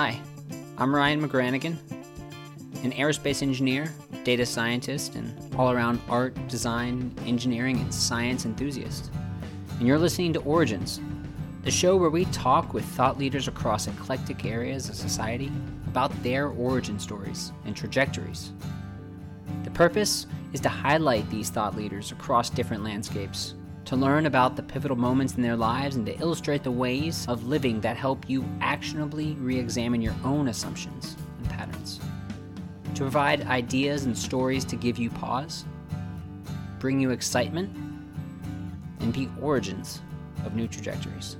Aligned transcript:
Hi, 0.00 0.20
I'm 0.76 0.94
Ryan 0.94 1.28
McGranaghan, 1.28 1.76
an 2.84 2.92
aerospace 2.92 3.42
engineer, 3.42 3.92
data 4.22 4.46
scientist, 4.46 5.16
and 5.16 5.52
all 5.56 5.72
around 5.72 6.00
art, 6.08 6.36
design, 6.46 7.12
engineering, 7.26 7.78
and 7.78 7.92
science 7.92 8.44
enthusiast. 8.44 9.10
And 9.76 9.88
you're 9.88 9.98
listening 9.98 10.32
to 10.34 10.40
Origins, 10.42 11.00
the 11.64 11.72
show 11.72 11.96
where 11.96 12.10
we 12.10 12.26
talk 12.26 12.74
with 12.74 12.84
thought 12.84 13.18
leaders 13.18 13.48
across 13.48 13.88
eclectic 13.88 14.44
areas 14.44 14.88
of 14.88 14.94
society 14.94 15.50
about 15.88 16.12
their 16.22 16.46
origin 16.46 17.00
stories 17.00 17.50
and 17.64 17.74
trajectories. 17.74 18.52
The 19.64 19.72
purpose 19.72 20.28
is 20.52 20.60
to 20.60 20.68
highlight 20.68 21.28
these 21.28 21.50
thought 21.50 21.76
leaders 21.76 22.12
across 22.12 22.50
different 22.50 22.84
landscapes, 22.84 23.54
to 23.88 23.96
learn 23.96 24.26
about 24.26 24.54
the 24.54 24.62
pivotal 24.62 24.98
moments 24.98 25.36
in 25.36 25.42
their 25.42 25.56
lives, 25.56 25.96
and 25.96 26.04
to 26.04 26.14
illustrate 26.18 26.62
the 26.62 26.70
ways 26.70 27.24
of 27.26 27.46
living 27.46 27.80
that 27.80 27.96
help 27.96 28.28
you 28.28 28.44
actionably 28.60 29.32
re 29.36 29.58
examine 29.58 30.02
your 30.02 30.14
own 30.24 30.48
assumptions 30.48 31.16
and 31.38 31.48
patterns. 31.48 31.98
To 32.96 33.00
provide 33.00 33.46
ideas 33.46 34.04
and 34.04 34.16
stories 34.16 34.66
to 34.66 34.76
give 34.76 34.98
you 34.98 35.08
pause, 35.08 35.64
bring 36.78 37.00
you 37.00 37.12
excitement, 37.12 37.74
and 39.00 39.10
be 39.10 39.30
origins 39.40 40.02
of 40.44 40.54
new 40.54 40.68
trajectories. 40.68 41.37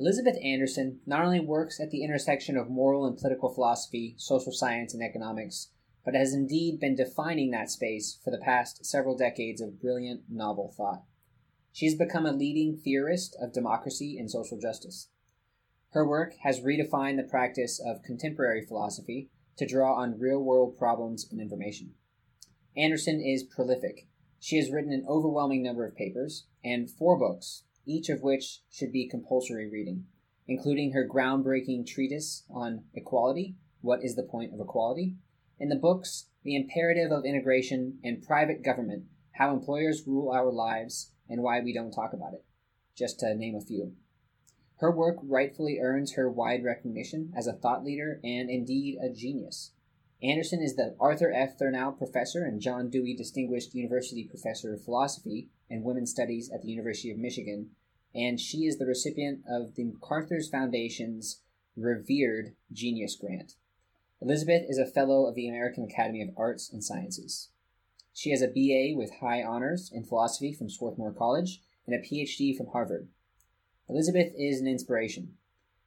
Elizabeth 0.00 0.38
Anderson 0.42 0.98
not 1.04 1.22
only 1.22 1.40
works 1.40 1.78
at 1.78 1.90
the 1.90 2.02
intersection 2.02 2.56
of 2.56 2.70
moral 2.70 3.04
and 3.04 3.18
political 3.18 3.52
philosophy, 3.52 4.14
social 4.16 4.50
science, 4.50 4.94
and 4.94 5.02
economics, 5.02 5.72
but 6.06 6.14
has 6.14 6.32
indeed 6.32 6.80
been 6.80 6.94
defining 6.94 7.50
that 7.50 7.68
space 7.68 8.18
for 8.24 8.30
the 8.30 8.38
past 8.38 8.82
several 8.82 9.14
decades 9.14 9.60
of 9.60 9.78
brilliant 9.78 10.22
novel 10.30 10.72
thought. 10.74 11.02
She 11.70 11.84
has 11.84 11.94
become 11.94 12.24
a 12.24 12.32
leading 12.32 12.78
theorist 12.78 13.36
of 13.42 13.52
democracy 13.52 14.16
and 14.18 14.30
social 14.30 14.58
justice. 14.58 15.10
Her 15.90 16.08
work 16.08 16.32
has 16.44 16.60
redefined 16.60 17.18
the 17.18 17.28
practice 17.28 17.78
of 17.78 18.02
contemporary 18.02 18.64
philosophy 18.64 19.28
to 19.58 19.66
draw 19.66 19.96
on 19.96 20.18
real 20.18 20.42
world 20.42 20.78
problems 20.78 21.28
and 21.30 21.42
information. 21.42 21.92
Anderson 22.74 23.20
is 23.20 23.42
prolific. 23.42 24.08
She 24.38 24.56
has 24.56 24.70
written 24.70 24.94
an 24.94 25.04
overwhelming 25.06 25.62
number 25.62 25.84
of 25.84 25.94
papers 25.94 26.46
and 26.64 26.90
four 26.90 27.18
books 27.18 27.64
each 27.90 28.08
of 28.08 28.22
which 28.22 28.60
should 28.70 28.92
be 28.92 29.08
compulsory 29.08 29.68
reading, 29.68 30.04
including 30.46 30.92
her 30.92 31.08
groundbreaking 31.08 31.86
treatise 31.86 32.44
on 32.48 32.84
equality 32.94 33.56
What 33.80 34.04
is 34.04 34.14
the 34.14 34.22
Point 34.22 34.54
of 34.54 34.60
Equality? 34.60 35.16
and 35.58 35.70
the 35.70 35.76
books 35.76 36.28
The 36.44 36.54
Imperative 36.56 37.10
of 37.10 37.24
Integration 37.24 37.98
and 38.04 38.22
Private 38.22 38.62
Government 38.64 39.04
How 39.32 39.52
Employers 39.52 40.04
Rule 40.06 40.30
Our 40.30 40.52
Lives 40.52 41.12
and 41.28 41.42
Why 41.42 41.60
We 41.60 41.74
Don't 41.74 41.92
Talk 41.92 42.12
About 42.12 42.34
It, 42.34 42.44
just 42.96 43.18
to 43.20 43.34
name 43.34 43.56
a 43.56 43.60
few. 43.60 43.94
Her 44.76 44.90
work 44.90 45.16
rightfully 45.22 45.78
earns 45.80 46.14
her 46.14 46.30
wide 46.30 46.64
recognition 46.64 47.32
as 47.36 47.46
a 47.46 47.52
thought 47.52 47.84
leader 47.84 48.20
and 48.24 48.48
indeed 48.48 48.98
a 49.02 49.12
genius. 49.12 49.72
Anderson 50.22 50.62
is 50.62 50.76
the 50.76 50.94
Arthur 51.00 51.32
F. 51.32 51.58
Thurnau 51.58 51.96
Professor 51.96 52.44
and 52.44 52.60
John 52.60 52.88
Dewey 52.88 53.14
Distinguished 53.14 53.74
University 53.74 54.24
Professor 54.24 54.74
of 54.74 54.84
Philosophy 54.84 55.48
and 55.68 55.84
Women's 55.84 56.10
Studies 56.10 56.50
at 56.52 56.62
the 56.62 56.68
University 56.68 57.10
of 57.10 57.18
Michigan 57.18 57.70
and 58.14 58.40
she 58.40 58.66
is 58.66 58.78
the 58.78 58.86
recipient 58.86 59.40
of 59.48 59.74
the 59.74 59.84
MacArthur's 59.84 60.48
Foundation's 60.48 61.42
revered 61.76 62.54
Genius 62.72 63.16
Grant. 63.16 63.54
Elizabeth 64.20 64.62
is 64.68 64.78
a 64.78 64.86
fellow 64.86 65.26
of 65.26 65.34
the 65.34 65.48
American 65.48 65.84
Academy 65.84 66.22
of 66.22 66.30
Arts 66.36 66.70
and 66.70 66.84
Sciences. 66.84 67.48
She 68.12 68.30
has 68.30 68.42
a 68.42 68.48
BA 68.48 68.96
with 68.98 69.20
high 69.20 69.42
honors 69.42 69.90
in 69.92 70.04
philosophy 70.04 70.52
from 70.52 70.68
Swarthmore 70.68 71.12
College 71.12 71.62
and 71.86 71.94
a 71.94 72.06
PhD 72.06 72.56
from 72.56 72.66
Harvard. 72.68 73.08
Elizabeth 73.88 74.32
is 74.36 74.60
an 74.60 74.66
inspiration, 74.66 75.34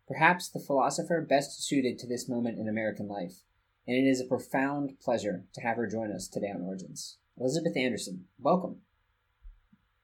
perhaps 0.07 0.50
the 0.50 0.59
philosopher 0.59 1.22
best 1.22 1.63
suited 1.63 2.00
to 2.00 2.07
this 2.07 2.28
moment 2.28 2.57
in 2.57 2.67
American 2.67 3.07
life, 3.07 3.44
and 3.88 3.95
it 3.95 4.09
is 4.09 4.19
a 4.19 4.25
profound 4.25 5.00
pleasure 5.00 5.44
to 5.53 5.62
have 5.62 5.78
her 5.78 5.88
join 5.88 6.12
us 6.12 6.28
today 6.28 6.51
on 6.53 6.62
Origins. 6.62 7.17
Elizabeth 7.39 7.78
Anderson, 7.78 8.25
welcome. 8.39 8.78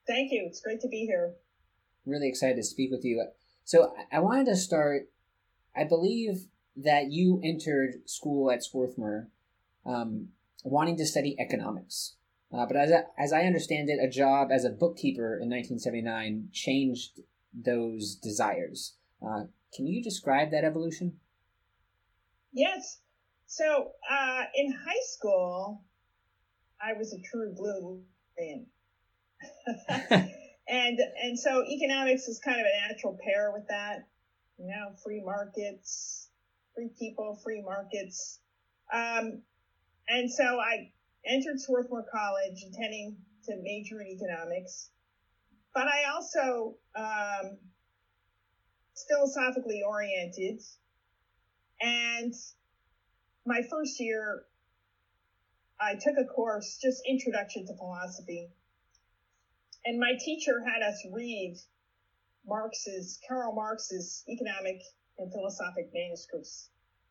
Thank 0.06 0.32
you. 0.32 0.44
It's 0.46 0.62
great 0.62 0.82
to 0.82 0.88
be 0.88 1.06
here 1.06 1.34
really 2.10 2.28
excited 2.28 2.56
to 2.58 2.64
speak 2.64 2.92
with 2.92 3.04
you. 3.04 3.26
So 3.64 3.94
I 4.12 4.20
wanted 4.20 4.46
to 4.48 4.56
start. 4.56 5.10
I 5.76 5.84
believe 5.84 6.48
that 6.76 7.12
you 7.12 7.40
entered 7.44 8.10
school 8.10 8.52
at 8.52 8.64
Swarthmore 8.64 9.30
um, 9.86 10.30
wanting 10.64 10.98
to 10.98 11.06
study 11.06 11.36
economics. 11.40 12.16
Uh, 12.52 12.66
but 12.66 12.76
as 12.76 12.92
I, 12.92 13.04
as 13.18 13.32
I 13.32 13.42
understand 13.42 13.90
it, 13.90 14.00
a 14.04 14.10
job 14.10 14.50
as 14.52 14.66
a 14.66 14.70
bookkeeper 14.70 15.36
in 15.36 15.50
1979 15.50 16.50
changed 16.52 17.20
those 17.54 18.16
desires. 18.16 18.96
Uh, 19.22 19.44
can 19.74 19.86
you 19.86 20.02
describe 20.04 20.52
that 20.52 20.64
evolution? 20.64 21.18
Yes. 22.52 23.02
So 23.46 23.92
uh, 24.10 24.44
in 24.56 24.72
high 24.72 25.04
school, 25.04 25.84
I 26.82 26.94
was 26.94 27.14
a 27.14 27.22
true 27.22 27.54
blue 27.56 28.02
man. 28.40 28.66
and 30.70 31.00
and 31.24 31.38
so 31.38 31.64
economics 31.66 32.28
is 32.28 32.40
kind 32.40 32.60
of 32.60 32.66
a 32.66 32.88
natural 32.88 33.18
pair 33.24 33.52
with 33.52 33.68
that. 33.68 34.08
You 34.58 34.68
know 34.68 34.94
free 35.04 35.22
markets 35.24 36.30
free 36.80 36.90
people 36.98 37.40
free 37.44 37.62
markets. 37.62 38.40
Um, 38.94 39.42
and 40.08 40.32
so 40.32 40.44
i 40.44 40.92
entered 41.26 41.60
swarthmore 41.60 42.06
college 42.12 42.64
intending 42.64 43.18
to 43.46 43.56
major 43.62 44.02
in 44.02 44.08
economics. 44.08 44.90
But 45.74 45.88
i 45.88 46.06
also 46.14 46.76
um, 46.96 47.58
philosophically 49.08 49.82
oriented. 49.86 50.62
And 51.82 52.34
my 53.46 53.62
first 53.70 54.00
year 54.00 54.44
i 55.80 55.96
took 55.96 56.16
a 56.18 56.26
course 56.26 56.78
just 56.82 57.02
introduction 57.08 57.66
to 57.66 57.76
philosophy 57.76 58.50
and 59.90 60.00
my 60.00 60.14
teacher 60.24 60.62
had 60.64 60.84
us 60.88 61.04
read 61.12 61.58
Marx's, 62.46 63.20
Karl 63.28 63.56
Marx's 63.56 64.24
economic 64.30 64.84
and 65.18 65.32
philosophic 65.32 65.90
manuscripts 65.92 66.70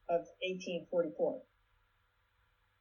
of 0.08 0.20
1844. 0.46 1.42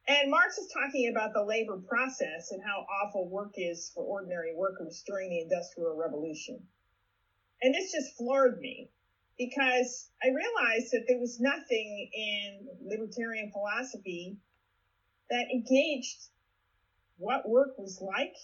And 0.06 0.30
Marx 0.30 0.56
is 0.56 0.70
talking 0.72 1.10
about 1.10 1.34
the 1.34 1.42
labor 1.42 1.82
process 1.88 2.52
and 2.52 2.62
how 2.62 2.86
awful 3.02 3.28
work 3.28 3.54
is 3.56 3.90
for 3.92 4.04
ordinary 4.04 4.54
workers 4.54 5.02
during 5.04 5.30
the 5.30 5.40
Industrial 5.40 5.96
Revolution. 5.96 6.62
And 7.60 7.74
this 7.74 7.90
just 7.90 8.16
floored 8.16 8.60
me 8.60 8.90
because 9.36 10.10
I 10.22 10.28
realized 10.28 10.92
that 10.92 11.06
there 11.08 11.18
was 11.18 11.40
nothing 11.40 12.08
in 12.14 12.68
libertarian 12.86 13.50
philosophy 13.50 14.36
that 15.28 15.50
engaged 15.52 16.28
what 17.16 17.48
work 17.48 17.76
was 17.76 18.00
like 18.00 18.36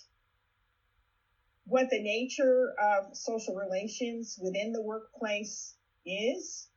what 1.67 1.89
the 1.91 2.01
nature 2.01 2.75
of 2.81 3.17
social 3.17 3.55
relations 3.55 4.39
within 4.43 4.73
the 4.73 4.83
workplace 4.83 5.75
is, 6.05 6.69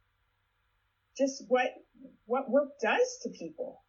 just 1.17 1.43
what 1.47 1.71
what 2.25 2.49
work 2.49 2.79
does 2.81 3.19
to 3.23 3.29
people. 3.29 3.81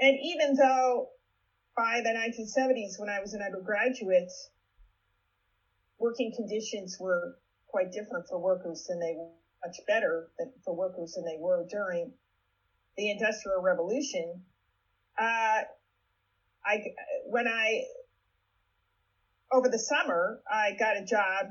And 0.00 0.16
even 0.22 0.56
though 0.56 1.08
by 1.76 2.00
the 2.02 2.10
1970s, 2.10 2.98
when 2.98 3.08
I 3.08 3.20
was 3.20 3.34
an 3.34 3.42
undergraduate, 3.42 4.30
working 5.98 6.32
conditions 6.34 6.96
were 6.98 7.36
quite 7.66 7.92
different 7.92 8.26
for 8.28 8.38
workers 8.38 8.86
than 8.88 9.00
they 9.00 9.14
were 9.16 9.30
much 9.64 9.76
better 9.86 10.28
than 10.38 10.52
for 10.64 10.74
workers 10.74 11.14
than 11.14 11.24
they 11.24 11.38
were 11.38 11.66
during 11.68 12.12
the 12.96 13.10
Industrial 13.10 13.60
Revolution. 13.60 14.42
Uh, 15.18 15.62
I 16.66 16.82
when 17.26 17.46
I 17.46 17.84
over 19.54 19.68
the 19.68 19.78
summer, 19.78 20.40
I 20.50 20.72
got 20.78 20.96
a 20.96 21.02
job 21.02 21.46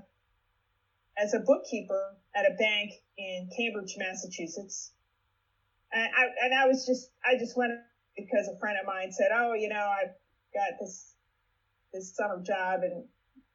as 1.18 1.34
a 1.34 1.40
bookkeeper 1.40 2.18
at 2.36 2.46
a 2.46 2.52
bank 2.60 2.90
in 3.18 3.48
Cambridge, 3.56 3.96
Massachusetts. 3.98 4.92
And 5.94 6.10
I, 6.16 6.24
and 6.44 6.54
I 6.54 6.66
was 6.66 6.86
just, 6.86 7.10
I 7.24 7.36
just 7.36 7.56
went 7.56 7.72
because 8.18 8.48
a 8.48 8.58
friend 8.60 8.78
of 8.78 8.86
mine 8.86 9.10
said, 9.12 9.30
oh, 9.34 9.54
you 9.54 9.70
know, 9.70 9.88
I've 9.88 10.12
got 10.54 10.74
this, 10.80 11.16
this 11.94 12.12
summer 12.14 12.42
job 12.46 12.82
and 12.82 13.04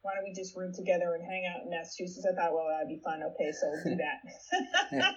why 0.02 0.14
don't 0.14 0.22
we 0.24 0.32
just 0.32 0.54
room 0.56 0.72
together 0.72 1.12
and 1.14 1.22
hang 1.22 1.44
out 1.44 1.62
in 1.64 1.70
Massachusetts? 1.70 2.24
I 2.24 2.32
thought, 2.32 2.54
well, 2.54 2.68
that'd 2.70 2.88
be 2.88 3.00
fun. 3.04 3.20
Okay, 3.22 3.50
so 3.52 3.68
we'll 3.68 3.96
do 3.96 3.96
that. 4.02 5.12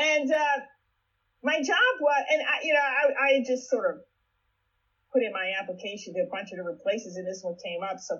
and, 0.00 0.30
uh, 0.30 0.58
my 1.42 1.56
job 1.58 1.92
was, 2.00 2.24
and 2.30 2.40
I, 2.40 2.64
you 2.64 2.72
know, 2.72 2.80
I, 2.80 3.36
I 3.36 3.42
just 3.46 3.68
sort 3.68 3.84
of 3.90 3.98
put 5.12 5.22
in 5.22 5.32
my 5.32 5.52
application 5.58 6.12
to 6.14 6.20
a 6.20 6.28
bunch 6.30 6.50
of 6.52 6.58
different 6.58 6.80
places 6.80 7.16
and 7.16 7.26
this 7.26 7.40
one 7.42 7.54
came 7.62 7.82
up. 7.82 7.98
So 7.98 8.18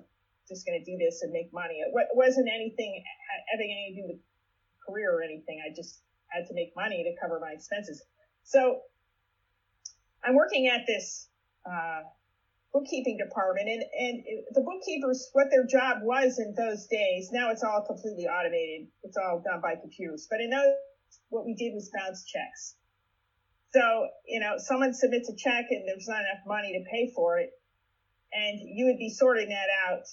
just 0.49 0.67
going 0.67 0.83
to 0.83 0.85
do 0.85 0.97
this 0.99 1.23
and 1.23 1.33
make 1.33 1.53
money. 1.53 1.81
It 1.81 1.93
wasn't 2.15 2.49
anything 2.49 3.03
having 3.53 3.71
anything 3.71 3.95
to 3.95 4.03
do 4.03 4.09
with 4.15 4.21
career 4.87 5.13
or 5.13 5.23
anything. 5.23 5.61
I 5.65 5.75
just 5.75 6.01
had 6.29 6.47
to 6.49 6.55
make 6.55 6.73
money 6.77 7.05
to 7.05 7.13
cover 7.21 7.39
my 7.41 7.53
expenses. 7.53 8.03
So 8.45 8.81
I'm 10.25 10.35
working 10.35 10.69
at 10.69 10.87
this 10.87 11.29
uh, 11.65 12.03
bookkeeping 12.73 13.17
department 13.17 13.69
and, 13.69 13.83
and 13.83 14.25
the 14.53 14.61
bookkeepers, 14.61 15.31
what 15.33 15.47
their 15.51 15.67
job 15.67 15.99
was 16.03 16.39
in 16.39 16.55
those 16.55 16.87
days, 16.87 17.31
now 17.33 17.51
it's 17.51 17.63
all 17.63 17.85
completely 17.87 18.27
automated. 18.27 18.89
It's 19.03 19.17
all 19.17 19.43
done 19.45 19.61
by 19.61 19.77
computers. 19.77 20.27
But 20.31 20.41
in 20.41 20.51
those, 20.51 20.75
what 21.31 21.47
we 21.47 21.55
did 21.55 21.75
was 21.75 21.91
bounce 21.95 22.25
checks. 22.25 22.77
So, 23.73 24.09
you 24.27 24.41
know, 24.41 24.55
someone 24.59 24.95
submits 24.95 25.29
a 25.29 25.37
check 25.37 25.67
and 25.71 25.87
there's 25.87 26.09
not 26.09 26.21
enough 26.21 26.45
money 26.47 26.73
to 26.73 26.91
pay 26.91 27.13
for 27.15 27.39
it. 27.39 27.51
And 28.33 28.61
you 28.63 28.87
would 28.87 28.99
be 28.99 29.11
sorting 29.11 29.49
that 29.49 29.69
out. 29.89 30.05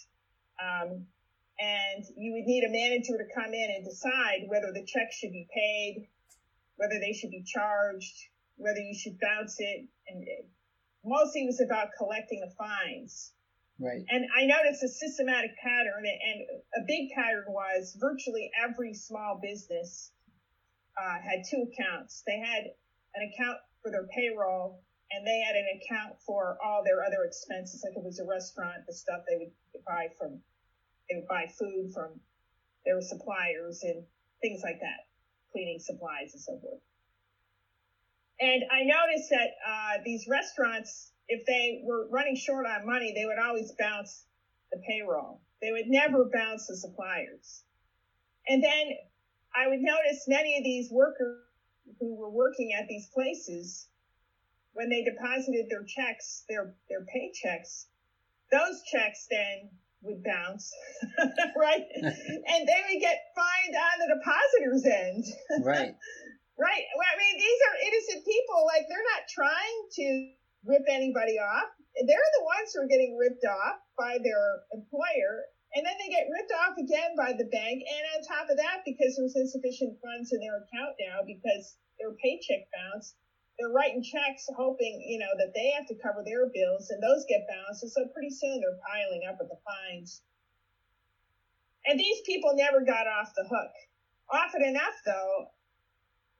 Um, 0.59 1.07
and 1.59 2.03
you 2.17 2.33
would 2.33 2.45
need 2.45 2.63
a 2.63 2.71
manager 2.71 3.17
to 3.17 3.27
come 3.33 3.53
in 3.53 3.69
and 3.75 3.85
decide 3.85 4.47
whether 4.47 4.71
the 4.73 4.85
check 4.85 5.11
should 5.11 5.31
be 5.31 5.47
paid, 5.53 6.07
whether 6.75 6.99
they 6.99 7.13
should 7.13 7.31
be 7.31 7.43
charged, 7.43 8.15
whether 8.57 8.79
you 8.79 8.93
should 8.93 9.17
bounce 9.19 9.55
it. 9.59 9.87
And 10.07 10.25
mostly 11.03 11.43
it 11.43 11.47
was 11.47 11.61
about 11.61 11.89
collecting 11.97 12.41
the 12.41 12.51
fines. 12.57 13.31
Right. 13.79 14.03
And 14.09 14.25
I 14.31 14.45
noticed 14.45 14.83
a 14.83 14.87
systematic 14.87 15.51
pattern, 15.61 16.03
and 16.05 16.39
a 16.79 16.85
big 16.87 17.11
pattern 17.11 17.43
was 17.49 17.95
virtually 17.99 18.49
every 18.63 18.93
small 18.93 19.39
business 19.41 20.11
uh, 20.95 21.19
had 21.19 21.43
two 21.49 21.67
accounts. 21.67 22.23
They 22.25 22.39
had 22.39 22.71
an 23.15 23.31
account 23.31 23.57
for 23.83 23.91
their 23.91 24.07
payroll, 24.15 24.84
and 25.15 25.25
they 25.25 25.39
had 25.39 25.55
an 25.55 25.65
account 25.79 26.19
for 26.25 26.57
all 26.63 26.83
their 26.83 27.03
other 27.03 27.23
expenses. 27.23 27.83
Like 27.83 27.95
it 27.95 28.03
was 28.03 28.19
a 28.19 28.25
restaurant, 28.25 28.85
the 28.87 28.93
stuff 28.93 29.21
they 29.27 29.37
would 29.37 29.51
buy 29.85 30.07
from, 30.19 30.39
they 31.09 31.15
would 31.15 31.27
buy 31.27 31.47
food 31.57 31.91
from 31.93 32.19
their 32.85 33.01
suppliers 33.01 33.81
and 33.83 34.03
things 34.41 34.61
like 34.63 34.79
that, 34.81 35.07
cleaning 35.51 35.79
supplies 35.79 36.33
and 36.33 36.41
so 36.41 36.59
forth. 36.59 36.81
And 38.39 38.63
I 38.69 38.83
noticed 38.83 39.29
that 39.29 39.55
uh, 39.65 40.03
these 40.03 40.27
restaurants, 40.27 41.11
if 41.29 41.45
they 41.45 41.81
were 41.83 42.07
running 42.09 42.35
short 42.35 42.65
on 42.65 42.85
money, 42.85 43.13
they 43.15 43.25
would 43.25 43.39
always 43.39 43.71
bounce 43.79 44.25
the 44.71 44.81
payroll. 44.87 45.39
They 45.61 45.71
would 45.71 45.87
never 45.87 46.29
bounce 46.33 46.67
the 46.67 46.75
suppliers. 46.75 47.63
And 48.47 48.61
then 48.61 48.91
I 49.55 49.67
would 49.69 49.79
notice 49.79 50.25
many 50.27 50.57
of 50.57 50.63
these 50.63 50.91
workers 50.91 51.39
who 51.99 52.15
were 52.15 52.29
working 52.29 52.73
at 52.73 52.87
these 52.87 53.07
places, 53.13 53.87
when 54.75 54.89
they 54.91 55.03
deposited 55.03 55.65
their 55.71 55.83
checks, 55.87 56.43
their, 56.47 56.75
their 56.91 57.07
paychecks, 57.07 57.87
those 58.51 58.83
checks 58.91 59.25
then 59.31 59.71
would 60.03 60.21
bounce, 60.21 60.71
right? 61.57 61.83
and 62.03 62.61
they 62.67 62.81
would 62.91 63.01
get 63.01 63.17
fined 63.33 63.75
on 63.75 63.95
the 64.03 64.09
depositor's 64.15 64.85
end. 64.85 65.23
right. 65.65 65.95
Right. 66.55 66.87
Well, 66.95 67.11
I 67.11 67.19
mean, 67.19 67.35
these 67.35 67.61
are 67.67 67.75
innocent 67.83 68.23
people. 68.23 68.63
Like, 68.63 68.87
they're 68.87 69.11
not 69.11 69.27
trying 69.27 69.77
to 69.99 70.05
rip 70.63 70.87
anybody 70.87 71.35
off. 71.35 71.67
They're 71.99 72.31
the 72.39 72.47
ones 72.47 72.71
who 72.71 72.79
are 72.79 72.87
getting 72.87 73.19
ripped 73.19 73.43
off 73.43 73.75
by 73.99 74.23
their 74.23 74.63
employer. 74.71 75.51
And 75.75 75.83
then 75.83 75.99
they 75.99 76.07
get 76.07 76.31
ripped 76.31 76.55
off 76.63 76.79
again 76.79 77.11
by 77.19 77.35
the 77.35 77.51
bank. 77.51 77.83
And 77.83 78.03
on 78.15 78.23
top 78.23 78.47
of 78.47 78.55
that, 78.55 78.87
because 78.87 79.19
there's 79.19 79.35
insufficient 79.35 79.99
funds 79.99 80.31
in 80.31 80.39
their 80.39 80.63
account 80.63 80.95
now 80.95 81.27
because 81.27 81.75
their 81.99 82.15
paycheck 82.23 82.71
bounced, 82.71 83.19
they're 83.57 83.71
writing 83.71 84.03
checks 84.03 84.47
hoping, 84.55 85.01
you 85.07 85.19
know, 85.19 85.31
that 85.39 85.53
they 85.55 85.71
have 85.77 85.87
to 85.87 85.95
cover 86.03 86.23
their 86.25 86.51
bills 86.51 86.91
and 86.91 87.01
those 87.01 87.23
get 87.29 87.47
bounced. 87.47 87.83
And 87.83 87.91
so 87.91 88.07
pretty 88.13 88.31
soon 88.31 88.59
they're 88.59 88.83
piling 88.83 89.23
up 89.29 89.37
with 89.39 89.49
the 89.49 89.59
fines. 89.63 90.21
And 91.85 91.99
these 91.99 92.19
people 92.25 92.51
never 92.55 92.83
got 92.83 93.07
off 93.07 93.31
the 93.35 93.47
hook. 93.47 93.71
Often 94.31 94.63
enough, 94.63 94.97
though, 95.05 95.47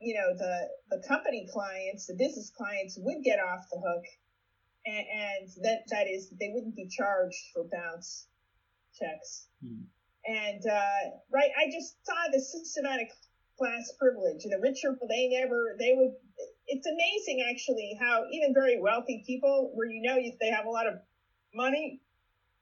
you 0.01 0.15
know, 0.15 0.35
the, 0.35 0.67
the 0.89 1.07
company 1.07 1.47
clients, 1.53 2.07
the 2.07 2.15
business 2.17 2.51
clients 2.51 2.97
would 2.99 3.23
get 3.23 3.39
off 3.39 3.63
the 3.71 3.79
hook. 3.79 4.05
And, 4.85 5.05
and 5.07 5.49
that, 5.63 5.79
that 5.91 6.07
is, 6.07 6.29
they 6.39 6.51
wouldn't 6.53 6.75
be 6.75 6.89
charged 6.89 7.53
for 7.53 7.63
bounce 7.71 8.27
checks. 8.99 9.47
Hmm. 9.63 9.87
And, 10.25 10.61
uh, 10.65 11.03
right, 11.31 11.51
I 11.55 11.69
just 11.71 11.95
saw 12.03 12.17
the 12.31 12.41
systematic 12.41 13.09
class 13.57 13.93
privilege. 13.99 14.43
The 14.43 14.59
richer, 14.59 14.97
they 15.07 15.29
never, 15.29 15.77
they 15.79 15.93
would, 15.95 16.13
it's 16.67 16.87
amazing 16.87 17.45
actually 17.49 17.97
how 17.99 18.23
even 18.31 18.53
very 18.53 18.79
wealthy 18.79 19.23
people, 19.25 19.71
where 19.73 19.87
you 19.87 20.01
know 20.01 20.17
they 20.39 20.49
have 20.49 20.65
a 20.65 20.69
lot 20.69 20.87
of 20.87 20.95
money, 21.53 22.01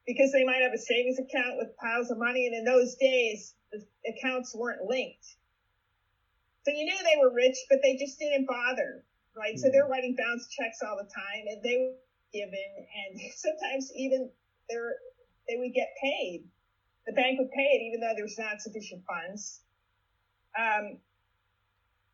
because 0.05 0.31
they 0.31 0.43
might 0.43 0.61
have 0.61 0.73
a 0.73 0.77
savings 0.77 1.19
account 1.19 1.57
with 1.57 1.75
piles 1.77 2.11
of 2.11 2.17
money, 2.17 2.47
and 2.47 2.55
in 2.55 2.65
those 2.65 2.95
days, 2.95 3.55
the 3.71 3.83
accounts 4.09 4.53
weren't 4.55 4.83
linked. 4.83 5.35
So 6.65 6.71
you 6.71 6.85
knew 6.85 6.97
they 7.03 7.19
were 7.21 7.33
rich, 7.33 7.57
but 7.69 7.79
they 7.83 7.97
just 7.97 8.19
didn't 8.19 8.47
bother, 8.47 9.03
right? 9.35 9.55
Mm-hmm. 9.55 9.59
So 9.59 9.69
they're 9.71 9.87
writing 9.87 10.15
bounce 10.17 10.47
checks 10.47 10.79
all 10.81 10.97
the 10.97 11.09
time, 11.09 11.47
and 11.47 11.63
they 11.63 11.77
were 11.77 11.95
given, 12.33 12.87
and 13.07 13.21
sometimes 13.35 13.91
even 13.95 14.29
they're 14.69 14.95
they 15.47 15.57
would 15.57 15.73
get 15.73 15.89
paid. 16.01 16.45
The 17.05 17.13
bank 17.13 17.37
would 17.39 17.51
pay 17.51 17.67
it, 17.75 17.81
even 17.83 17.99
though 17.99 18.13
there's 18.15 18.37
not 18.39 18.61
sufficient 18.61 19.03
funds. 19.05 19.59
Um, 20.57 20.99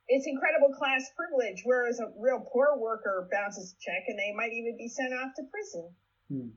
it's 0.09 0.25
incredible 0.25 0.73
class 0.73 1.09
privilege, 1.15 1.61
whereas 1.63 1.99
a 1.99 2.11
real 2.17 2.43
poor 2.51 2.77
worker 2.77 3.29
bounces 3.31 3.73
a 3.73 3.77
check, 3.79 4.03
and 4.07 4.17
they 4.17 4.33
might 4.35 4.51
even 4.51 4.75
be 4.75 4.89
sent 4.89 5.13
off 5.13 5.33
to 5.35 5.43
prison. 5.43 5.89
Hmm. 6.27 6.49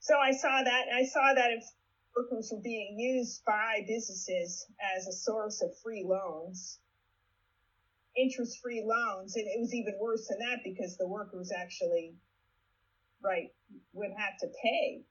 So 0.00 0.18
I 0.18 0.32
saw 0.32 0.62
that, 0.62 0.88
and 0.88 0.96
I 0.96 1.04
saw 1.04 1.32
that 1.32 1.52
if 1.52 1.64
workers 2.16 2.50
were 2.52 2.60
being 2.60 2.98
used 2.98 3.44
by 3.44 3.84
businesses 3.86 4.66
as 4.96 5.06
a 5.06 5.12
source 5.12 5.62
of 5.62 5.70
free 5.82 6.04
loans, 6.04 6.80
interest 8.16 8.60
free 8.60 8.82
loans. 8.84 9.36
And 9.36 9.46
it 9.46 9.60
was 9.60 9.72
even 9.74 9.94
worse 10.00 10.28
than 10.28 10.38
that 10.40 10.58
because 10.64 10.96
the 10.96 11.06
workers 11.06 11.50
actually, 11.56 12.14
right, 13.22 13.52
would 13.92 14.10
have 14.16 14.38
to 14.40 14.48
pay, 14.62 15.02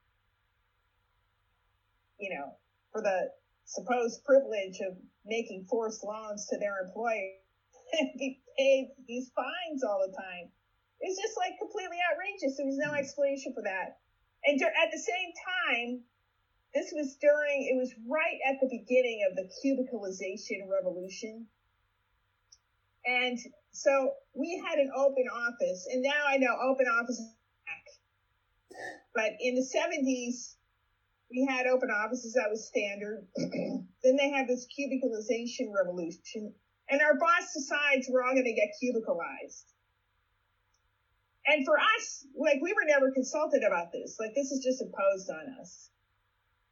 you 2.19 2.37
know, 2.37 2.55
for 2.91 3.01
the 3.01 3.31
supposed 3.71 4.23
privilege 4.25 4.79
of 4.83 4.97
making 5.25 5.65
forced 5.69 6.03
loans 6.03 6.47
to 6.47 6.57
their 6.59 6.83
employer 6.83 7.31
and 7.99 8.11
be 8.19 8.41
paid 8.57 8.91
these 9.07 9.31
fines 9.35 9.83
all 9.83 10.03
the 10.05 10.11
time. 10.11 10.51
It's 10.99 11.19
just 11.19 11.35
like 11.37 11.57
completely 11.57 11.97
outrageous. 12.11 12.57
There 12.57 12.67
was 12.67 12.77
no 12.77 12.93
explanation 12.93 13.53
for 13.55 13.63
that. 13.63 13.97
And 14.43 14.61
at 14.61 14.91
the 14.91 14.99
same 14.99 15.31
time, 15.39 16.01
this 16.73 16.91
was 16.93 17.17
during, 17.19 17.67
it 17.67 17.77
was 17.77 17.91
right 18.07 18.39
at 18.47 18.59
the 18.61 18.67
beginning 18.67 19.25
of 19.29 19.35
the 19.35 19.49
cubicalization 19.59 20.69
revolution. 20.69 21.47
And 23.05 23.37
so 23.71 24.13
we 24.33 24.61
had 24.67 24.79
an 24.79 24.91
open 24.95 25.25
office, 25.31 25.87
and 25.91 26.03
now 26.03 26.21
I 26.27 26.37
know 26.37 26.55
open 26.69 26.85
office 26.87 27.17
is 27.17 27.33
back. 27.65 28.77
But 29.13 29.31
in 29.39 29.55
the 29.55 29.65
70s, 29.65 30.55
we 31.31 31.47
had 31.47 31.65
open 31.65 31.89
offices 31.89 32.33
that 32.33 32.49
was 32.49 32.67
standard. 32.67 33.25
then 33.35 34.15
they 34.17 34.29
had 34.29 34.47
this 34.47 34.67
cubicalization 34.67 35.71
revolution, 35.71 36.51
and 36.89 37.01
our 37.01 37.17
boss 37.17 37.53
decides 37.53 38.07
we're 38.09 38.23
all 38.23 38.33
going 38.33 38.43
to 38.43 38.53
get 38.53 38.69
cubicalized. 38.83 39.71
And 41.47 41.65
for 41.65 41.77
us, 41.79 42.25
like 42.37 42.61
we 42.61 42.73
were 42.73 42.85
never 42.85 43.11
consulted 43.11 43.63
about 43.63 43.91
this. 43.91 44.17
Like 44.19 44.35
this 44.35 44.51
is 44.51 44.63
just 44.63 44.81
imposed 44.81 45.29
on 45.29 45.55
us. 45.59 45.89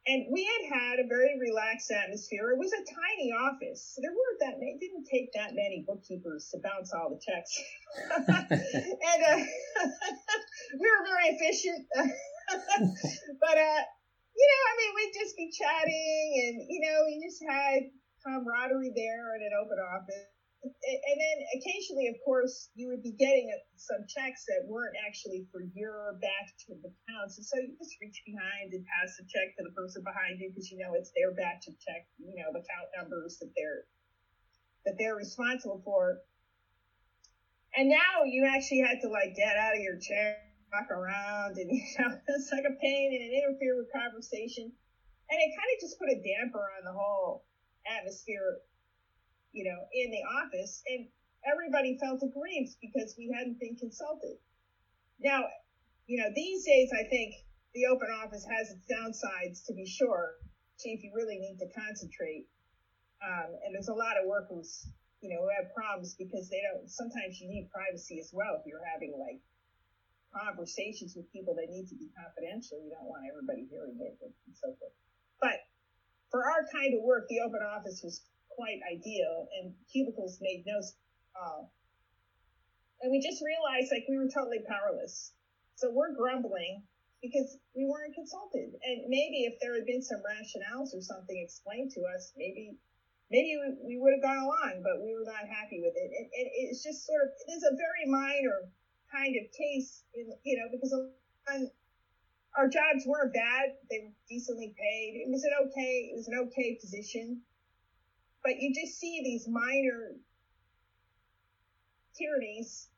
And 0.06 0.26
we 0.32 0.48
had 0.48 0.80
had 0.80 0.98
a 0.98 1.06
very 1.08 1.38
relaxed 1.38 1.90
atmosphere. 1.90 2.52
It 2.52 2.58
was 2.58 2.72
a 2.72 2.82
tiny 2.88 3.32
office. 3.36 3.98
There 4.00 4.10
weren't 4.10 4.40
that 4.40 4.58
many, 4.58 4.78
didn't 4.80 5.04
take 5.04 5.28
that 5.34 5.52
many 5.52 5.84
bookkeepers 5.86 6.48
to 6.52 6.58
bounce 6.62 6.92
all 6.94 7.10
the 7.10 7.20
checks. 7.20 7.52
and 8.50 9.20
uh, 9.28 9.36
we 10.80 10.86
were 10.88 11.04
very 11.04 11.36
efficient. 11.36 11.84
but, 13.40 13.58
uh, 13.58 13.82
you 14.36 14.46
know, 14.46 14.62
I 14.68 14.74
mean, 14.78 14.92
we'd 14.94 15.14
just 15.14 15.36
be 15.36 15.48
chatting 15.50 16.26
and, 16.46 16.56
you 16.68 16.80
know, 16.82 16.96
we 17.06 17.20
just 17.22 17.40
had 17.42 17.90
camaraderie 18.24 18.94
there 18.94 19.36
in 19.36 19.42
an 19.46 19.54
open 19.56 19.78
office 19.80 20.30
and 20.60 21.16
then 21.16 21.36
occasionally, 21.56 22.08
of 22.12 22.20
course, 22.20 22.68
you 22.76 22.88
would 22.92 23.02
be 23.02 23.16
getting 23.16 23.48
some 23.76 24.04
checks 24.04 24.44
that 24.44 24.68
weren't 24.68 24.96
actually 25.08 25.48
for 25.48 25.64
your 25.72 26.20
batch 26.20 26.68
of 26.68 26.76
accounts. 26.84 27.40
And 27.40 27.46
so 27.46 27.56
you 27.56 27.72
just 27.80 27.96
reach 28.00 28.20
behind 28.28 28.76
and 28.76 28.84
pass 28.84 29.16
the 29.16 29.24
check 29.24 29.56
to 29.56 29.64
the 29.64 29.72
person 29.72 30.04
behind 30.04 30.36
you 30.36 30.52
because 30.52 30.68
you 30.68 30.76
know 30.76 30.92
it's 30.92 31.12
their 31.16 31.32
batch 31.32 31.64
of 31.64 31.80
check, 31.80 32.04
you 32.20 32.36
know, 32.36 32.52
the 32.52 32.60
account 32.60 32.92
numbers 32.92 33.40
that 33.40 33.48
they're 33.56 33.88
that 34.84 35.00
they're 35.00 35.16
responsible 35.16 35.80
for. 35.80 36.20
And 37.76 37.88
now 37.88 38.28
you 38.28 38.44
actually 38.44 38.84
had 38.84 39.00
to 39.00 39.08
like 39.08 39.32
get 39.36 39.56
out 39.56 39.76
of 39.76 39.80
your 39.80 39.96
chair, 39.96 40.36
walk 40.72 40.90
around, 40.90 41.58
and 41.58 41.70
you 41.74 41.94
know, 41.98 42.16
it's 42.26 42.50
like 42.50 42.64
a 42.64 42.76
pain 42.80 43.06
and 43.12 43.22
it 43.22 43.36
interfere 43.42 43.76
with 43.76 43.92
conversation. 43.92 44.72
And 45.30 45.38
it 45.38 45.50
kind 45.54 45.70
of 45.70 45.78
just 45.78 45.98
put 45.98 46.10
a 46.10 46.18
damper 46.18 46.64
on 46.78 46.82
the 46.82 46.90
whole 46.90 47.46
atmosphere 47.86 48.58
you 49.52 49.64
know, 49.64 49.78
in 49.92 50.10
the 50.10 50.22
office, 50.42 50.82
and 50.86 51.06
everybody 51.42 51.98
felt 51.98 52.22
aggrieved 52.22 52.76
because 52.80 53.14
we 53.18 53.32
hadn't 53.34 53.58
been 53.58 53.76
consulted. 53.76 54.38
Now, 55.18 55.44
you 56.06 56.18
know, 56.18 56.30
these 56.34 56.64
days, 56.64 56.90
I 56.94 57.04
think 57.08 57.34
the 57.74 57.86
open 57.86 58.08
office 58.10 58.46
has 58.46 58.70
its 58.70 58.86
downsides 58.86 59.66
to 59.66 59.74
be 59.74 59.86
sure. 59.86 60.38
If 60.82 61.04
you 61.04 61.12
really 61.14 61.36
need 61.36 61.60
to 61.60 61.68
concentrate. 61.76 62.48
Um, 63.20 63.52
and 63.60 63.76
there's 63.76 63.92
a 63.92 63.94
lot 63.94 64.16
of 64.16 64.24
workers, 64.24 64.88
you 65.20 65.28
know, 65.28 65.44
who 65.44 65.50
have 65.52 65.74
problems 65.76 66.16
because 66.16 66.48
they 66.48 66.56
don't, 66.64 66.88
sometimes 66.88 67.36
you 67.36 67.52
need 67.52 67.68
privacy 67.68 68.16
as 68.18 68.32
well 68.32 68.56
if 68.56 68.64
you're 68.64 68.80
having 68.88 69.12
like 69.12 69.44
conversations 70.32 71.14
with 71.14 71.30
people 71.32 71.54
that 71.58 71.68
need 71.70 71.88
to 71.90 71.96
be 71.98 72.08
confidential. 72.14 72.78
You 72.82 72.94
don't 72.94 73.06
want 73.10 73.26
everybody 73.26 73.66
hearing 73.70 73.98
it 73.98 74.16
and 74.22 74.54
so 74.54 74.74
forth. 74.78 74.94
But 75.40 75.58
for 76.30 76.46
our 76.46 76.66
kind 76.70 76.94
of 76.94 77.02
work, 77.02 77.26
the 77.28 77.42
open 77.42 77.60
office 77.62 78.00
was 78.02 78.22
quite 78.54 78.78
ideal, 78.86 79.48
and 79.58 79.74
cubicles 79.90 80.38
made 80.40 80.64
no. 80.66 80.78
Uh, 81.34 81.62
and 83.02 83.10
we 83.10 83.18
just 83.18 83.42
realized 83.42 83.90
like 83.90 84.04
we 84.08 84.18
were 84.18 84.30
totally 84.30 84.62
powerless. 84.68 85.32
So 85.74 85.90
we're 85.90 86.12
grumbling 86.12 86.84
because 87.22 87.56
we 87.76 87.88
weren't 87.88 88.14
consulted. 88.14 88.76
And 88.84 89.08
maybe 89.08 89.48
if 89.48 89.56
there 89.60 89.74
had 89.74 89.88
been 89.88 90.04
some 90.04 90.20
rationales 90.20 90.92
or 90.92 91.00
something 91.00 91.36
explained 91.36 91.92
to 91.96 92.04
us, 92.04 92.32
maybe 92.36 92.76
maybe 93.30 93.54
we, 93.86 93.96
would 93.96 94.12
have 94.18 94.26
gone 94.26 94.42
along, 94.42 94.82
but 94.82 95.00
we 95.00 95.14
were 95.14 95.24
not 95.24 95.46
happy 95.46 95.78
with 95.78 95.94
it. 95.94 96.10
And, 96.10 96.26
and 96.26 96.46
it's 96.66 96.82
just 96.82 97.06
sort 97.06 97.22
of 97.24 97.30
it 97.30 97.48
is 97.56 97.64
a 97.64 97.74
very 97.78 98.04
minor 98.10 98.68
kind 99.12 99.34
of 99.36 99.50
case, 99.52 100.02
in, 100.14 100.32
you 100.44 100.56
know, 100.56 100.68
because 100.70 100.94
our 102.56 102.68
jobs 102.68 103.04
weren't 103.06 103.32
bad; 103.32 103.74
they 103.90 104.00
were 104.04 104.14
decently 104.28 104.74
paid. 104.78 105.22
It 105.26 105.30
was 105.30 105.44
an 105.44 105.52
okay, 105.66 106.10
it 106.12 106.16
was 106.16 106.28
an 106.28 106.38
okay 106.46 106.78
position, 106.80 107.40
but 108.42 108.60
you 108.60 108.72
just 108.74 108.98
see 108.98 109.20
these 109.22 109.46
minor 109.48 110.16
tyrannies, 112.16 112.88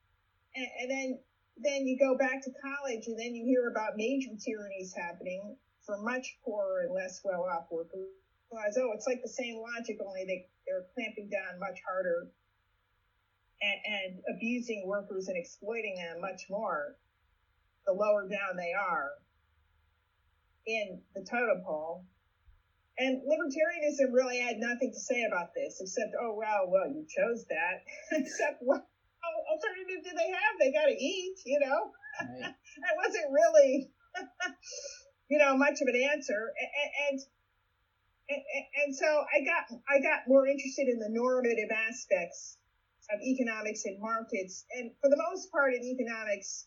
and, 0.55 0.67
and 0.83 0.91
then 0.91 1.19
then 1.59 1.87
you 1.87 1.99
go 1.99 2.17
back 2.17 2.43
to 2.43 2.51
college 2.65 3.07
and 3.07 3.19
then 3.19 3.35
you 3.35 3.45
hear 3.45 3.69
about 3.69 3.97
major 3.97 4.31
tyrannies 4.41 4.95
happening 4.97 5.55
for 5.85 5.99
much 6.01 6.39
poorer 6.45 6.83
and 6.87 6.95
less 6.95 7.21
well 7.25 7.45
off 7.45 7.67
workers. 7.71 8.09
Realize, 8.51 8.77
oh, 8.79 8.93
it's 8.95 9.07
like 9.07 9.21
the 9.23 9.29
same 9.29 9.57
logic, 9.61 9.97
only 10.05 10.25
they, 10.25 10.49
they're 10.67 10.85
clamping 10.95 11.29
down 11.29 11.61
much 11.61 11.79
harder 11.89 12.29
and, 13.63 13.79
and 13.87 14.37
abusing 14.37 14.85
workers 14.87 15.29
and 15.29 15.37
exploiting 15.37 15.95
them 15.97 16.21
much 16.21 16.43
more 16.51 16.97
the 17.87 17.93
lower 17.93 18.29
down 18.29 18.57
they 18.57 18.73
are 18.73 19.11
in 20.67 21.01
the 21.15 21.23
totem 21.23 21.63
pole. 21.65 22.05
And 22.99 23.23
libertarianism 23.23 24.13
really 24.13 24.39
had 24.39 24.59
nothing 24.59 24.93
to 24.93 25.01
say 25.01 25.25
about 25.25 25.55
this, 25.55 25.81
except, 25.81 26.13
oh, 26.21 26.35
well, 26.37 26.69
well, 26.69 26.87
you 26.87 27.07
chose 27.09 27.47
that. 27.49 27.83
except, 28.13 28.59
what 28.61 28.87
alternative 29.51 30.05
do 30.05 30.11
they 30.17 30.31
have? 30.31 30.53
They 30.61 30.73
got 30.73 30.87
to 30.87 30.97
eat, 30.97 31.37
you 31.47 31.59
know? 31.61 31.91
Right. 32.21 32.53
that 32.83 32.95
wasn't 32.99 33.33
really, 33.33 33.91
you 35.31 35.39
know, 35.39 35.57
much 35.57 35.81
of 35.81 35.89
an 35.89 35.97
answer. 36.13 36.53
And, 37.11 37.21
and, 38.29 38.43
and 38.85 38.95
so 38.95 39.07
I 39.07 39.41
got, 39.45 39.79
I 39.89 40.01
got 40.01 40.29
more 40.29 40.47
interested 40.47 40.89
in 40.89 40.99
the 41.01 41.09
normative 41.09 41.71
aspects 41.73 42.59
of 43.11 43.21
economics 43.21 43.85
and 43.85 44.01
markets. 44.01 44.65
And 44.73 44.91
for 45.01 45.09
the 45.09 45.21
most 45.31 45.51
part 45.51 45.75
in 45.75 45.83
economics, 45.83 46.67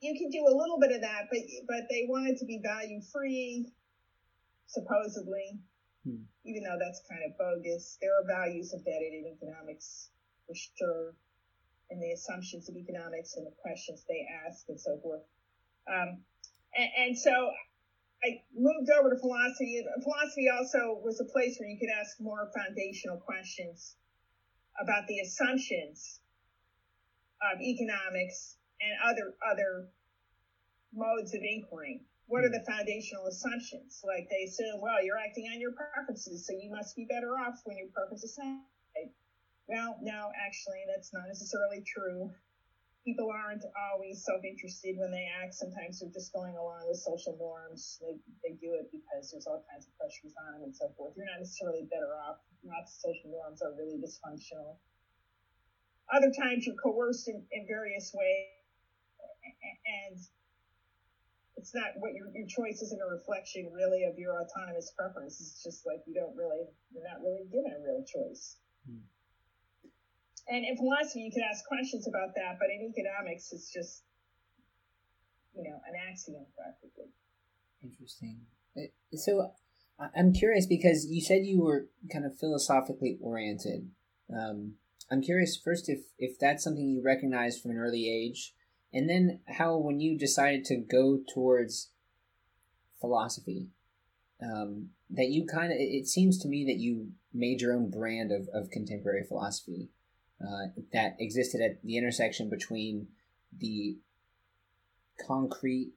you 0.00 0.14
can 0.18 0.30
do 0.30 0.44
a 0.46 0.54
little 0.54 0.78
bit 0.78 0.92
of 0.92 1.00
that, 1.02 1.28
but 1.30 1.40
but 1.66 1.88
they 1.90 2.06
want 2.08 2.28
it 2.28 2.38
to 2.38 2.44
be 2.44 2.60
value 2.62 3.00
free, 3.12 3.72
supposedly, 4.66 5.58
hmm. 6.04 6.22
even 6.44 6.62
though 6.62 6.78
that's 6.78 7.02
kind 7.08 7.22
of 7.24 7.36
bogus. 7.38 7.98
There 8.00 8.12
are 8.12 8.26
values 8.26 8.74
embedded 8.74 9.12
in 9.12 9.32
economics 9.36 10.10
for 10.46 10.54
sure, 10.54 11.14
and 11.90 12.02
the 12.02 12.12
assumptions 12.12 12.68
of 12.68 12.76
economics 12.76 13.36
and 13.36 13.46
the 13.46 13.54
questions 13.62 14.04
they 14.08 14.26
ask 14.46 14.68
and 14.68 14.80
so 14.80 14.98
forth. 15.02 15.22
Um, 15.88 16.18
and, 16.76 16.90
and 16.98 17.18
so 17.18 17.50
I 18.26 18.42
moved 18.58 18.90
over 18.90 19.14
to 19.14 19.18
philosophy. 19.20 19.78
Philosophy 20.02 20.50
also 20.50 20.98
was 21.04 21.20
a 21.20 21.30
place 21.30 21.56
where 21.58 21.68
you 21.68 21.78
could 21.78 21.94
ask 21.94 22.18
more 22.18 22.50
foundational 22.50 23.18
questions 23.18 23.94
about 24.82 25.06
the 25.06 25.20
assumptions 25.20 26.18
of 27.38 27.60
economics 27.60 28.56
and 28.82 28.92
other 29.06 29.34
other 29.46 29.88
modes 30.92 31.34
of 31.34 31.42
inquiry. 31.42 32.02
What 32.26 32.42
are 32.42 32.50
the 32.50 32.64
foundational 32.66 33.26
assumptions? 33.30 34.02
Like 34.02 34.26
they 34.26 34.50
assume, 34.50 34.82
well, 34.82 34.98
you're 35.04 35.22
acting 35.22 35.46
on 35.54 35.60
your 35.60 35.72
preferences, 35.72 36.46
so 36.46 36.52
you 36.52 36.70
must 36.74 36.96
be 36.96 37.06
better 37.06 37.30
off 37.38 37.62
when 37.62 37.78
your 37.78 37.94
preferences 37.94 38.34
say. 38.34 38.58
Well, 39.68 39.98
no, 40.02 40.30
actually, 40.34 40.82
that's 40.90 41.12
not 41.14 41.26
necessarily 41.28 41.82
true 41.86 42.30
people 43.06 43.30
aren't 43.30 43.62
always 43.78 44.26
self-interested 44.26 44.98
when 44.98 45.14
they 45.14 45.30
act. 45.30 45.54
Sometimes 45.54 46.02
they're 46.02 46.10
just 46.10 46.34
going 46.34 46.58
along 46.58 46.90
with 46.90 46.98
social 46.98 47.38
norms. 47.38 48.02
They, 48.02 48.18
they 48.42 48.58
do 48.58 48.74
it 48.74 48.90
because 48.90 49.30
there's 49.30 49.46
all 49.46 49.62
kinds 49.70 49.86
of 49.86 49.94
pressures 49.94 50.34
on 50.34 50.58
them 50.58 50.62
and 50.66 50.74
so 50.74 50.90
forth. 50.98 51.14
You're 51.14 51.30
not 51.30 51.38
necessarily 51.38 51.86
better 51.86 52.18
off. 52.18 52.42
Lots 52.66 52.98
of 52.98 53.14
social 53.14 53.30
norms 53.30 53.62
are 53.62 53.70
really 53.78 54.02
dysfunctional. 54.02 54.82
Other 56.10 56.34
times 56.34 56.66
you're 56.66 56.78
coerced 56.82 57.30
in, 57.30 57.46
in 57.54 57.62
various 57.70 58.10
ways 58.10 58.50
and 59.86 60.18
it's 61.56 61.74
not 61.74 61.94
what 62.02 62.12
your, 62.14 62.26
your 62.34 62.46
choice 62.46 62.82
isn't 62.82 63.00
a 63.00 63.06
reflection 63.06 63.70
really 63.72 64.04
of 64.04 64.18
your 64.18 64.34
autonomous 64.34 64.92
preference. 64.98 65.40
It's 65.40 65.62
just 65.62 65.86
like 65.86 66.02
you 66.06 66.14
don't 66.14 66.36
really, 66.36 66.66
you're 66.90 67.06
not 67.06 67.22
really 67.22 67.46
given 67.48 67.70
a 67.70 67.80
real 67.80 68.04
choice. 68.04 68.58
Hmm. 68.84 69.06
And 70.48 70.64
in 70.64 70.76
philosophy, 70.76 71.20
you 71.20 71.32
can 71.32 71.42
ask 71.42 71.64
questions 71.66 72.06
about 72.06 72.34
that, 72.36 72.58
but 72.60 72.68
in 72.70 72.88
economics, 72.88 73.52
it's 73.52 73.72
just, 73.72 74.02
you 75.54 75.64
know, 75.64 75.80
an 75.88 75.94
axiom 76.08 76.46
practically. 76.56 77.10
Interesting. 77.82 78.40
So 79.12 79.50
I'm 80.14 80.32
curious 80.32 80.66
because 80.66 81.06
you 81.06 81.20
said 81.20 81.46
you 81.46 81.62
were 81.62 81.88
kind 82.12 82.24
of 82.24 82.38
philosophically 82.38 83.18
oriented. 83.20 83.90
Um, 84.32 84.74
I'm 85.10 85.22
curious 85.22 85.56
first 85.56 85.88
if 85.88 86.00
if 86.18 86.38
that's 86.38 86.64
something 86.64 86.88
you 86.88 87.02
recognized 87.02 87.62
from 87.62 87.72
an 87.72 87.78
early 87.78 88.08
age, 88.08 88.54
and 88.92 89.08
then 89.08 89.40
how 89.48 89.76
when 89.76 90.00
you 90.00 90.18
decided 90.18 90.64
to 90.66 90.76
go 90.76 91.20
towards 91.32 91.90
philosophy, 93.00 93.70
um, 94.42 94.90
that 95.10 95.28
you 95.28 95.46
kind 95.46 95.72
of 95.72 95.78
it 95.78 96.06
seems 96.06 96.38
to 96.38 96.48
me 96.48 96.64
that 96.66 96.78
you 96.78 97.12
made 97.32 97.60
your 97.60 97.72
own 97.72 97.90
brand 97.90 98.32
of, 98.32 98.48
of 98.52 98.70
contemporary 98.70 99.24
philosophy 99.26 99.90
uh, 100.40 100.68
that 100.92 101.16
existed 101.18 101.60
at 101.60 101.82
the 101.82 101.96
intersection 101.96 102.50
between 102.50 103.08
the 103.58 103.96
concrete 105.26 105.92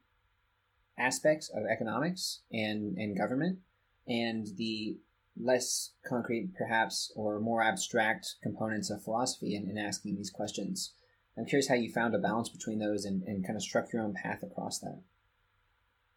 aspects 0.98 1.50
of 1.50 1.63
economics 1.65 2.41
and, 2.51 2.98
and 2.98 3.17
government 3.17 3.60
and 4.08 4.48
the 4.58 4.98
less 5.38 5.91
concrete, 6.08 6.51
perhaps, 6.58 7.12
or 7.15 7.39
more 7.39 7.63
abstract 7.63 8.36
components 8.43 8.89
of 8.89 9.03
philosophy 9.03 9.55
and, 9.55 9.77
asking 9.79 10.15
these 10.15 10.29
questions. 10.29 10.93
I'm 11.38 11.46
curious 11.46 11.69
how 11.69 11.75
you 11.75 11.91
found 11.91 12.13
a 12.15 12.19
balance 12.19 12.50
between 12.50 12.79
those 12.79 13.05
and, 13.05 13.24
and 13.24 13.46
kind 13.46 13.55
of 13.55 13.63
struck 13.63 13.93
your 13.93 14.01
own 14.01 14.13
path 14.13 14.43
across 14.43 14.79
that. 14.79 15.01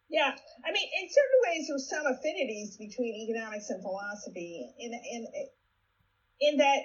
Yeah, 0.09 0.35
I 0.65 0.73
mean, 0.73 0.89
in 1.01 1.09
certain 1.09 1.41
ways, 1.47 1.69
there's 1.69 1.89
some 1.89 2.07
affinities 2.07 2.77
between 2.77 3.15
economics 3.15 3.71
and 3.71 3.81
philosophy, 3.81 4.75
in 4.79 4.93
in 4.93 5.27
in 6.41 6.57
that 6.59 6.81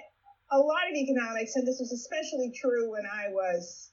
a 0.50 0.58
lot 0.58 0.88
of 0.90 0.96
economics, 0.96 1.56
and 1.56 1.66
this 1.66 1.78
was 1.78 1.92
especially 1.92 2.52
true 2.58 2.92
when 2.92 3.04
I 3.04 3.28
was 3.30 3.90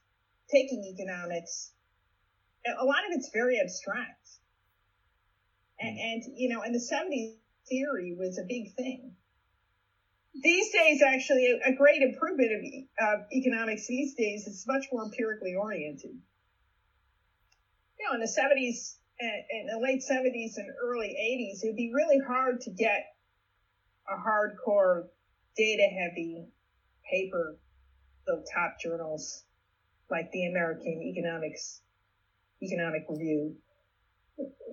taking 0.51 0.83
economics, 0.85 1.71
a 2.65 2.85
lot 2.85 3.05
of 3.05 3.11
it's 3.11 3.29
very 3.33 3.59
abstract. 3.59 4.27
And, 5.79 5.97
mm. 5.97 6.01
and 6.01 6.23
you 6.35 6.49
know, 6.49 6.61
in 6.63 6.71
the 6.71 6.79
70s, 6.79 7.35
theory 7.67 8.15
was 8.17 8.37
a 8.37 8.45
big 8.47 8.75
thing. 8.75 9.15
These 10.35 10.71
days, 10.71 11.01
actually, 11.01 11.47
a, 11.47 11.71
a 11.71 11.75
great 11.75 12.01
improvement 12.01 12.51
of 12.51 13.07
uh, 13.07 13.23
economics 13.33 13.87
these 13.87 14.13
days 14.15 14.45
is 14.47 14.65
much 14.67 14.85
more 14.91 15.05
empirically 15.05 15.55
oriented. 15.55 16.11
You 17.99 18.05
know, 18.05 18.13
in 18.13 18.19
the 18.19 18.27
70s, 18.27 18.97
in 19.19 19.67
the 19.67 19.79
late 19.79 20.03
70s 20.03 20.57
and 20.57 20.67
early 20.83 21.07
80s, 21.07 21.63
it 21.63 21.67
would 21.67 21.77
be 21.77 21.91
really 21.93 22.19
hard 22.19 22.61
to 22.61 22.71
get 22.71 23.15
a 24.07 24.15
hardcore 24.15 25.05
data 25.55 25.83
heavy 25.83 26.47
paper, 27.09 27.57
the 28.25 28.43
top 28.53 28.79
journals 28.81 29.43
like 30.09 30.31
the 30.31 30.45
American 30.45 31.01
Economics 31.03 31.81
Economic 32.61 33.05
Review. 33.09 33.55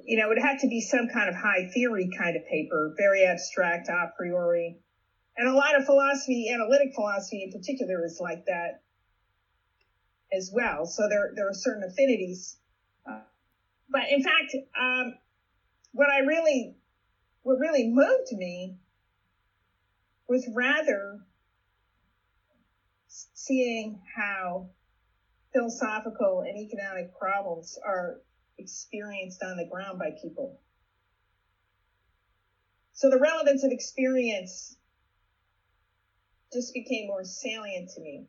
You 0.05 0.19
know, 0.19 0.31
it 0.31 0.41
had 0.41 0.59
to 0.61 0.69
be 0.69 0.81
some 0.81 1.09
kind 1.13 1.29
of 1.29 1.35
high 1.35 1.69
theory 1.73 2.11
kind 2.19 2.37
of 2.37 2.43
paper, 2.47 2.95
very 2.97 3.25
abstract 3.25 3.89
a 3.89 4.11
priori. 4.17 4.79
And 5.37 5.49
a 5.49 5.55
lot 5.55 5.77
of 5.77 5.85
philosophy, 5.85 6.51
analytic 6.53 6.93
philosophy 6.95 7.45
in 7.45 7.51
particular, 7.51 8.05
is 8.05 8.19
like 8.21 8.45
that 8.47 8.83
as 10.33 10.51
well. 10.53 10.87
So 10.87 11.09
there, 11.09 11.31
there 11.35 11.49
are 11.49 11.55
certain 11.55 11.85
affinities. 11.85 12.57
But 13.05 14.03
in 14.11 14.23
fact, 14.23 14.57
um, 14.81 15.15
what 15.93 16.09
I 16.09 16.21
really, 16.21 16.75
what 17.43 17.59
really 17.59 17.89
moved 17.89 18.33
me 18.33 18.77
was 20.33 20.49
rather 20.55 21.21
seeing 23.35 24.01
how 24.17 24.71
philosophical 25.53 26.43
and 26.47 26.57
economic 26.59 27.07
problems 27.19 27.79
are 27.87 28.23
experienced 28.59 29.43
on 29.45 29.59
the 29.59 29.67
ground 29.71 29.99
by 29.99 30.11
people. 30.23 30.59
So 32.95 33.11
the 33.11 33.19
relevance 33.19 33.65
of 33.65 33.73
experience 33.73 34.77
just 36.53 36.73
became 36.75 37.09
more 37.09 37.25
salient 37.25 37.91
to 37.97 38.01
me. 38.01 38.27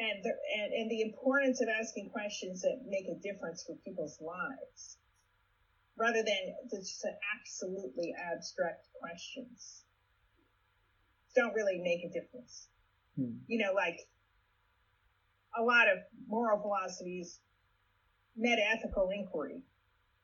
and 0.00 0.24
the, 0.24 0.30
and 0.30 0.72
and 0.72 0.90
the 0.90 1.02
importance 1.02 1.60
of 1.60 1.68
asking 1.68 2.08
questions 2.10 2.62
that 2.62 2.78
make 2.86 3.06
a 3.08 3.16
difference 3.22 3.64
for 3.66 3.74
people's 3.84 4.18
lives, 4.20 4.98
rather 5.98 6.22
than 6.22 6.54
just 6.70 7.04
absolutely 7.36 8.14
abstract 8.32 8.86
questions. 9.00 9.82
Don't 11.34 11.54
really 11.54 11.80
make 11.82 12.04
a 12.04 12.08
difference. 12.08 12.68
Hmm. 13.16 13.38
You 13.46 13.58
know, 13.58 13.72
like 13.74 13.98
a 15.58 15.62
lot 15.62 15.88
of 15.88 15.98
moral 16.26 16.60
philosophies, 16.60 17.40
metaethical 18.38 19.10
inquiry, 19.12 19.62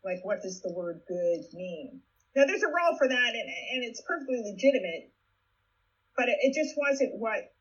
like 0.04 0.18
what 0.22 0.42
does 0.42 0.60
the 0.60 0.72
word 0.72 1.00
good 1.08 1.42
mean? 1.52 2.00
Now, 2.36 2.46
there's 2.46 2.62
a 2.62 2.68
role 2.68 2.96
for 2.98 3.08
that, 3.08 3.30
and, 3.34 3.48
and 3.74 3.84
it's 3.84 4.02
perfectly 4.06 4.42
legitimate, 4.44 5.12
but 6.16 6.28
it, 6.28 6.36
it 6.40 6.54
just 6.54 6.74
wasn't 6.76 7.14
what 7.18 7.52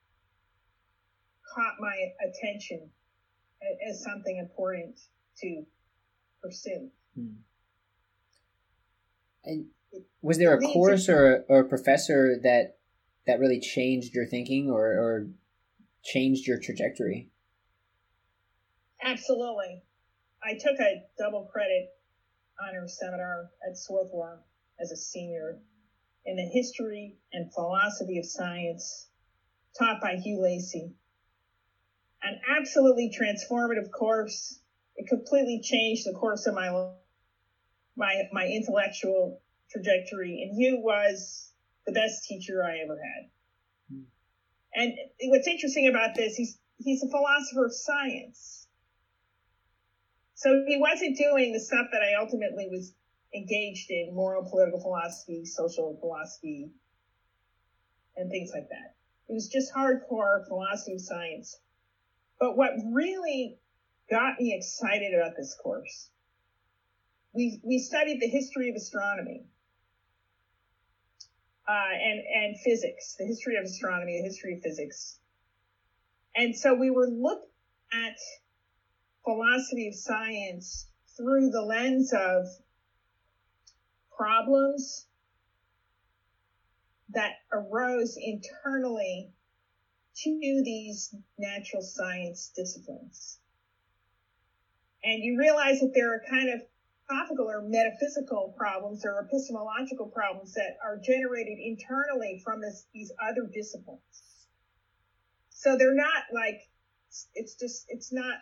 caught 1.53 1.75
my 1.79 1.95
attention 2.25 2.89
as 3.89 4.03
something 4.03 4.37
important 4.37 4.99
to 5.37 5.63
pursue. 6.41 6.89
Hmm. 7.15 7.37
And 9.45 9.67
was 10.21 10.37
there 10.37 10.53
a 10.53 10.59
course 10.59 11.09
or, 11.09 11.45
or 11.49 11.59
a 11.59 11.65
professor 11.65 12.39
that 12.43 12.77
that 13.25 13.39
really 13.39 13.59
changed 13.59 14.13
your 14.13 14.25
thinking 14.25 14.69
or, 14.69 14.85
or 14.85 15.27
changed 16.03 16.45
your 16.45 16.59
trajectory? 16.59 17.29
Absolutely. 19.01 19.83
I 20.43 20.53
took 20.53 20.79
a 20.79 21.03
double 21.17 21.45
credit 21.45 21.89
honor 22.61 22.87
seminar 22.87 23.49
at 23.67 23.77
Swarthmore 23.77 24.41
as 24.79 24.91
a 24.91 24.97
senior 24.97 25.59
in 26.25 26.35
the 26.35 26.43
history 26.43 27.17
and 27.31 27.53
philosophy 27.53 28.19
of 28.19 28.25
science 28.25 29.07
taught 29.77 30.01
by 30.01 30.15
Hugh 30.15 30.41
Lacey. 30.41 30.93
An 32.21 32.39
absolutely 32.57 33.11
transformative 33.17 33.91
course. 33.91 34.59
It 34.95 35.07
completely 35.09 35.61
changed 35.61 36.05
the 36.05 36.13
course 36.13 36.45
of 36.45 36.53
my 36.53 36.69
my 37.95 38.23
my 38.31 38.45
intellectual 38.45 39.41
trajectory. 39.71 40.41
And 40.43 40.55
Hugh 40.55 40.79
was 40.81 41.51
the 41.85 41.93
best 41.93 42.23
teacher 42.25 42.63
I 42.63 42.79
ever 42.83 42.97
had. 42.97 43.29
Hmm. 43.91 44.03
And 44.75 44.93
what's 45.23 45.47
interesting 45.47 45.87
about 45.87 46.15
this, 46.15 46.35
he's 46.35 46.57
he's 46.77 47.03
a 47.03 47.09
philosopher 47.09 47.65
of 47.65 47.73
science. 47.73 48.67
So 50.35 50.63
he 50.67 50.77
wasn't 50.77 51.17
doing 51.17 51.53
the 51.53 51.59
stuff 51.59 51.87
that 51.91 52.01
I 52.01 52.15
ultimately 52.19 52.67
was 52.69 52.93
engaged 53.33 53.89
in 53.89 54.13
moral 54.13 54.49
political 54.49 54.81
philosophy, 54.81 55.45
social 55.45 55.97
philosophy, 55.99 56.69
and 58.15 58.29
things 58.29 58.51
like 58.53 58.67
that. 58.69 58.95
It 59.29 59.33
was 59.33 59.47
just 59.47 59.73
hardcore 59.73 60.45
philosophy 60.47 60.95
of 60.95 61.01
science. 61.01 61.59
But 62.39 62.57
what 62.57 62.71
really 62.91 63.57
got 64.09 64.39
me 64.39 64.53
excited 64.53 65.13
about 65.13 65.37
this 65.37 65.55
course, 65.63 66.09
we, 67.33 67.59
we 67.63 67.79
studied 67.79 68.19
the 68.21 68.27
history 68.27 68.69
of 68.69 68.75
astronomy 68.75 69.45
uh, 71.67 71.93
and, 71.93 72.19
and 72.19 72.55
physics, 72.63 73.15
the 73.17 73.25
history 73.25 73.57
of 73.57 73.63
astronomy, 73.63 74.19
the 74.19 74.27
history 74.27 74.55
of 74.55 74.61
physics. 74.61 75.19
And 76.35 76.55
so 76.55 76.75
we 76.75 76.91
were 76.91 77.07
looking 77.07 77.49
at 77.91 78.15
philosophy 79.23 79.87
of 79.87 79.95
science 79.95 80.87
through 81.17 81.49
the 81.51 81.61
lens 81.61 82.11
of 82.13 82.47
problems 84.15 85.07
that 87.09 87.33
arose 87.51 88.17
internally 88.19 89.31
to 90.15 90.61
these 90.63 91.15
natural 91.37 91.81
science 91.81 92.51
disciplines. 92.55 93.39
And 95.03 95.23
you 95.23 95.37
realize 95.37 95.79
that 95.79 95.91
there 95.93 96.13
are 96.13 96.21
kind 96.29 96.49
of 96.49 96.61
philosophical 97.07 97.49
or 97.49 97.61
metaphysical 97.61 98.53
problems 98.57 99.05
or 99.05 99.19
epistemological 99.19 100.07
problems 100.07 100.53
that 100.53 100.77
are 100.83 100.97
generated 100.97 101.57
internally 101.59 102.41
from 102.43 102.61
this, 102.61 102.85
these 102.93 103.11
other 103.21 103.49
disciplines. 103.53 104.47
So 105.49 105.77
they're 105.77 105.95
not 105.95 106.23
like, 106.33 106.61
it's 107.35 107.55
just, 107.55 107.85
it's 107.89 108.11
not 108.11 108.37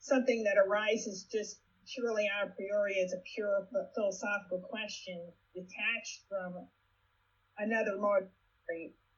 something 0.00 0.44
that 0.44 0.58
arises 0.58 1.26
just 1.30 1.60
purely 1.94 2.26
a 2.26 2.46
priori 2.46 3.00
as 3.04 3.12
a 3.12 3.22
pure 3.34 3.66
philosophical 3.94 4.60
question 4.60 5.20
detached 5.54 6.22
from 6.28 6.66
another 7.58 7.98
mode. 7.98 8.28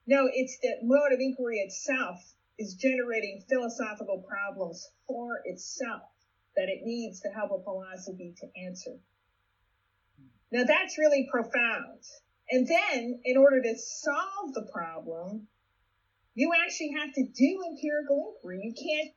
No, 0.07 0.29
it's 0.33 0.59
that 0.62 0.79
mode 0.83 1.12
of 1.12 1.20
inquiry 1.20 1.59
itself 1.59 2.18
is 2.59 2.75
generating 2.75 3.42
philosophical 3.49 4.25
problems 4.29 4.88
for 5.07 5.40
itself 5.44 6.03
that 6.57 6.69
it 6.69 6.81
needs 6.85 7.21
to 7.21 7.29
have 7.29 7.51
a 7.51 7.62
philosophy 7.62 8.35
to 8.40 8.47
answer. 8.67 8.97
Now 10.53 10.64
that's 10.64 10.99
really 10.99 11.29
profound. 11.31 12.03
And 12.51 12.67
then 12.67 13.21
in 13.25 13.37
order 13.37 13.61
to 13.62 13.75
solve 13.77 14.55
the 14.55 14.69
problem, 14.73 15.49
you 16.35 16.53
actually 16.64 16.93
have 16.99 17.12
to 17.14 17.25
do 17.27 17.59
empirical 17.71 18.35
inquiry. 18.35 18.61
You 18.62 18.75
can't 18.75 19.14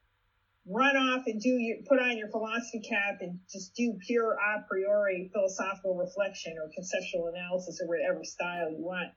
run 0.70 0.98
off 0.98 1.24
and 1.28 1.40
do 1.40 1.50
your 1.50 1.78
put 1.88 2.00
on 2.00 2.18
your 2.18 2.30
philosophy 2.30 2.82
cap 2.82 3.18
and 3.22 3.40
just 3.52 3.74
do 3.76 3.98
pure 4.06 4.34
a 4.34 4.66
priori 4.68 5.30
philosophical 5.34 5.96
reflection 5.96 6.56
or 6.62 6.70
conceptual 6.74 7.28
analysis 7.28 7.80
or 7.82 7.88
whatever 7.88 8.24
style 8.24 8.72
you 8.72 8.84
want. 8.84 9.12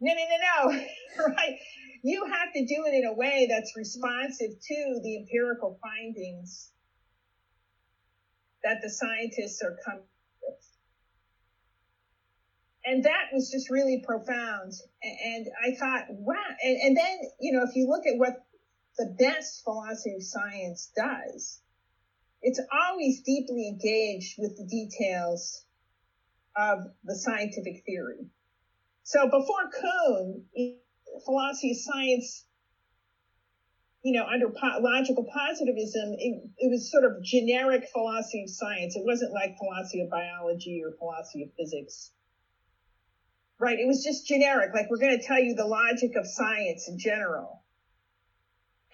No, 0.00 0.12
no, 0.12 0.24
no, 0.24 0.70
no. 0.70 0.86
right? 1.34 1.56
You 2.02 2.26
have 2.26 2.52
to 2.52 2.66
do 2.66 2.84
it 2.86 2.94
in 2.94 3.04
a 3.06 3.14
way 3.14 3.46
that's 3.48 3.72
responsive 3.76 4.50
to 4.50 5.00
the 5.02 5.16
empirical 5.18 5.78
findings 5.80 6.70
that 8.66 8.82
the 8.82 8.90
scientists 8.90 9.62
are 9.62 9.76
coming 9.84 10.02
with. 10.42 10.54
And 12.84 13.04
that 13.04 13.30
was 13.32 13.48
just 13.50 13.70
really 13.70 14.02
profound. 14.04 14.72
And 15.02 15.46
I 15.64 15.76
thought, 15.76 16.06
wow. 16.10 16.34
And, 16.64 16.76
and 16.76 16.96
then, 16.96 17.18
you 17.40 17.52
know, 17.52 17.62
if 17.62 17.76
you 17.76 17.86
look 17.88 18.06
at 18.06 18.18
what 18.18 18.44
the 18.98 19.14
best 19.18 19.62
philosophy 19.62 20.14
of 20.16 20.22
science 20.22 20.90
does. 20.96 21.60
It's 22.42 22.60
always 22.72 23.22
deeply 23.22 23.68
engaged 23.68 24.36
with 24.38 24.56
the 24.56 24.64
details 24.64 25.64
of 26.56 26.78
the 27.04 27.14
scientific 27.14 27.84
theory. 27.84 28.30
So 29.02 29.26
before 29.26 29.70
Kuhn, 29.70 30.44
philosophy 31.24 31.72
of 31.72 31.76
science, 31.76 32.45
you 34.06 34.12
know, 34.12 34.24
under 34.24 34.48
po- 34.48 34.78
logical 34.78 35.24
positivism, 35.24 36.14
it, 36.16 36.48
it 36.58 36.70
was 36.70 36.92
sort 36.92 37.02
of 37.02 37.20
generic 37.24 37.88
philosophy 37.92 38.44
of 38.44 38.50
science. 38.50 38.94
It 38.94 39.02
wasn't 39.04 39.32
like 39.32 39.58
philosophy 39.58 40.00
of 40.00 40.08
biology 40.10 40.80
or 40.84 40.92
philosophy 40.96 41.42
of 41.42 41.50
physics. 41.58 42.12
Right. 43.58 43.80
It 43.80 43.86
was 43.88 44.04
just 44.04 44.24
generic. 44.24 44.70
Like 44.72 44.86
we're 44.90 45.02
going 45.02 45.18
to 45.18 45.26
tell 45.26 45.42
you 45.42 45.56
the 45.56 45.66
logic 45.66 46.12
of 46.14 46.24
science 46.24 46.86
in 46.86 47.00
general. 47.00 47.64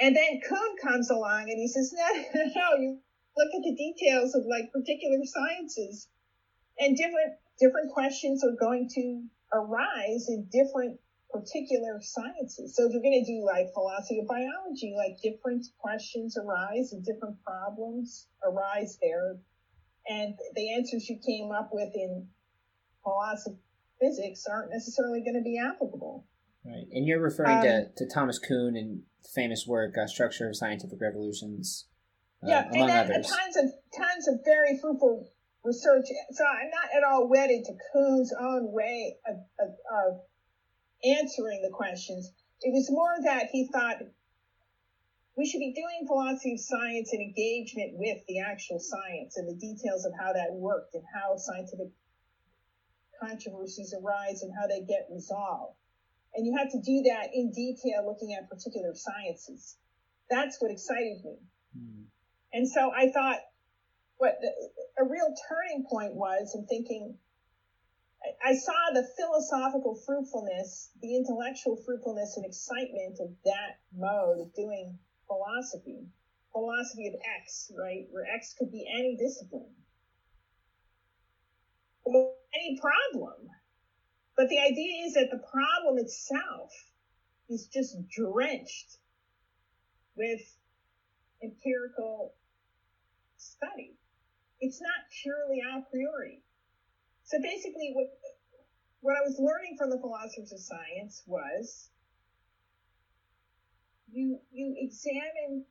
And 0.01 0.17
then 0.17 0.41
Kuhn 0.49 0.77
comes 0.83 1.11
along 1.11 1.43
and 1.43 1.61
he 1.61 1.69
says, 1.69 1.93
no, 1.93 2.09
no, 2.35 2.45
no, 2.57 2.77
you 2.81 2.99
look 3.37 3.53
at 3.55 3.63
the 3.65 3.77
details 3.77 4.35
of 4.35 4.45
like 4.49 4.73
particular 4.73 5.19
sciences 5.27 6.09
and 6.79 6.97
different, 6.97 7.37
different 7.61 7.93
questions 7.93 8.43
are 8.43 8.57
going 8.59 8.89
to 8.95 9.25
arise 9.53 10.29
in 10.31 10.49
different 10.51 10.99
particular 11.33 12.01
sciences. 12.01 12.77
So 12.77 12.87
if 12.87 12.93
you're 12.93 13.03
going 13.03 13.25
to 13.25 13.33
do 13.33 13.45
like 13.45 13.73
philosophy 13.73 14.21
of 14.21 14.29
biology, 14.29 14.95
like 14.97 15.17
different 15.23 15.67
questions 15.79 16.37
arise 16.37 16.93
and 16.93 17.05
different 17.05 17.37
problems 17.43 18.29
arise 18.45 18.99
there. 19.01 19.39
And 20.09 20.35
the 20.55 20.75
answers 20.75 21.09
you 21.09 21.19
came 21.25 21.51
up 21.53 21.71
with 21.73 21.91
in 21.95 22.27
philosophy 23.03 23.57
physics 24.01 24.45
aren't 24.51 24.73
necessarily 24.73 25.21
going 25.21 25.35
to 25.35 25.43
be 25.43 25.59
applicable. 25.59 26.27
Right. 26.65 26.87
And 26.93 27.07
you're 27.07 27.21
referring 27.21 27.59
um, 27.59 27.63
to, 27.63 27.87
to 27.97 28.07
Thomas 28.13 28.39
Kuhn 28.39 28.77
and 28.77 29.03
famous 29.35 29.67
work, 29.67 29.97
uh, 29.97 30.07
Structure 30.07 30.49
of 30.49 30.57
Scientific 30.57 31.01
Revolutions, 31.01 31.87
uh, 32.43 32.49
yeah, 32.49 32.69
among 32.71 32.91
and 32.91 33.11
others. 33.11 33.27
tons 33.27 33.57
of 33.57 33.65
tons 33.97 34.29
of 34.29 34.41
very 34.45 34.79
fruitful 34.79 35.29
research. 35.65 36.07
So 36.33 36.45
I'm 36.45 36.71
not 36.71 36.91
at 36.97 37.05
all 37.05 37.29
wedded 37.29 37.65
to 37.65 37.73
Kuhn's 37.93 38.33
own 38.39 38.73
way 38.73 39.17
of, 39.27 39.37
of, 39.61 39.71
of 39.71 40.21
answering 41.05 41.63
the 41.63 41.71
questions. 41.71 42.33
It 42.61 42.73
was 42.73 42.91
more 42.91 43.15
that 43.25 43.49
he 43.51 43.69
thought 43.73 43.97
we 45.37 45.47
should 45.47 45.61
be 45.61 45.73
doing 45.73 46.07
philosophy 46.07 46.55
of 46.55 46.61
science 46.61 47.13
and 47.13 47.23
engagement 47.23 47.93
with 47.95 48.19
the 48.29 48.41
actual 48.41 48.79
science 48.79 49.37
and 49.37 49.49
the 49.49 49.59
details 49.59 50.05
of 50.05 50.13
how 50.19 50.33
that 50.33 50.53
worked 50.53 50.95
and 50.95 51.03
how 51.13 51.37
scientific 51.37 51.89
controversies 53.21 53.95
arise 53.95 54.43
and 54.43 54.53
how 54.55 54.67
they 54.67 54.81
get 54.81 55.09
resolved. 55.11 55.77
And 56.35 56.47
you 56.47 56.57
have 56.57 56.71
to 56.73 56.81
do 56.81 57.03
that 57.09 57.29
in 57.35 57.53
detail 57.53 58.05
looking 58.07 58.35
at 58.35 58.49
particular 58.49 58.95
sciences. 58.95 59.77
That's 60.31 60.61
what 60.61 60.71
excited 60.71 61.25
me. 61.25 61.37
Mm. 61.79 62.05
And 62.53 62.69
so 62.69 62.91
I 62.95 63.11
thought 63.11 63.39
what 64.17 64.39
the, 64.41 64.51
a 65.03 65.05
real 65.05 65.35
turning 65.49 65.85
point 65.91 66.15
was 66.15 66.55
in 66.55 66.67
thinking, 66.67 67.17
I, 68.45 68.55
saw 68.55 68.91
the 68.93 69.07
philosophical 69.17 69.97
fruitfulness, 70.07 70.91
the 71.01 71.17
intellectual 71.17 71.77
fruitfulness 71.85 72.37
and 72.37 72.47
excitement 72.47 73.19
of 73.21 73.35
that 73.45 73.79
mode 73.93 74.41
of 74.41 74.55
doing 74.55 74.99
philosophy, 75.27 76.07
philosophy 76.53 77.09
of 77.09 77.15
X, 77.43 77.73
right? 77.77 78.07
Where 78.11 78.27
X 78.27 78.55
could 78.59 78.71
be 78.71 78.87
any 78.93 79.17
discipline 79.17 79.75
or 82.05 82.33
any 82.55 82.79
problem. 82.81 83.49
But 84.37 84.49
the 84.49 84.59
idea 84.61 85.05
is 85.07 85.15
that 85.15 85.31
the 85.31 85.43
problem 85.51 85.99
itself 85.99 86.71
is 87.49 87.69
just 87.73 87.97
drenched 88.09 88.99
with 90.17 90.41
empirical 91.43 92.35
study. 93.37 93.97
It's 94.61 94.81
not 94.81 95.11
purely 95.23 95.61
a 95.61 95.83
priori. 95.91 96.43
So 97.33 97.41
basically 97.41 97.97
what 97.97 98.13
what 99.01 99.17
I 99.17 99.25
was 99.25 99.41
learning 99.41 99.81
from 99.81 99.89
the 99.89 99.97
philosophers 99.97 100.53
of 100.53 100.61
science 100.61 101.25
was 101.25 101.89
you 104.13 104.37
you 104.53 104.77
examine 104.77 105.65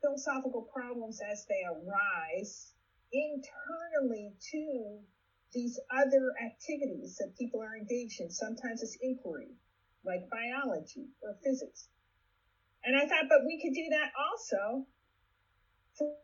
philosophical 0.00 0.70
problems 0.70 1.18
as 1.18 1.42
they 1.50 1.66
arise 1.66 2.74
internally 3.10 4.38
to 4.54 5.02
these 5.52 5.80
other 5.90 6.30
activities 6.38 7.18
that 7.18 7.34
people 7.34 7.58
are 7.58 7.74
engaged 7.74 8.20
in. 8.20 8.30
Sometimes 8.30 8.86
it's 8.86 8.96
inquiry, 9.02 9.58
like 10.06 10.30
biology 10.30 11.10
or 11.26 11.34
physics. 11.42 11.90
And 12.86 12.94
I 12.94 13.02
thought, 13.10 13.26
but 13.28 13.42
we 13.44 13.58
could 13.58 13.74
do 13.74 13.90
that 13.98 14.14
also 14.14 14.86
for 15.98 16.14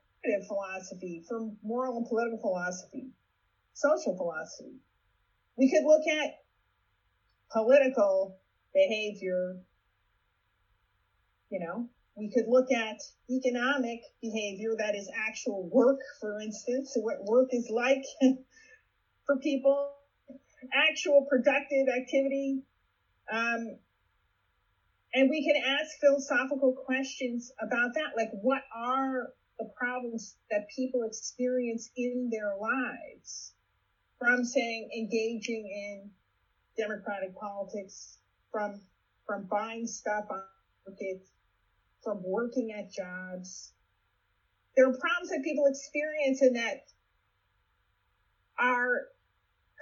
philosophy, 0.47 1.25
for 1.27 1.51
moral 1.61 1.99
and 1.99 2.07
political 2.07 2.39
philosophy, 2.39 3.18
social 3.79 4.17
philosophy. 4.17 4.75
We 5.57 5.71
could 5.71 5.87
look 5.87 6.03
at 6.11 6.31
political 7.53 8.39
behavior, 8.75 9.59
you 11.51 11.61
know, 11.61 11.89
we 12.17 12.29
could 12.35 12.47
look 12.49 12.67
at 12.73 12.97
economic 13.31 14.01
behavior 14.21 14.71
that 14.79 14.97
is 14.97 15.09
actual 15.29 15.69
work, 15.71 16.01
for 16.21 16.41
instance, 16.41 16.93
what 16.97 17.23
work 17.23 17.49
is 17.53 17.71
like 17.71 18.03
for 19.27 19.39
people, 19.39 19.93
actual 20.75 21.27
productive 21.31 21.87
activity. 21.97 22.63
Um, 23.33 23.79
and 25.15 25.31
we 25.31 25.45
can 25.47 25.63
ask 25.63 26.01
philosophical 26.01 26.75
questions 26.85 27.53
about 27.61 27.95
that, 27.95 28.17
like 28.17 28.31
what 28.43 28.63
are 28.75 29.29
the 29.61 29.69
problems 29.77 30.37
that 30.51 30.67
people 30.75 31.05
experience 31.05 31.91
in 31.97 32.31
their 32.33 32.57
lives 32.61 33.53
from 34.19 34.45
saying 34.45 34.89
engaging 34.97 35.67
in 35.67 36.11
democratic 36.77 37.35
politics, 37.37 38.19
from 38.51 38.81
from 39.27 39.47
buying 39.51 39.87
stuff 39.87 40.25
on 40.31 40.41
market, 40.87 41.19
from 42.03 42.23
working 42.23 42.73
at 42.73 42.91
jobs. 42.91 43.73
There 44.77 44.87
are 44.87 44.97
problems 44.99 45.31
that 45.31 45.43
people 45.45 45.67
experience 45.67 46.41
in 46.41 46.55
that 46.55 46.77
our 48.59 49.03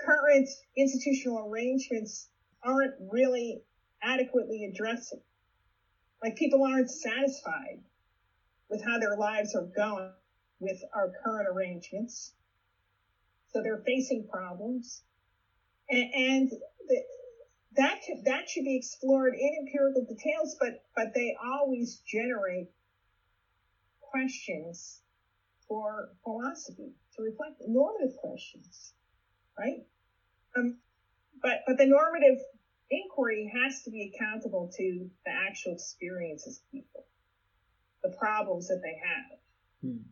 current 0.04 0.48
institutional 0.76 1.48
arrangements 1.48 2.28
aren't 2.62 2.92
really 2.98 3.60
adequately 4.02 4.64
addressing. 4.64 5.18
Like 6.22 6.36
people 6.36 6.64
aren't 6.64 6.90
satisfied 6.90 7.78
with 8.68 8.82
how 8.84 8.98
their 8.98 9.16
lives 9.16 9.54
are 9.54 9.68
going 9.76 10.10
with 10.58 10.82
our 10.94 11.10
current 11.22 11.46
arrangements. 11.48 12.32
So 13.56 13.62
they're 13.62 13.82
facing 13.86 14.28
problems. 14.30 15.02
And, 15.88 16.12
and 16.14 16.50
the, 16.50 17.02
that, 17.76 18.00
that 18.26 18.50
should 18.50 18.64
be 18.64 18.76
explored 18.76 19.32
in 19.34 19.50
empirical 19.66 20.04
details, 20.04 20.56
but, 20.60 20.82
but 20.94 21.14
they 21.14 21.34
always 21.42 22.02
generate 22.06 22.68
questions 24.00 25.00
for 25.68 26.10
philosophy 26.22 26.92
to 27.16 27.22
reflect 27.22 27.62
normative 27.66 28.16
questions, 28.18 28.92
right? 29.58 29.86
Um, 30.54 30.76
but 31.42 31.62
but 31.66 31.78
the 31.78 31.86
normative 31.86 32.38
inquiry 32.90 33.50
has 33.62 33.82
to 33.84 33.90
be 33.90 34.12
accountable 34.14 34.70
to 34.76 35.10
the 35.24 35.32
actual 35.32 35.72
experiences 35.72 36.58
of 36.58 36.70
people, 36.72 37.04
the 38.02 38.14
problems 38.18 38.68
that 38.68 38.80
they 38.82 39.00
have, 39.02 39.38
hmm. 39.82 40.02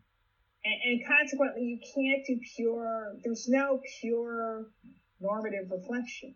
And, 0.65 0.75
and 0.85 1.01
consequently, 1.07 1.63
you 1.63 1.79
can't 1.79 2.25
do 2.27 2.39
pure. 2.57 3.17
There's 3.23 3.47
no 3.49 3.81
pure 4.01 4.71
normative 5.21 5.71
reflection. 5.71 6.35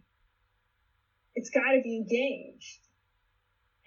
It's 1.34 1.50
got 1.50 1.72
to 1.72 1.80
be 1.82 1.96
engaged 1.96 2.80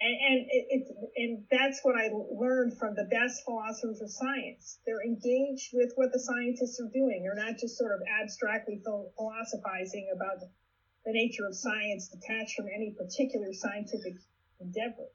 and, 0.02 0.18
and 0.18 0.38
it, 0.50 0.64
it, 0.68 0.82
and 1.14 1.32
that's 1.46 1.78
what 1.86 1.94
I 1.94 2.10
learned 2.10 2.76
from 2.76 2.94
the 2.98 3.06
best 3.06 3.46
philosophers 3.46 4.02
of 4.02 4.10
science. 4.10 4.82
They're 4.84 5.02
engaged 5.06 5.70
with 5.72 5.92
what 5.94 6.10
the 6.10 6.18
scientists 6.18 6.82
are 6.82 6.90
doing. 6.90 7.22
They're 7.22 7.38
not 7.38 7.54
just 7.54 7.78
sort 7.78 7.94
of 7.94 8.02
abstractly 8.10 8.82
philosophizing 8.82 10.10
about 10.10 10.42
the 11.06 11.12
nature 11.14 11.46
of 11.46 11.54
science 11.54 12.10
detached 12.10 12.58
from 12.58 12.66
any 12.74 12.90
particular 12.98 13.54
scientific 13.54 14.18
endeavor. 14.58 15.06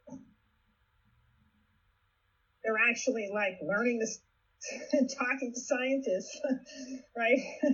They're 2.64 2.80
actually 2.90 3.28
like 3.34 3.60
learning 3.60 4.00
this, 4.00 4.20
talking 5.18 5.54
to 5.54 5.60
scientists, 5.60 6.40
right? 7.18 7.40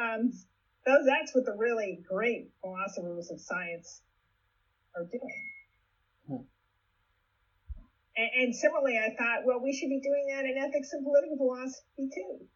um, 0.00 0.32
those, 0.84 1.06
that's 1.06 1.34
what 1.34 1.44
the 1.44 1.56
really 1.56 2.00
great 2.08 2.50
philosophers 2.60 3.30
of 3.30 3.40
science 3.40 4.02
are 4.94 5.04
doing. 5.04 5.42
Hmm. 6.28 6.44
And, 8.16 8.30
and 8.42 8.54
similarly, 8.54 8.98
I 8.98 9.14
thought, 9.16 9.44
well, 9.44 9.60
we 9.62 9.72
should 9.72 9.88
be 9.88 10.00
doing 10.00 10.26
that 10.34 10.44
in 10.44 10.56
ethics 10.58 10.90
and 10.92 11.04
political 11.04 11.36
philosophy 11.36 12.08
too. 12.14 12.46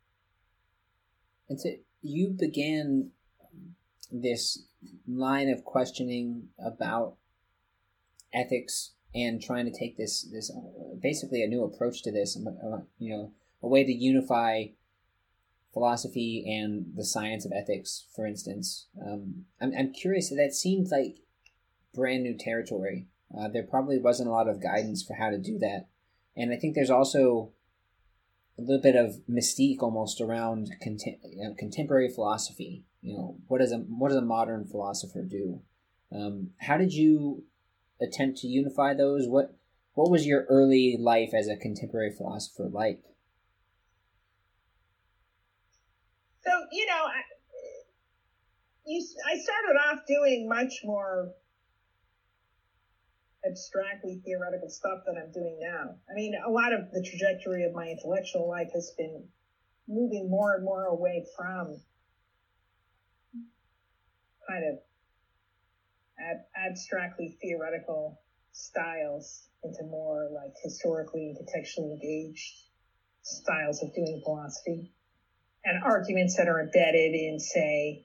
And 1.48 1.60
so 1.60 1.70
you 2.02 2.34
began 2.38 3.10
this 4.12 4.64
line 5.06 5.48
of 5.48 5.64
questioning 5.64 6.48
about 6.64 7.16
ethics 8.32 8.92
and 9.14 9.42
trying 9.42 9.64
to 9.64 9.76
take 9.76 9.96
this 9.96 10.22
this 10.32 10.50
basically 11.00 11.42
a 11.42 11.48
new 11.48 11.64
approach 11.64 12.02
to 12.02 12.12
this 12.12 12.36
uh, 12.36 12.78
you 12.98 13.14
know 13.14 13.32
a 13.62 13.68
way 13.68 13.84
to 13.84 13.92
unify 13.92 14.64
philosophy 15.72 16.44
and 16.46 16.92
the 16.96 17.04
science 17.04 17.44
of 17.44 17.52
ethics 17.52 18.06
for 18.14 18.26
instance 18.26 18.86
um, 19.04 19.44
I'm, 19.60 19.72
I'm 19.76 19.92
curious 19.92 20.30
that 20.30 20.54
seems 20.54 20.90
like 20.90 21.18
brand 21.94 22.22
new 22.22 22.36
territory 22.36 23.06
uh, 23.36 23.48
there 23.48 23.62
probably 23.62 23.98
wasn't 23.98 24.28
a 24.28 24.32
lot 24.32 24.48
of 24.48 24.62
guidance 24.62 25.02
for 25.02 25.14
how 25.14 25.30
to 25.30 25.38
do 25.38 25.58
that. 25.58 25.86
And 26.36 26.52
I 26.52 26.56
think 26.56 26.74
there's 26.74 26.90
also 26.90 27.52
a 28.58 28.62
little 28.62 28.82
bit 28.82 28.96
of 28.96 29.20
mystique 29.30 29.82
almost 29.82 30.20
around 30.20 30.70
contem- 30.84 31.20
you 31.24 31.44
know, 31.44 31.54
contemporary 31.56 32.08
philosophy. 32.08 32.84
You 33.02 33.16
know, 33.16 33.36
what 33.46 33.58
does 33.58 33.72
a 33.72 33.78
what 33.78 34.08
does 34.08 34.18
a 34.18 34.22
modern 34.22 34.66
philosopher 34.66 35.22
do? 35.22 35.62
Um, 36.12 36.50
how 36.58 36.76
did 36.76 36.92
you 36.92 37.44
attempt 38.00 38.38
to 38.38 38.46
unify 38.46 38.94
those? 38.94 39.26
What 39.28 39.54
what 39.94 40.10
was 40.10 40.26
your 40.26 40.44
early 40.48 40.96
life 40.98 41.30
as 41.34 41.48
a 41.48 41.56
contemporary 41.56 42.12
philosopher 42.16 42.68
like? 42.70 43.02
So 46.44 46.50
you 46.72 46.86
know, 46.86 47.04
I, 47.04 47.20
you 48.86 49.06
I 49.26 49.38
started 49.38 49.78
off 49.86 50.06
doing 50.06 50.48
much 50.48 50.80
more 50.84 51.32
abstractly 53.46 54.20
theoretical 54.24 54.68
stuff 54.68 55.00
that 55.06 55.16
I'm 55.16 55.32
doing 55.32 55.58
now. 55.60 55.94
I 56.10 56.14
mean, 56.14 56.34
a 56.46 56.50
lot 56.50 56.72
of 56.72 56.90
the 56.92 57.02
trajectory 57.02 57.64
of 57.64 57.72
my 57.74 57.86
intellectual 57.86 58.48
life 58.48 58.70
has 58.74 58.92
been 58.96 59.24
moving 59.88 60.30
more 60.30 60.54
and 60.54 60.64
more 60.64 60.84
away 60.84 61.24
from 61.36 61.80
kind 64.48 64.64
of 64.64 64.78
ab- 66.20 66.70
abstractly 66.70 67.36
theoretical 67.40 68.20
styles 68.52 69.48
into 69.62 69.84
more 69.84 70.28
like 70.34 70.52
historically 70.62 71.28
and 71.28 71.36
contextually 71.38 71.92
engaged 71.92 72.54
styles 73.22 73.82
of 73.82 73.94
doing 73.94 74.20
philosophy 74.24 74.92
and 75.64 75.82
arguments 75.84 76.36
that 76.36 76.48
are 76.48 76.60
embedded 76.60 77.14
in, 77.14 77.38
say, 77.38 78.04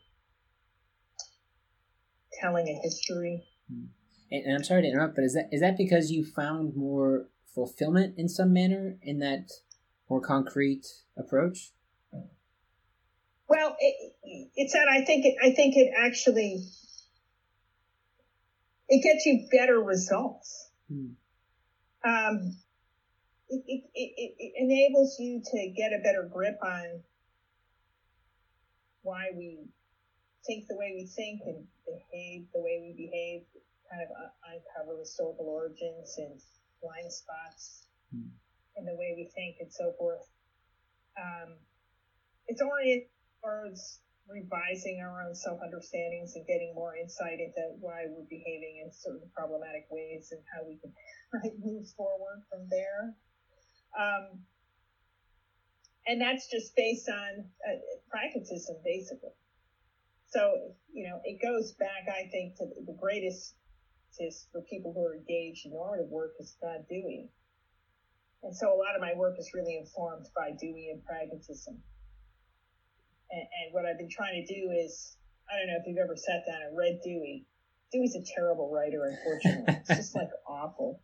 telling 2.41 2.67
a 2.67 2.81
history. 2.83 3.43
And, 3.69 4.45
and 4.45 4.55
I'm 4.55 4.63
sorry 4.63 4.81
to 4.81 4.87
interrupt, 4.87 5.15
but 5.15 5.23
is 5.23 5.33
that 5.33 5.49
is 5.51 5.61
that 5.61 5.77
because 5.77 6.11
you 6.11 6.25
found 6.25 6.75
more 6.75 7.27
fulfillment 7.53 8.15
in 8.17 8.27
some 8.27 8.51
manner 8.51 8.97
in 9.01 9.19
that 9.19 9.49
more 10.09 10.21
concrete 10.21 10.85
approach? 11.17 11.71
Well, 13.47 13.75
it, 13.79 14.13
it's 14.55 14.73
that 14.73 14.87
I 14.89 15.05
think 15.05 15.25
it, 15.25 15.35
I 15.41 15.51
think 15.51 15.75
it 15.77 15.91
actually 15.97 16.65
it 18.87 19.03
gets 19.03 19.25
you 19.25 19.47
better 19.51 19.79
results. 19.79 20.69
Hmm. 20.89 21.13
Um, 22.05 22.57
it, 23.49 23.63
it, 23.67 23.83
it, 23.93 24.35
it 24.37 24.53
enables 24.57 25.17
you 25.19 25.41
to 25.43 25.73
get 25.75 25.91
a 25.93 26.03
better 26.03 26.29
grip 26.31 26.57
on 26.63 27.01
why 29.01 29.29
we 29.35 29.59
think 30.45 30.65
the 30.67 30.75
way 30.75 30.93
we 30.95 31.07
think 31.07 31.41
and 31.45 31.65
behave 31.85 32.45
the 32.53 32.61
way 32.61 32.79
we 32.81 32.93
behave 32.93 33.41
kind 33.89 34.01
of 34.01 34.09
uncover 34.49 34.99
historical 34.99 35.45
origins 35.45 36.15
and 36.17 36.39
blind 36.81 37.11
spots 37.11 37.85
hmm. 38.13 38.29
in 38.77 38.85
the 38.85 38.93
way 38.93 39.13
we 39.15 39.29
think 39.33 39.57
and 39.59 39.71
so 39.71 39.93
forth. 39.97 40.25
Um, 41.17 41.53
it's 42.47 42.61
oriented 42.61 43.07
towards 43.41 43.99
revising 44.27 45.01
our 45.01 45.23
own 45.23 45.35
self 45.35 45.59
understandings 45.61 46.35
and 46.35 46.45
getting 46.47 46.73
more 46.73 46.95
insight 46.95 47.39
into 47.39 47.61
why 47.79 48.05
we're 48.09 48.27
behaving 48.29 48.81
in 48.83 48.91
certain 48.91 49.29
problematic 49.35 49.85
ways 49.89 50.29
and 50.31 50.41
how 50.49 50.65
we 50.65 50.77
can 50.77 50.91
right, 51.33 51.53
move 51.61 51.85
forward 51.95 52.41
from 52.49 52.67
there. 52.69 53.13
Um, 53.95 54.41
and 56.07 56.21
that's 56.21 56.49
just 56.49 56.75
based 56.75 57.09
on 57.09 57.45
uh, 57.65 57.79
pragmatism, 58.09 58.77
basically. 58.83 59.33
So, 60.29 60.75
you 60.93 61.07
know, 61.07 61.21
it 61.23 61.41
goes 61.41 61.73
back, 61.79 62.05
I 62.09 62.29
think, 62.29 62.57
to 62.57 62.65
the 62.85 62.97
greatest 62.99 63.55
is 64.19 64.47
for 64.51 64.61
people 64.69 64.93
who 64.93 65.03
are 65.03 65.15
engaged 65.15 65.65
in 65.65 65.71
normative 65.71 66.09
work 66.09 66.31
is 66.39 66.55
not 66.63 66.87
Dewey. 66.87 67.29
And 68.43 68.55
so 68.55 68.67
a 68.67 68.77
lot 68.77 68.95
of 68.95 69.01
my 69.01 69.13
work 69.15 69.35
is 69.39 69.51
really 69.53 69.77
informed 69.77 70.27
by 70.35 70.51
Dewey 70.59 70.89
and 70.93 71.03
pragmatism. 71.03 71.81
And, 73.31 73.41
and 73.41 73.73
what 73.73 73.85
I've 73.85 73.97
been 73.97 74.09
trying 74.09 74.45
to 74.45 74.53
do 74.53 74.71
is, 74.71 75.17
I 75.49 75.59
don't 75.59 75.67
know 75.67 75.77
if 75.79 75.87
you've 75.87 75.97
ever 75.97 76.15
sat 76.15 76.43
down 76.47 76.61
and 76.61 76.77
read 76.77 76.99
Dewey. 77.03 77.45
Dewey's 77.91 78.15
a 78.15 78.23
terrible 78.35 78.71
writer, 78.71 79.05
unfortunately. 79.05 79.75
it's 79.79 79.89
just 79.89 80.15
like 80.15 80.29
awful. 80.47 81.01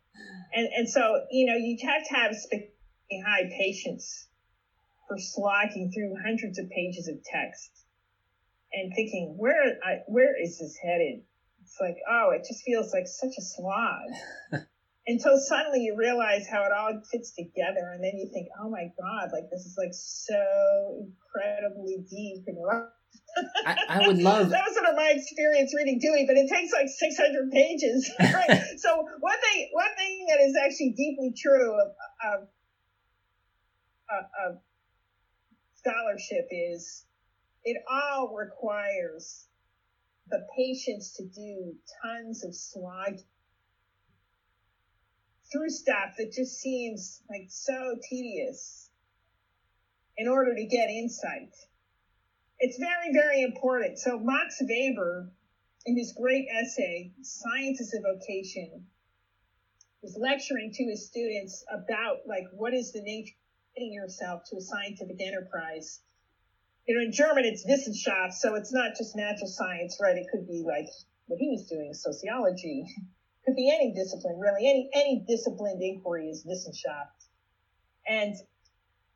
And 0.54 0.68
and 0.76 0.88
so, 0.88 1.24
you 1.30 1.46
know, 1.46 1.56
you 1.56 1.76
have 1.88 2.06
to 2.08 2.14
have 2.14 2.34
high 3.26 3.50
patience 3.58 4.28
for 5.08 5.18
slogging 5.18 5.92
through 5.92 6.14
hundreds 6.24 6.58
of 6.58 6.70
pages 6.70 7.08
of 7.08 7.22
text 7.24 7.70
and 8.72 8.92
thinking, 8.94 9.34
where 9.36 9.76
I, 9.84 10.00
where 10.06 10.40
is 10.40 10.58
this 10.58 10.76
headed? 10.82 11.22
It's 11.62 11.76
like, 11.80 11.96
oh, 12.10 12.30
it 12.30 12.44
just 12.48 12.62
feels 12.64 12.92
like 12.92 13.06
such 13.06 13.32
a 13.38 13.42
slog. 13.42 14.08
Until 15.06 15.36
suddenly 15.36 15.80
you 15.80 15.96
realize 15.96 16.46
how 16.46 16.62
it 16.64 16.72
all 16.72 17.00
fits 17.10 17.32
together, 17.32 17.90
and 17.92 18.04
then 18.04 18.16
you 18.16 18.30
think, 18.32 18.48
oh 18.62 18.70
my 18.70 18.92
god, 19.00 19.30
like 19.32 19.50
this 19.50 19.66
is 19.66 19.76
like 19.76 19.92
so 19.92 20.96
incredibly 21.00 22.04
deep 22.08 22.44
and 22.46 22.56
I, 23.66 23.76
I, 23.88 24.06
would 24.06 24.18
love 24.18 24.50
that 24.50 24.64
was 24.66 24.74
sort 24.74 24.86
of 24.86 24.96
my 24.96 25.12
experience 25.16 25.74
reading 25.74 25.98
Dewey, 25.98 26.24
but 26.26 26.36
it 26.36 26.48
takes 26.48 26.72
like 26.72 26.88
600 26.88 27.50
pages. 27.50 28.10
Right? 28.20 28.62
so 28.76 29.06
one 29.20 29.40
thing, 29.40 29.68
one 29.72 29.94
thing 29.96 30.26
that 30.28 30.40
is 30.40 30.54
actually 30.56 30.90
deeply 30.90 31.34
true 31.36 31.74
of, 31.80 31.88
of, 32.24 32.48
of 34.46 34.58
scholarship 35.76 36.48
is 36.50 37.04
it 37.64 37.82
all 37.90 38.34
requires 38.34 39.46
the 40.28 40.46
patience 40.56 41.14
to 41.16 41.24
do 41.24 41.74
tons 42.02 42.44
of 42.44 42.54
slog 42.54 43.18
through 45.52 45.70
stuff 45.70 46.14
that 46.18 46.32
just 46.32 46.58
seems 46.58 47.20
like 47.30 47.46
so 47.48 47.96
tedious 48.08 48.90
in 50.16 50.28
order 50.28 50.54
to 50.54 50.64
get 50.66 50.88
insight. 50.88 51.54
It's 52.58 52.78
very, 52.78 53.12
very 53.12 53.42
important. 53.42 53.98
So 53.98 54.18
Max 54.18 54.60
Weber, 54.60 55.30
in 55.86 55.96
his 55.96 56.14
great 56.18 56.46
essay, 56.48 57.12
Science 57.22 57.80
as 57.80 57.92
a 57.94 58.00
Vocation, 58.00 58.86
was 60.02 60.16
lecturing 60.20 60.72
to 60.72 60.84
his 60.84 61.06
students 61.06 61.64
about 61.70 62.18
like 62.26 62.44
what 62.52 62.74
is 62.74 62.92
the 62.92 63.02
nature 63.02 63.34
of 63.34 63.74
getting 63.76 63.92
yourself 63.92 64.42
to 64.50 64.56
a 64.56 64.60
scientific 64.60 65.20
enterprise 65.20 66.00
you 66.86 66.96
know, 66.96 67.02
in 67.02 67.12
German 67.12 67.44
it's 67.44 67.64
Wissenschaft, 67.64 68.32
so 68.32 68.54
it's 68.54 68.72
not 68.72 68.96
just 68.96 69.14
natural 69.14 69.46
science, 69.46 69.98
right? 70.00 70.16
It 70.16 70.26
could 70.32 70.46
be 70.46 70.64
like 70.66 70.88
what 71.26 71.38
he 71.38 71.48
was 71.48 71.66
doing, 71.68 71.94
sociology. 71.94 72.86
Could 73.44 73.56
be 73.56 73.70
any 73.70 73.92
discipline, 73.92 74.38
really. 74.38 74.68
Any 74.68 74.90
any 74.94 75.24
disciplined 75.26 75.82
inquiry 75.82 76.28
is 76.28 76.44
Wissenschaft. 76.44 77.28
And 78.06 78.34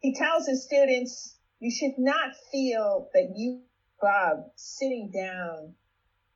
he 0.00 0.14
tells 0.14 0.46
his 0.46 0.64
students, 0.64 1.36
you 1.58 1.70
should 1.70 1.98
not 1.98 2.34
feel 2.52 3.08
that 3.14 3.32
you, 3.34 3.62
Bob, 4.00 4.50
sitting 4.56 5.10
down 5.12 5.74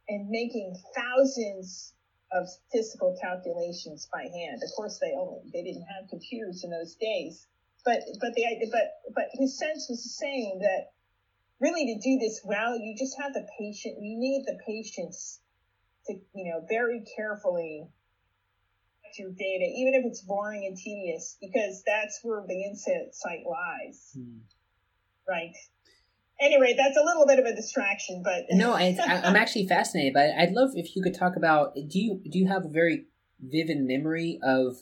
and 0.09 0.29
making 0.29 0.75
thousands 0.95 1.95
of 2.33 2.49
statistical 2.49 3.17
calculations 3.21 4.09
by 4.13 4.23
hand. 4.23 4.63
Of 4.63 4.71
course, 4.77 4.99
they 4.99 5.13
only 5.19 5.51
they 5.53 5.63
didn't 5.63 5.87
have 5.97 6.09
computers 6.09 6.63
in 6.65 6.71
those 6.71 6.95
days, 6.95 7.47
but 7.85 8.01
but 8.21 8.35
the 8.35 8.45
but 8.71 9.15
but 9.15 9.25
his 9.35 9.59
sense 9.59 9.89
was 9.89 10.17
same 10.17 10.61
that 10.61 10.93
really 11.61 11.87
to 11.95 12.01
do 12.01 12.19
this 12.19 12.41
well, 12.45 12.79
you 12.79 12.95
just 12.97 13.21
have 13.21 13.35
the 13.35 13.47
patient, 13.59 13.97
you 14.01 14.19
need 14.19 14.45
the 14.47 14.59
patience 14.67 15.41
to, 16.13 16.21
you 16.35 16.51
know, 16.51 16.65
very 16.69 17.05
carefully 17.17 17.89
your 19.19 19.31
data, 19.31 19.65
even 19.77 19.95
if 19.95 20.05
it's 20.05 20.23
boring 20.23 20.67
and 20.67 20.77
tedious, 20.77 21.37
because 21.41 21.83
that's 21.87 22.21
where 22.23 22.45
the 22.47 22.65
insight 22.65 23.41
lies. 23.49 24.11
Hmm. 24.15 24.39
Right. 25.29 25.55
Anyway, 26.41 26.75
that's 26.77 26.97
a 26.97 27.05
little 27.05 27.27
bit 27.27 27.39
of 27.39 27.45
a 27.45 27.55
distraction, 27.55 28.23
but 28.25 28.45
no, 28.51 28.73
I, 28.73 28.97
am 28.99 29.37
actually 29.37 29.67
fascinated 29.67 30.15
by 30.15 30.25
it. 30.25 30.35
I'd 30.39 30.53
love 30.53 30.71
if 30.75 30.97
you 30.97 31.03
could 31.03 31.15
talk 31.15 31.37
about. 31.37 31.75
Do 31.75 32.01
you 32.01 32.23
do 32.31 32.39
you 32.39 32.49
have 32.49 32.65
a 32.65 32.69
very 32.69 33.07
vivid 33.41 33.79
memory 33.81 34.39
of 34.43 34.77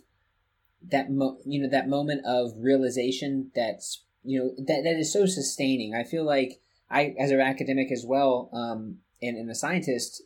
that 0.89 1.11
mo- 1.11 1.39
you 1.45 1.61
know 1.61 1.69
that 1.69 1.89
moment 1.89 2.25
of 2.25 2.53
realization 2.57 3.51
that's 3.57 4.05
you 4.23 4.39
know 4.39 4.65
that 4.67 4.83
that 4.85 4.99
is 4.99 5.13
so 5.13 5.27
sustaining? 5.27 5.97
I 5.97 6.05
feel 6.05 6.25
like 6.25 6.61
I, 6.89 7.17
as 7.19 7.33
an 7.33 7.41
academic 7.41 7.91
as 7.91 8.05
well, 8.07 8.51
um, 8.53 8.99
and, 9.21 9.37
and 9.37 9.51
a 9.51 9.55
scientist, 9.55 10.23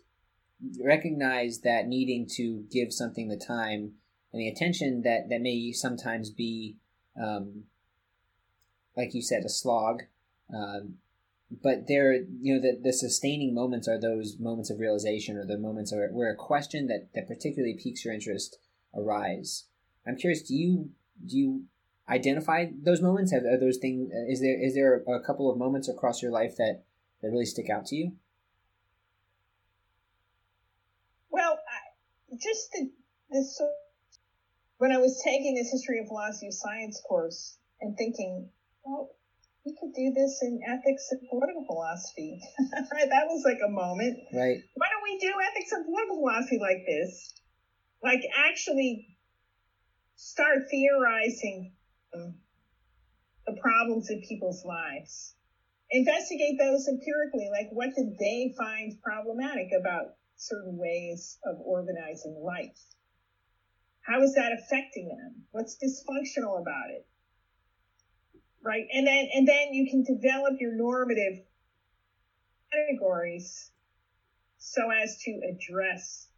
recognize 0.81 1.61
that 1.61 1.87
needing 1.87 2.27
to 2.37 2.65
give 2.71 2.93
something 2.93 3.29
the 3.29 3.37
time 3.37 3.93
and 4.33 4.41
the 4.41 4.49
attention 4.49 5.03
that, 5.03 5.29
that 5.29 5.41
may 5.41 5.73
sometimes 5.73 6.31
be, 6.31 6.77
um, 7.21 7.65
like 8.97 9.15
you 9.15 9.23
said, 9.23 9.45
a 9.45 9.49
slog. 9.49 10.03
Um, 10.55 10.95
but 11.63 11.87
there, 11.87 12.15
you 12.15 12.55
know, 12.55 12.61
the, 12.61 12.79
the 12.83 12.93
sustaining 12.93 13.55
moments 13.55 13.87
are 13.87 14.01
those 14.01 14.39
moments 14.39 14.71
of 14.71 14.79
realization 14.79 15.37
or 15.37 15.45
the 15.45 15.59
moments 15.59 15.93
where, 15.93 16.09
where 16.11 16.33
a 16.33 16.37
question 16.37 16.87
that, 16.87 17.09
that 17.15 17.29
particularly 17.29 17.75
piques 17.75 18.05
your 18.05 18.15
interest 18.15 18.59
arise. 18.95 19.65
I'm 20.07 20.17
curious, 20.17 20.43
do 20.43 20.55
you 20.55 20.91
do 21.25 21.37
you 21.37 21.65
identify 22.09 22.67
those 22.83 23.01
moments? 23.01 23.33
Have 23.33 23.45
are 23.45 23.59
those 23.59 23.79
things? 23.79 24.11
Is 24.29 24.41
there 24.41 24.61
is 24.61 24.75
there 24.75 25.05
a 25.09 25.21
couple 25.21 25.51
of 25.51 25.59
moments 25.59 25.89
across 25.89 26.23
your 26.23 26.33
life 26.33 26.57
that 26.57 26.83
that 27.21 27.29
really 27.29 27.47
stick 27.47 27.71
out 27.71 27.87
to 27.87 27.97
you? 27.97 28.13
Well, 31.31 31.53
I, 31.53 32.22
just 32.41 32.73
the 32.73 32.89
this 33.31 33.61
when 34.79 34.93
I 34.93 34.99
was 34.99 35.21
taking 35.25 35.55
this 35.55 35.71
history 35.71 35.99
of 36.01 36.07
philosophy 36.07 36.49
of 36.49 36.55
science 36.55 37.01
course 37.07 37.57
and 37.81 37.95
thinking, 37.97 38.49
well, 38.85 39.09
we 39.65 39.73
could 39.79 39.95
do 39.95 40.11
this 40.15 40.39
in 40.43 40.59
ethics 40.67 41.07
and 41.11 41.21
political 41.31 41.65
philosophy. 41.65 42.41
right? 42.93 43.09
That 43.09 43.27
was 43.27 43.43
like 43.45 43.59
a 43.65 43.71
moment. 43.71 44.17
Right. 44.35 44.59
Why 44.75 44.87
don't 44.91 45.03
we 45.03 45.19
do 45.19 45.31
ethics 45.31 45.71
and 45.73 45.85
political 45.85 46.17
philosophy 46.17 46.59
like 46.61 46.83
this? 46.87 47.33
Like 48.03 48.21
actually 48.35 49.07
start 50.17 50.67
theorizing 50.71 51.71
um, 52.15 52.35
the 53.47 53.55
problems 53.61 54.11
in 54.11 54.21
people's 54.27 54.65
lives. 54.65 55.35
Investigate 55.91 56.57
those 56.59 56.89
empirically, 56.89 57.51
like 57.53 57.69
what 57.71 57.91
did 57.95 58.15
they 58.19 58.53
find 58.59 58.93
problematic 59.05 59.69
about 59.79 60.07
certain 60.43 60.77
ways 60.77 61.39
of 61.45 61.57
organizing 61.61 62.41
life? 62.43 62.79
How 64.03 64.23
is 64.23 64.35
that 64.35 64.53
affecting 64.53 65.09
them? 65.09 65.45
What's 65.53 65.77
dysfunctional 65.77 66.61
about 66.61 66.91
it? 66.91 67.07
Right? 68.65 68.87
And 68.93 69.07
then, 69.07 69.29
and 69.35 69.47
then 69.47 69.73
you 69.73 69.91
can 69.91 70.03
develop 70.03 70.55
your 70.61 70.75
normative 70.75 71.45
categories 72.73 73.71
so 74.59 74.91
as 74.91 75.19
to 75.25 75.41
address, 75.51 76.29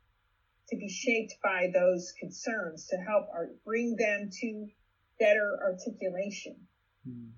to 0.69 0.77
be 0.77 0.89
shaped 0.89 1.35
by 1.43 1.71
those 1.73 2.13
concerns, 2.19 2.87
to 2.89 2.97
help 2.97 3.27
or 3.33 3.51
bring 3.65 3.97
them 3.97 4.31
to 4.41 4.67
better 5.21 5.59
articulation. 5.63 6.57
Hmm. 7.07 7.29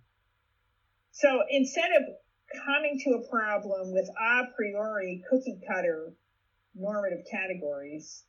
So 1.10 1.42
instead 1.50 1.90
of 1.90 2.02
coming 2.64 3.00
to 3.04 3.10
a 3.14 3.28
problem 3.28 3.92
with 3.92 4.08
a 4.08 4.42
priori 4.54 5.24
cookie 5.28 5.60
cutter 5.66 6.12
normative 6.76 7.24
categories, 7.30 8.24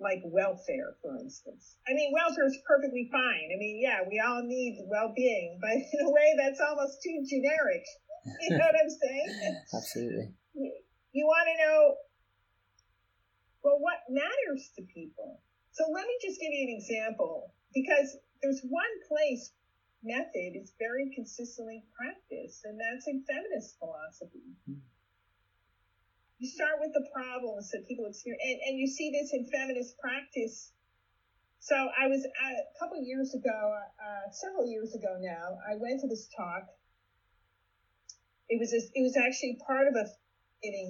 like 0.00 0.20
welfare, 0.24 0.98
for 1.00 1.16
instance. 1.16 1.76
I 1.86 1.94
mean, 1.94 2.12
welfare 2.12 2.46
is 2.46 2.58
perfectly 2.66 3.08
fine. 3.10 3.48
I 3.54 3.58
mean, 3.58 3.78
yeah, 3.80 4.02
we 4.08 4.18
all 4.18 4.42
need 4.42 4.82
well-being, 4.90 5.58
but 5.60 5.70
in 5.70 6.06
a 6.06 6.10
way 6.10 6.34
that's 6.36 6.60
almost 6.60 7.02
too 7.02 7.24
generic. 7.28 7.84
You 8.22 8.54
know 8.54 8.62
what 8.62 8.78
I'm 8.78 8.88
saying? 8.88 9.30
Absolutely. 9.74 10.30
You, 10.54 10.70
you 11.10 11.26
want 11.26 11.42
to 11.50 11.56
know, 11.58 11.94
well, 13.64 13.82
what 13.82 13.98
matters 14.08 14.70
to 14.78 14.82
people? 14.94 15.42
So 15.72 15.90
let 15.90 16.06
me 16.06 16.14
just 16.22 16.38
give 16.38 16.54
you 16.54 16.70
an 16.70 16.74
example 16.78 17.50
because 17.74 18.14
there's 18.40 18.62
one 18.62 18.94
place 19.10 19.50
method 20.04 20.54
is 20.54 20.70
very 20.78 21.10
consistently 21.14 21.82
practiced, 21.98 22.62
and 22.64 22.78
that's 22.78 23.06
in 23.08 23.24
feminist 23.26 23.78
philosophy. 23.78 24.54
Mm-hmm. 24.70 24.78
You 26.42 26.50
start 26.50 26.82
with 26.82 26.90
the 26.92 27.06
problems 27.14 27.70
that 27.70 27.86
people 27.86 28.06
experience, 28.06 28.42
and, 28.42 28.58
and 28.66 28.74
you 28.80 28.88
see 28.88 29.12
this 29.14 29.30
in 29.32 29.46
feminist 29.46 29.94
practice 30.00 30.72
So 31.60 31.76
I 31.76 32.08
was 32.08 32.24
a 32.26 32.78
couple 32.80 32.98
years 33.02 33.34
ago, 33.34 33.50
uh, 34.02 34.32
several 34.32 34.66
years 34.66 34.94
ago 34.96 35.18
now. 35.20 35.58
I 35.68 35.76
went 35.78 36.00
to 36.00 36.08
this 36.08 36.28
talk. 36.36 36.66
It 38.48 38.58
was 38.58 38.72
a, 38.72 38.82
it 38.98 39.02
was 39.02 39.16
actually 39.16 39.58
part 39.66 39.86
of 39.88 39.94
a 39.94 40.06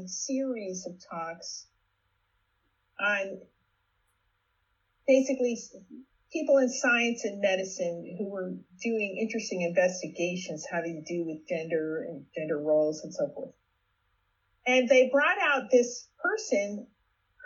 series 0.08 0.86
of 0.86 0.94
talks 1.10 1.66
on 3.00 3.40
basically 5.06 5.58
people 6.32 6.58
in 6.58 6.70
science 6.70 7.24
and 7.24 7.42
medicine 7.42 8.16
who 8.18 8.30
were 8.30 8.54
doing 8.82 9.18
interesting 9.20 9.62
investigations 9.62 10.66
having 10.72 11.04
to 11.04 11.14
do 11.14 11.26
with 11.26 11.46
gender 11.48 12.04
and 12.08 12.24
gender 12.34 12.58
roles 12.58 13.02
and 13.04 13.12
so 13.12 13.28
forth. 13.34 13.52
And 14.66 14.88
they 14.88 15.10
brought 15.12 15.38
out 15.40 15.70
this 15.70 16.08
person 16.22 16.86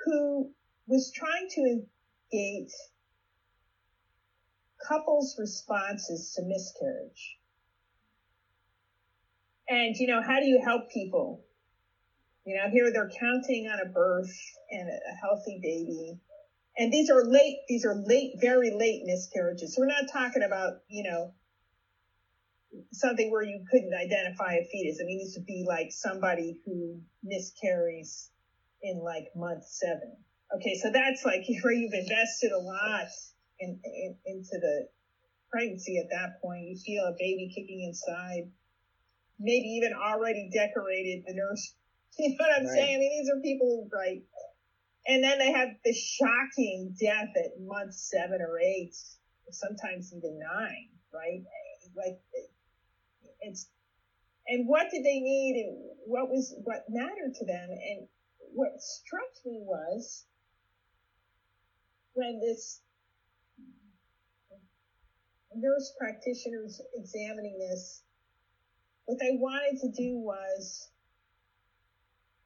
who 0.05 0.51
was 0.87 1.11
trying 1.13 1.49
to 1.51 1.83
engage 2.33 2.73
couples' 4.87 5.37
responses 5.39 6.33
to 6.37 6.43
miscarriage. 6.43 7.39
And, 9.69 9.97
you 9.97 10.07
know, 10.07 10.23
how 10.23 10.39
do 10.41 10.47
you 10.47 10.61
help 10.65 10.91
people? 10.93 11.43
You 12.45 12.57
know, 12.57 12.71
here 12.71 12.93
they're 12.93 13.11
counting 13.19 13.67
on 13.67 13.81
a 13.81 13.91
birth 13.91 14.33
and 14.71 14.89
a 14.89 15.15
healthy 15.21 15.59
baby. 15.61 16.21
And 16.79 16.93
these 16.93 17.11
are 17.11 17.25
late, 17.25 17.57
these 17.69 17.85
are 17.85 17.95
late, 17.95 18.35
very 18.41 18.71
late 18.71 19.03
miscarriages. 19.05 19.77
We're 19.77 19.87
not 19.87 20.05
talking 20.13 20.43
about, 20.43 20.75
you 20.89 21.03
know, 21.03 21.33
something 22.93 23.31
where 23.31 23.43
you 23.43 23.65
couldn't 23.71 23.95
identify 23.95 24.55
a 24.55 24.65
fetus. 24.71 24.99
I 25.01 25.05
mean, 25.05 25.19
this 25.19 25.35
would 25.37 25.47
be 25.47 25.65
like 25.67 25.89
somebody 25.91 26.59
who 26.65 27.01
miscarries 27.23 28.31
in 28.83 29.03
like 29.05 29.27
month 29.35 29.65
seven. 29.65 30.17
Okay, 30.55 30.75
so 30.75 30.91
that's 30.91 31.25
like 31.25 31.43
where 31.63 31.73
you've 31.73 31.95
invested 31.95 32.53
a 32.53 32.59
lot 32.59 33.09
in, 33.59 33.79
in, 33.85 34.15
into 34.27 34.59
the 34.61 34.87
pregnancy 35.51 35.99
at 35.99 36.11
that 36.11 36.41
point. 36.43 36.69
You 36.69 36.77
feel 36.85 37.05
a 37.05 37.15
baby 37.19 37.51
kicking 37.55 37.83
inside, 37.83 38.51
maybe 39.39 39.67
even 39.81 39.93
already 39.93 40.51
decorated 40.53 41.25
the 41.27 41.35
nurse. 41.35 41.75
You 42.19 42.31
know 42.31 42.37
what 42.39 42.57
I'm 42.57 42.65
right. 42.65 42.73
saying? 42.73 42.97
I 42.97 42.99
mean, 42.99 43.13
these 43.21 43.29
are 43.29 43.41
people 43.43 43.67
who, 43.69 43.95
right? 43.95 44.23
And 45.07 45.23
then 45.23 45.39
they 45.39 45.53
have 45.53 45.69
the 45.85 45.93
shocking 45.93 46.95
death 46.99 47.29
at 47.37 47.61
month 47.61 47.93
seven 47.93 48.41
or 48.41 48.59
eight, 48.59 48.95
sometimes 49.51 50.15
even 50.17 50.39
nine, 50.41 50.89
right? 51.13 51.43
Like 51.95 52.17
it's, 53.41 53.69
and 54.49 54.69
what 54.69 54.91
did 54.91 55.05
they 55.05 55.21
need 55.21 55.67
and 55.67 55.77
what 56.07 56.29
was, 56.29 56.55
what 56.65 56.85
mattered 56.89 57.35
to 57.35 57.47
them? 57.47 57.69
And 57.71 58.07
what 58.55 58.81
struck 58.81 59.29
me 59.45 59.63
was 59.65 60.25
when 62.15 62.41
this 62.41 62.81
nurse 65.55 65.93
practitioners 65.99 66.81
examining 66.95 67.59
this, 67.59 68.03
what 69.07 69.19
they 69.19 69.37
wanted 69.39 69.81
to 69.81 69.91
do 69.91 70.19
was 70.19 70.91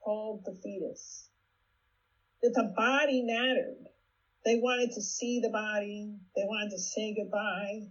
hold 0.00 0.44
the 0.44 0.58
fetus. 0.62 1.28
That 2.42 2.52
the 2.54 2.72
body 2.76 3.22
mattered. 3.24 3.86
They 4.44 4.56
wanted 4.56 4.92
to 4.94 5.02
see 5.02 5.40
the 5.40 5.50
body. 5.50 6.14
They 6.34 6.44
wanted 6.44 6.70
to 6.70 6.78
say 6.78 7.14
goodbye. 7.14 7.88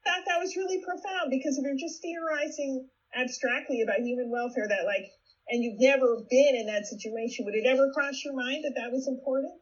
I 0.00 0.08
thought 0.08 0.24
that 0.26 0.40
was 0.40 0.56
really 0.56 0.80
profound 0.82 1.30
because 1.30 1.58
if 1.58 1.64
you're 1.64 1.76
just 1.76 2.00
theorizing 2.00 2.88
abstractly 3.14 3.82
about 3.82 4.00
human 4.00 4.30
welfare, 4.30 4.68
that 4.68 4.86
like, 4.86 5.10
and 5.48 5.62
you've 5.62 5.80
never 5.80 6.24
been 6.30 6.54
in 6.56 6.66
that 6.66 6.86
situation, 6.86 7.44
would 7.44 7.54
it 7.54 7.66
ever 7.66 7.90
cross 7.92 8.24
your 8.24 8.34
mind 8.34 8.64
that 8.64 8.74
that 8.76 8.92
was 8.92 9.08
important? 9.08 9.60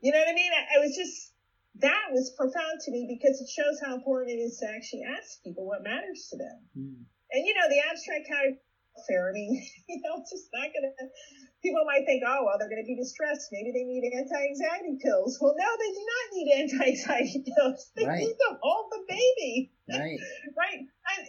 You 0.00 0.12
know 0.12 0.18
what 0.18 0.28
I 0.28 0.34
mean? 0.34 0.52
I, 0.52 0.76
I 0.76 0.78
was 0.80 0.94
just, 0.94 1.32
that 1.80 2.12
was 2.12 2.32
profound 2.36 2.80
to 2.84 2.90
me 2.90 3.06
because 3.08 3.40
it 3.40 3.48
shows 3.48 3.80
how 3.80 3.94
important 3.94 4.32
it 4.32 4.40
is 4.40 4.58
to 4.58 4.68
actually 4.68 5.02
ask 5.04 5.42
people 5.42 5.66
what 5.66 5.82
matters 5.82 6.28
to 6.30 6.36
them. 6.36 6.58
Mm. 6.76 7.04
And 7.32 7.46
you 7.46 7.54
know, 7.54 7.68
the 7.68 7.80
abstract 7.90 8.26
category. 8.26 8.58
I 9.08 9.32
mean, 9.32 9.54
you 9.88 10.00
know, 10.02 10.20
it's 10.20 10.30
just 10.30 10.48
not 10.52 10.68
gonna. 10.74 10.92
People 11.62 11.84
might 11.84 12.06
think, 12.06 12.22
oh, 12.26 12.44
well, 12.44 12.56
they're 12.58 12.70
gonna 12.70 12.88
be 12.88 12.96
distressed. 12.96 13.52
Maybe 13.52 13.72
they 13.72 13.84
need 13.84 14.04
anti-anxiety 14.16 14.98
pills. 15.04 15.38
Well, 15.40 15.54
no, 15.56 15.68
they 15.76 15.92
do 15.92 16.04
not 16.04 16.24
need 16.32 16.48
anti-anxiety 16.64 17.44
pills. 17.52 17.90
They 17.96 18.06
right. 18.06 18.18
need 18.18 18.34
to 18.34 18.58
hold 18.62 18.92
the 18.92 19.04
baby. 19.08 19.72
Right. 19.88 20.18
right. 20.56 20.80
And 20.80 21.22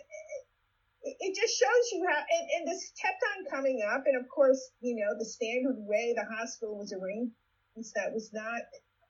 it 1.03 1.35
just 1.35 1.57
shows 1.57 1.85
you 1.91 2.05
how, 2.07 2.15
and, 2.15 2.45
and 2.57 2.67
this 2.67 2.93
kept 3.01 3.19
on 3.35 3.45
coming 3.51 3.81
up. 3.83 4.03
And 4.05 4.15
of 4.15 4.29
course, 4.29 4.71
you 4.79 4.95
know, 4.95 5.17
the 5.17 5.25
standard 5.25 5.77
way 5.79 6.13
the 6.15 6.23
hospital 6.23 6.77
was 6.77 6.93
arranged, 6.93 7.33
that 7.95 8.13
was 8.13 8.31
not 8.33 8.61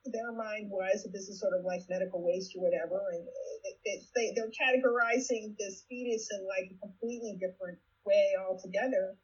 their 0.06 0.32
mind 0.32 0.70
was 0.70 1.02
that 1.02 1.12
this 1.12 1.28
is 1.28 1.38
sort 1.38 1.54
of 1.54 1.64
like 1.64 1.82
medical 1.88 2.22
waste 2.22 2.54
or 2.56 2.62
whatever, 2.62 2.98
and 3.12 3.22
it, 3.22 3.76
it, 3.84 4.00
they, 4.14 4.32
they're 4.34 4.50
categorizing 4.50 5.54
this 5.58 5.84
fetus 5.88 6.28
in 6.32 6.46
like 6.46 6.70
a 6.74 6.78
completely 6.82 7.38
different 7.38 7.78
way 8.04 8.34
altogether, 8.38 9.14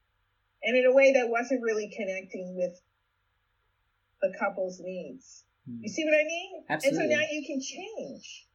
and 0.62 0.76
in 0.76 0.86
a 0.86 0.94
way 0.94 1.12
that 1.12 1.28
wasn't 1.28 1.62
really 1.62 1.92
connecting 1.96 2.56
with 2.56 2.80
the 4.20 4.32
couple's 4.38 4.80
needs. 4.80 5.44
Hmm. 5.68 5.82
You 5.82 5.88
see 5.88 6.04
what 6.04 6.14
I 6.14 6.24
mean? 6.24 6.64
Absolutely. 6.68 7.04
And 7.04 7.12
so 7.12 7.18
now 7.18 7.26
you 7.30 7.46
can 7.46 7.60
change. 7.60 8.46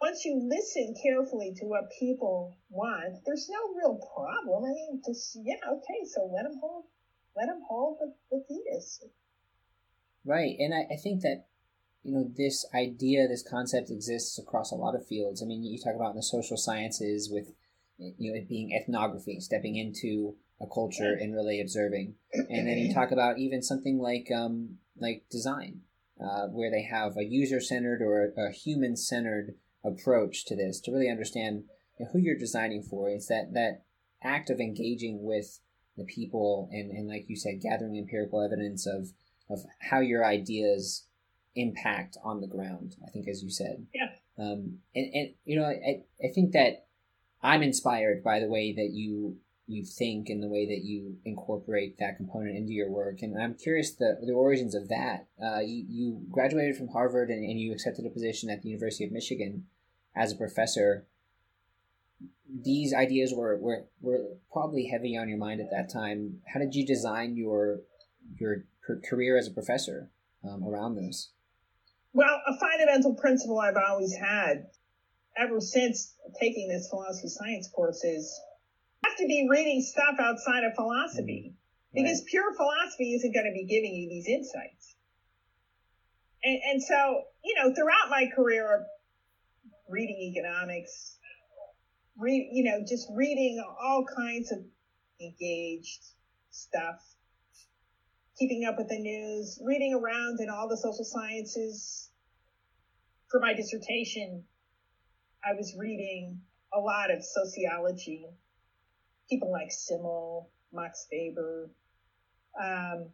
Once 0.00 0.24
you 0.24 0.38
listen 0.50 0.94
carefully 1.02 1.54
to 1.56 1.64
what 1.64 1.90
people 1.98 2.56
want, 2.68 3.14
there's 3.24 3.48
no 3.48 3.74
real 3.74 3.98
problem. 4.14 4.64
I 4.64 4.74
mean, 4.74 5.00
just 5.06 5.38
yeah, 5.42 5.56
okay, 5.72 6.04
so 6.04 6.30
let 6.34 6.42
them 6.42 6.58
hold, 6.60 6.84
let 7.34 7.46
them 7.46 7.62
hold 7.66 7.98
the, 8.00 8.12
the 8.30 8.44
fetus. 8.46 9.02
Right, 10.24 10.56
and 10.58 10.74
I, 10.74 10.92
I 10.92 10.96
think 11.02 11.22
that 11.22 11.46
you 12.02 12.12
know 12.12 12.30
this 12.36 12.66
idea, 12.74 13.26
this 13.26 13.44
concept 13.48 13.90
exists 13.90 14.38
across 14.38 14.70
a 14.70 14.74
lot 14.74 14.94
of 14.94 15.06
fields. 15.06 15.42
I 15.42 15.46
mean, 15.46 15.64
you 15.64 15.78
talk 15.78 15.96
about 15.96 16.10
in 16.10 16.16
the 16.16 16.22
social 16.22 16.58
sciences 16.58 17.30
with 17.32 17.52
you 17.98 18.32
know 18.32 18.38
it 18.38 18.48
being 18.48 18.72
ethnography, 18.72 19.40
stepping 19.40 19.76
into 19.76 20.36
a 20.60 20.66
culture 20.66 21.12
and 21.12 21.34
really 21.34 21.60
observing, 21.60 22.14
and 22.32 22.66
then 22.66 22.78
you 22.78 22.94
talk 22.94 23.10
about 23.10 23.38
even 23.38 23.62
something 23.62 23.98
like 23.98 24.28
um, 24.34 24.78
like 24.98 25.24
design, 25.30 25.80
uh, 26.20 26.46
where 26.46 26.70
they 26.70 26.82
have 26.82 27.16
a 27.16 27.24
user 27.24 27.60
centered 27.60 28.00
or 28.00 28.32
a, 28.36 28.52
human 28.52 28.96
centered 28.96 29.54
approach 29.84 30.44
to 30.46 30.56
this 30.56 30.80
to 30.80 30.90
really 30.90 31.10
understand 31.10 31.64
you 31.98 32.04
know, 32.04 32.10
who 32.12 32.18
you're 32.18 32.38
designing 32.38 32.82
for. 32.82 33.08
It's 33.10 33.28
that 33.28 33.52
that 33.52 33.82
act 34.22 34.50
of 34.50 34.60
engaging 34.60 35.22
with 35.22 35.60
the 35.96 36.04
people 36.04 36.68
and, 36.72 36.90
and 36.90 37.08
like 37.08 37.26
you 37.28 37.36
said, 37.36 37.60
gathering 37.62 37.96
empirical 37.96 38.42
evidence 38.42 38.86
of 38.86 39.08
of 39.48 39.60
how 39.90 40.00
your 40.00 40.24
ideas 40.24 41.06
impact 41.54 42.16
on 42.24 42.40
the 42.40 42.46
ground. 42.46 42.96
I 43.06 43.10
think, 43.10 43.28
as 43.28 43.42
you 43.42 43.50
said. 43.50 43.86
Yeah. 43.94 44.08
Um, 44.38 44.78
and, 44.94 45.14
and 45.14 45.34
you 45.44 45.58
know, 45.58 45.64
I, 45.64 46.02
I 46.22 46.32
think 46.34 46.52
that 46.52 46.86
I'm 47.42 47.62
inspired 47.62 48.22
by 48.22 48.40
the 48.40 48.48
way 48.48 48.72
that 48.72 48.90
you 48.92 49.36
you 49.68 49.84
think 49.84 50.28
and 50.28 50.42
the 50.42 50.48
way 50.48 50.66
that 50.66 50.84
you 50.84 51.16
incorporate 51.24 51.98
that 51.98 52.16
component 52.16 52.56
into 52.56 52.72
your 52.72 52.90
work. 52.90 53.20
And 53.22 53.40
I'm 53.40 53.54
curious 53.54 53.92
the 53.92 54.16
the 54.24 54.32
origins 54.32 54.74
of 54.74 54.88
that. 54.88 55.26
Uh, 55.42 55.60
you, 55.60 55.84
you 55.88 56.20
graduated 56.30 56.76
from 56.76 56.88
Harvard 56.88 57.30
and, 57.30 57.44
and 57.44 57.60
you 57.60 57.72
accepted 57.72 58.06
a 58.06 58.10
position 58.10 58.48
at 58.48 58.62
the 58.62 58.68
University 58.68 59.04
of 59.04 59.12
Michigan 59.12 59.66
as 60.14 60.32
a 60.32 60.36
professor. 60.36 61.06
These 62.48 62.94
ideas 62.94 63.34
were, 63.34 63.56
were 63.56 63.86
were 64.00 64.36
probably 64.52 64.86
heavy 64.86 65.16
on 65.16 65.28
your 65.28 65.38
mind 65.38 65.60
at 65.60 65.70
that 65.72 65.92
time. 65.92 66.40
How 66.52 66.60
did 66.60 66.74
you 66.74 66.86
design 66.86 67.36
your 67.36 67.80
your 68.38 68.64
career 69.04 69.36
as 69.36 69.48
a 69.48 69.52
professor 69.52 70.10
um, 70.44 70.62
around 70.64 70.94
this? 70.94 71.30
Well, 72.12 72.40
a 72.46 72.56
fundamental 72.56 73.14
principle 73.14 73.58
I've 73.58 73.76
always 73.76 74.14
had 74.14 74.68
ever 75.36 75.60
since 75.60 76.14
taking 76.40 76.68
this 76.68 76.88
philosophy 76.88 77.28
science 77.28 77.68
course 77.68 78.04
is 78.04 78.40
have 79.16 79.22
to 79.22 79.26
be 79.26 79.48
reading 79.50 79.82
stuff 79.82 80.16
outside 80.20 80.64
of 80.64 80.74
philosophy 80.74 81.54
mm-hmm. 81.54 82.02
because 82.02 82.20
right. 82.20 82.26
pure 82.28 82.54
philosophy 82.54 83.14
isn't 83.14 83.32
going 83.32 83.46
to 83.46 83.52
be 83.52 83.64
giving 83.64 83.94
you 83.94 84.08
these 84.08 84.28
insights. 84.28 84.94
And, 86.44 86.58
and 86.70 86.82
so, 86.82 87.22
you 87.44 87.54
know, 87.56 87.74
throughout 87.74 88.10
my 88.10 88.26
career, 88.34 88.84
reading 89.88 90.32
economics, 90.34 91.16
read, 92.18 92.48
you 92.52 92.64
know, 92.64 92.84
just 92.86 93.08
reading 93.14 93.62
all 93.80 94.04
kinds 94.16 94.52
of 94.52 94.58
engaged 95.20 96.04
stuff 96.50 97.00
keeping 98.38 98.66
up 98.68 98.76
with 98.76 98.88
the 98.88 98.98
news, 98.98 99.58
reading 99.64 99.94
around 99.94 100.40
in 100.40 100.50
all 100.50 100.68
the 100.68 100.76
social 100.76 101.04
sciences. 101.04 102.10
For 103.30 103.40
my 103.40 103.54
dissertation, 103.54 104.44
I 105.44 105.54
was 105.54 105.74
reading 105.76 106.40
a 106.72 106.78
lot 106.78 107.10
of 107.10 107.24
sociology, 107.24 108.26
people 109.28 109.50
like 109.50 109.70
Simmel, 109.70 110.50
Max 110.72 111.06
Weber, 111.12 111.70
um, 112.60 113.08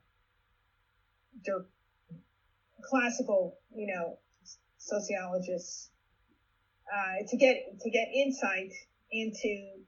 Dirk, 1.45 1.67
classical, 2.83 3.59
you 3.75 3.87
know, 3.87 4.19
sociologists, 4.79 5.91
uh, 6.93 7.27
to 7.29 7.37
get 7.37 7.57
to 7.81 7.91
get 7.91 8.09
insight 8.15 8.73
into, 9.11 9.83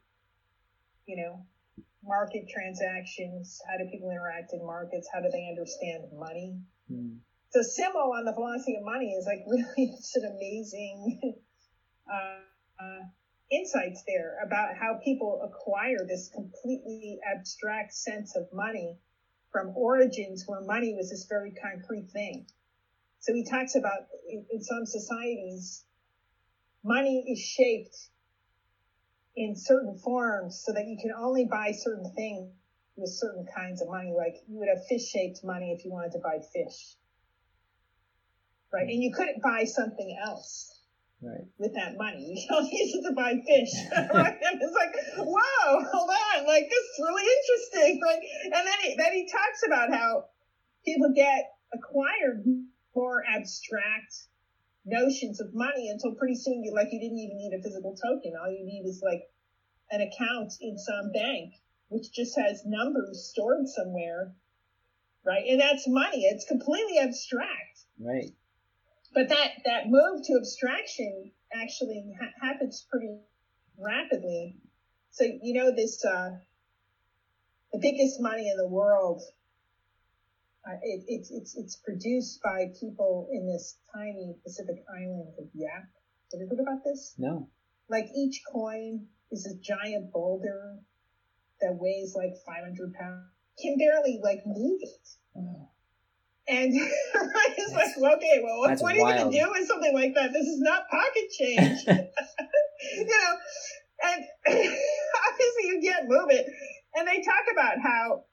you 1.06 1.16
know, 1.16 1.44
market 2.02 2.48
transactions. 2.48 3.60
How 3.68 3.76
do 3.78 3.90
people 3.90 4.10
interact 4.10 4.52
in 4.52 4.64
markets? 4.64 5.08
How 5.12 5.20
do 5.20 5.28
they 5.30 5.48
understand 5.48 6.04
money? 6.16 6.58
Mm. 6.90 7.18
The 7.52 7.62
Simmel 7.62 8.12
on 8.16 8.24
the 8.24 8.32
philosophy 8.32 8.76
of 8.76 8.84
money 8.84 9.12
is 9.12 9.26
like 9.26 9.44
really 9.46 9.92
it's 9.92 10.16
an 10.16 10.24
amazing 10.24 11.20
uh, 12.12 12.82
uh, 12.82 13.00
insights 13.56 14.02
there 14.06 14.36
about 14.42 14.74
how 14.74 14.98
people 15.04 15.40
acquire 15.42 15.98
this 16.06 16.28
completely 16.28 17.18
abstract 17.30 17.92
sense 17.92 18.36
of 18.36 18.44
money 18.52 18.96
from 19.52 19.70
origins 19.74 20.44
where 20.46 20.60
money 20.60 20.92
was 20.94 21.10
this 21.10 21.26
very 21.28 21.52
concrete 21.52 22.06
thing. 22.12 22.44
So 23.20 23.32
he 23.32 23.44
talks 23.44 23.74
about 23.74 24.02
in, 24.28 24.60
some 24.60 24.84
societies, 24.84 25.84
money 26.82 27.24
is 27.26 27.38
shaped 27.38 28.10
in 29.36 29.54
certain 29.56 29.94
forms 29.94 30.62
so 30.64 30.72
that 30.72 30.84
you 30.86 30.96
can 31.00 31.10
only 31.16 31.44
buy 31.44 31.72
certain 31.72 32.04
things 32.14 32.50
with 32.96 33.10
certain 33.10 33.44
kinds 33.54 33.80
of 33.80 33.88
money. 33.88 34.12
Like 34.16 34.34
you 34.46 34.58
would 34.58 34.68
have 34.68 34.84
fish 34.88 35.06
shaped 35.06 35.40
money 35.44 35.72
if 35.72 35.84
you 35.84 35.90
wanted 35.92 36.12
to 36.12 36.18
buy 36.18 36.38
fish. 36.52 36.96
Right. 38.72 38.88
And 38.88 39.02
you 39.02 39.10
couldn't 39.12 39.40
buy 39.40 39.64
something 39.64 40.16
else. 40.26 40.73
Right. 41.24 41.48
With 41.58 41.72
that 41.74 41.96
money, 41.96 42.36
you 42.36 42.46
don't 42.48 42.70
use 42.70 42.94
it 42.94 43.08
to 43.08 43.14
buy 43.14 43.34
fish, 43.46 43.72
right? 44.12 44.36
And 44.44 44.60
it's 44.60 44.76
like, 44.76 44.92
whoa, 45.16 45.80
hold 45.92 46.10
on, 46.10 46.46
like 46.46 46.68
this 46.68 46.84
is 46.84 46.98
really 47.00 47.24
interesting, 47.24 48.00
right? 48.04 48.20
And 48.52 48.66
then 48.66 48.78
he 48.82 48.94
then 48.96 49.12
he 49.12 49.24
talks 49.24 49.60
about 49.66 49.90
how 49.90 50.24
people 50.84 51.10
get 51.14 51.44
acquired 51.72 52.44
more 52.94 53.22
abstract 53.26 54.28
notions 54.84 55.40
of 55.40 55.48
money 55.54 55.88
until 55.88 56.12
pretty 56.12 56.36
soon 56.36 56.62
you 56.62 56.72
like 56.74 56.88
you 56.92 57.00
didn't 57.00 57.18
even 57.18 57.38
need 57.38 57.56
a 57.56 57.62
physical 57.62 57.96
token. 57.96 58.34
All 58.38 58.50
you 58.50 58.64
need 58.64 58.84
is 58.86 59.00
like 59.02 59.22
an 59.90 60.00
account 60.00 60.52
in 60.60 60.76
some 60.76 61.10
bank 61.12 61.50
which 61.88 62.12
just 62.12 62.36
has 62.36 62.62
numbers 62.64 63.28
stored 63.30 63.68
somewhere, 63.68 64.32
right? 65.24 65.44
And 65.48 65.60
that's 65.60 65.86
money. 65.86 66.24
It's 66.24 66.44
completely 66.44 66.98
abstract. 66.98 67.86
Right. 68.00 68.32
But 69.14 69.28
that 69.28 69.50
that 69.64 69.86
move 69.86 70.22
to 70.24 70.34
abstraction 70.34 71.30
actually 71.52 72.12
ha- 72.20 72.46
happens 72.48 72.84
pretty 72.90 73.20
rapidly. 73.78 74.56
So 75.10 75.24
you 75.24 75.54
know 75.54 75.70
this 75.74 76.04
uh, 76.04 76.30
the 77.72 77.78
biggest 77.78 78.20
money 78.20 78.48
in 78.48 78.56
the 78.56 78.66
world 78.66 79.22
uh, 80.66 80.72
it, 80.82 81.04
it, 81.06 81.26
it's 81.30 81.54
it's 81.56 81.76
produced 81.76 82.40
by 82.42 82.64
people 82.80 83.28
in 83.30 83.46
this 83.46 83.76
tiny 83.94 84.34
Pacific 84.42 84.76
island 84.88 85.32
of 85.38 85.46
Yap. 85.52 85.84
Have 86.32 86.40
you 86.40 86.46
heard 86.48 86.60
about 86.60 86.82
this? 86.84 87.14
No. 87.18 87.48
Like 87.88 88.06
each 88.16 88.40
coin 88.50 89.04
is 89.30 89.46
a 89.46 89.54
giant 89.60 90.10
boulder 90.10 90.78
that 91.60 91.74
weighs 91.74 92.14
like 92.16 92.32
500 92.46 92.92
pounds. 92.94 93.24
Can 93.60 93.76
barely 93.76 94.18
like 94.22 94.40
move 94.46 94.78
it. 94.80 95.08
Wow. 95.34 95.68
And 96.46 96.72
it's 96.74 97.72
like, 97.72 97.88
well, 97.98 98.16
okay, 98.16 98.40
well, 98.42 98.58
what, 98.58 98.78
what 98.80 98.92
are 98.92 98.96
you 98.96 99.02
going 99.02 99.30
to 99.30 99.38
do 99.38 99.50
with 99.50 99.66
something 99.66 99.94
like 99.94 100.14
that? 100.14 100.32
This 100.32 100.46
is 100.46 100.60
not 100.60 100.88
pocket 100.90 101.30
change. 101.38 101.80
you 102.96 103.06
know, 103.06 103.36
and 104.04 104.24
obviously 104.46 105.64
you 105.64 105.80
can't 105.82 106.08
move 106.08 106.28
it. 106.30 106.46
And 106.94 107.08
they 107.08 107.22
talk 107.22 107.44
about 107.52 107.78
how 107.82 108.24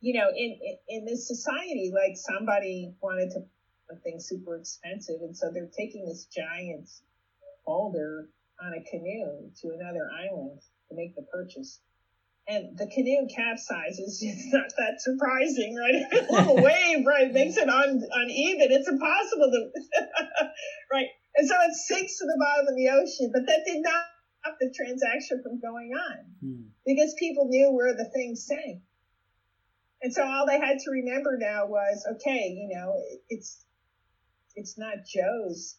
you 0.00 0.14
know, 0.14 0.28
in, 0.28 0.58
in, 0.62 0.76
in 0.88 1.04
this 1.04 1.26
society, 1.26 1.90
like 1.92 2.16
somebody 2.16 2.94
wanted 3.02 3.30
to 3.32 3.40
something 3.90 4.20
super 4.20 4.56
expensive, 4.56 5.16
and 5.22 5.36
so 5.36 5.50
they're 5.52 5.70
taking 5.76 6.06
this 6.06 6.26
giant 6.26 6.88
boulder 7.66 8.28
on 8.62 8.74
a 8.74 8.90
canoe 8.90 9.50
to 9.60 9.68
another 9.74 10.08
island 10.12 10.60
to 10.88 10.94
make 10.94 11.14
the 11.16 11.22
purchase. 11.32 11.80
And 12.48 12.78
the 12.78 12.86
canoe 12.86 13.28
capsizes. 13.28 14.18
It's 14.22 14.46
not 14.52 14.70
that 14.78 15.00
surprising, 15.00 15.76
right? 15.76 16.02
a 16.28 16.32
little 16.32 16.56
wave, 16.64 17.06
right, 17.06 17.32
makes 17.32 17.56
it 17.58 17.68
un, 17.68 18.02
uneven. 18.12 18.72
It's 18.72 18.88
impossible 18.88 19.50
to, 19.52 19.70
right? 20.92 21.06
And 21.36 21.46
so 21.48 21.54
it 21.60 21.74
sinks 21.74 22.18
to 22.18 22.24
the 22.24 22.38
bottom 22.40 22.66
of 22.68 22.76
the 22.76 22.88
ocean, 22.88 23.30
but 23.32 23.46
that 23.46 23.60
did 23.66 23.82
not 23.82 24.02
stop 24.40 24.56
the 24.60 24.72
transaction 24.74 25.40
from 25.42 25.60
going 25.60 25.92
on 25.94 26.18
Hmm. 26.40 26.62
because 26.86 27.14
people 27.18 27.46
knew 27.48 27.70
where 27.72 27.94
the 27.94 28.08
thing 28.14 28.34
sank. 28.34 28.80
And 30.02 30.12
so 30.12 30.24
all 30.24 30.46
they 30.46 30.58
had 30.58 30.78
to 30.78 30.90
remember 30.90 31.36
now 31.38 31.66
was, 31.66 32.06
okay, 32.12 32.48
you 32.48 32.68
know, 32.74 32.94
it's 33.28 33.64
it's 34.54 34.78
not 34.78 34.98
Joe's 35.06 35.76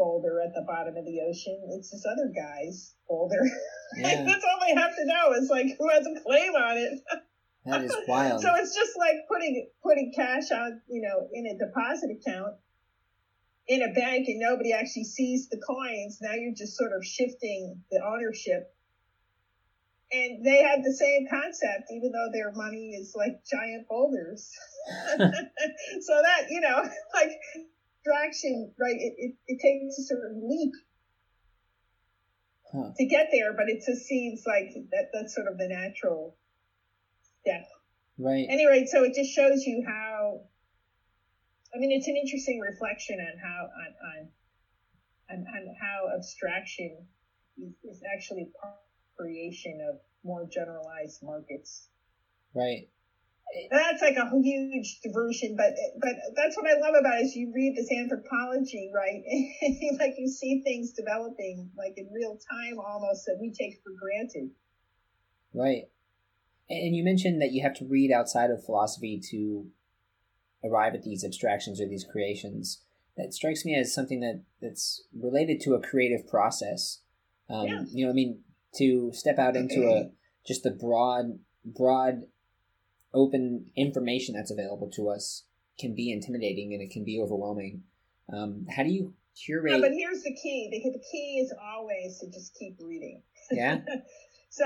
boulder 0.00 0.40
at 0.40 0.54
the 0.54 0.64
bottom 0.66 0.96
of 0.96 1.04
the 1.04 1.20
ocean. 1.20 1.60
It's 1.76 1.90
this 1.90 2.06
other 2.10 2.32
guy's 2.34 2.94
boulder. 3.08 3.44
Yeah. 3.96 4.22
That's 4.24 4.44
all 4.44 4.60
they 4.64 4.80
have 4.80 4.94
to 4.94 5.04
know 5.04 5.32
is 5.32 5.50
like 5.50 5.76
who 5.76 5.88
has 5.90 6.06
a 6.06 6.20
claim 6.22 6.52
on 6.54 6.78
it. 6.78 7.00
That 7.66 7.82
is 7.82 7.92
wild. 8.06 8.40
so 8.40 8.54
it's 8.54 8.72
just 8.72 8.96
like 8.96 9.26
putting 9.26 9.66
putting 9.82 10.12
cash 10.14 10.52
on, 10.52 10.80
you 10.88 11.02
know, 11.02 11.26
in 11.32 11.48
a 11.48 11.58
deposit 11.58 12.10
account 12.12 12.54
in 13.66 13.82
a 13.82 13.92
bank 13.92 14.28
and 14.28 14.38
nobody 14.38 14.72
actually 14.72 15.02
sees 15.02 15.48
the 15.48 15.60
coins. 15.66 16.20
Now 16.22 16.34
you're 16.34 16.54
just 16.54 16.76
sort 16.76 16.92
of 16.92 17.04
shifting 17.04 17.82
the 17.90 18.00
ownership 18.00 18.72
and 20.12 20.44
they 20.44 20.62
had 20.62 20.82
the 20.82 20.92
same 20.92 21.26
concept, 21.30 21.90
even 21.90 22.10
though 22.10 22.30
their 22.32 22.52
money 22.52 22.90
is 22.90 23.14
like 23.14 23.44
giant 23.48 23.86
boulders. 23.88 24.50
so 25.18 26.20
that, 26.22 26.46
you 26.50 26.60
know, 26.60 26.82
like 27.14 27.30
traction, 28.04 28.70
right? 28.78 28.96
It, 28.96 29.12
it, 29.16 29.32
it 29.46 29.58
takes 29.60 29.98
a 29.98 30.02
certain 30.02 30.48
leap 30.48 30.72
Huh. 32.72 32.90
to 32.96 33.04
get 33.04 33.26
there, 33.32 33.52
but 33.52 33.68
it 33.68 33.82
just 33.84 34.06
seems 34.06 34.42
like 34.46 34.72
that 34.92 35.06
that's 35.12 35.34
sort 35.34 35.48
of 35.48 35.58
the 35.58 35.66
natural 35.66 36.36
step. 37.40 37.64
Right. 38.16 38.46
Anyway, 38.48 38.84
so 38.86 39.02
it 39.02 39.14
just 39.14 39.30
shows 39.30 39.64
you 39.66 39.82
how. 39.84 40.42
I 41.74 41.78
mean, 41.78 41.90
it's 41.90 42.06
an 42.06 42.16
interesting 42.16 42.60
reflection 42.60 43.18
on 43.18 43.36
how 43.42 43.66
on 43.74 43.92
on 44.04 44.28
on, 45.30 45.44
on 45.68 45.74
how 45.80 46.10
abstraction 46.14 47.04
is, 47.60 47.72
is 47.82 48.02
actually 48.12 48.48
part 48.60 48.74
creation 49.16 49.80
of 49.88 49.96
more 50.22 50.46
generalized 50.50 51.18
markets. 51.22 51.88
Right. 52.54 52.86
That's 53.70 54.00
like 54.00 54.16
a 54.16 54.30
huge 54.42 55.00
diversion, 55.02 55.56
but 55.56 55.74
but 56.00 56.14
that's 56.36 56.56
what 56.56 56.66
I 56.66 56.78
love 56.78 56.94
about 56.98 57.18
it 57.18 57.24
is 57.24 57.34
you 57.34 57.52
read 57.54 57.74
this 57.76 57.90
anthropology, 57.90 58.90
right? 58.94 59.22
Like 59.98 60.14
you 60.18 60.28
see 60.28 60.62
things 60.62 60.92
developing 60.92 61.70
like 61.76 61.94
in 61.96 62.08
real 62.12 62.38
time 62.50 62.78
almost 62.78 63.26
that 63.26 63.38
we 63.40 63.52
take 63.52 63.80
for 63.82 63.92
granted. 63.98 64.50
Right. 65.52 65.84
And 66.68 66.94
you 66.94 67.02
mentioned 67.02 67.42
that 67.42 67.52
you 67.52 67.62
have 67.62 67.74
to 67.74 67.84
read 67.84 68.12
outside 68.12 68.50
of 68.50 68.64
philosophy 68.64 69.20
to 69.30 69.66
arrive 70.62 70.94
at 70.94 71.02
these 71.02 71.24
abstractions 71.24 71.80
or 71.80 71.88
these 71.88 72.04
creations. 72.04 72.82
That 73.16 73.34
strikes 73.34 73.64
me 73.64 73.74
as 73.74 73.92
something 73.92 74.20
that, 74.20 74.44
that's 74.62 75.02
related 75.12 75.60
to 75.62 75.74
a 75.74 75.82
creative 75.82 76.28
process. 76.28 77.00
Um, 77.48 77.66
Yeah. 77.66 77.84
You 77.90 78.04
know, 78.04 78.10
I 78.10 78.14
mean, 78.14 78.40
to 78.76 79.12
step 79.12 79.38
out 79.38 79.56
into 79.56 79.88
a 79.88 80.10
just 80.46 80.62
the 80.62 80.70
broad, 80.70 81.40
broad, 81.64 82.22
open 83.12 83.66
information 83.76 84.34
that's 84.34 84.50
available 84.50 84.90
to 84.96 85.08
us 85.08 85.44
can 85.78 85.94
be 85.94 86.12
intimidating 86.12 86.72
and 86.72 86.82
it 86.82 86.90
can 86.90 87.04
be 87.04 87.20
overwhelming. 87.20 87.82
Um, 88.32 88.66
how 88.74 88.82
do 88.82 88.90
you 88.90 89.14
curate? 89.34 89.72
No, 89.72 89.80
but 89.80 89.92
here's 89.92 90.22
the 90.22 90.34
key. 90.34 90.68
The, 90.70 90.90
the 90.90 91.04
key 91.10 91.40
is 91.42 91.52
always 91.60 92.18
to 92.20 92.26
just 92.30 92.54
keep 92.58 92.76
reading. 92.80 93.22
yeah. 93.50 93.78
so, 94.50 94.64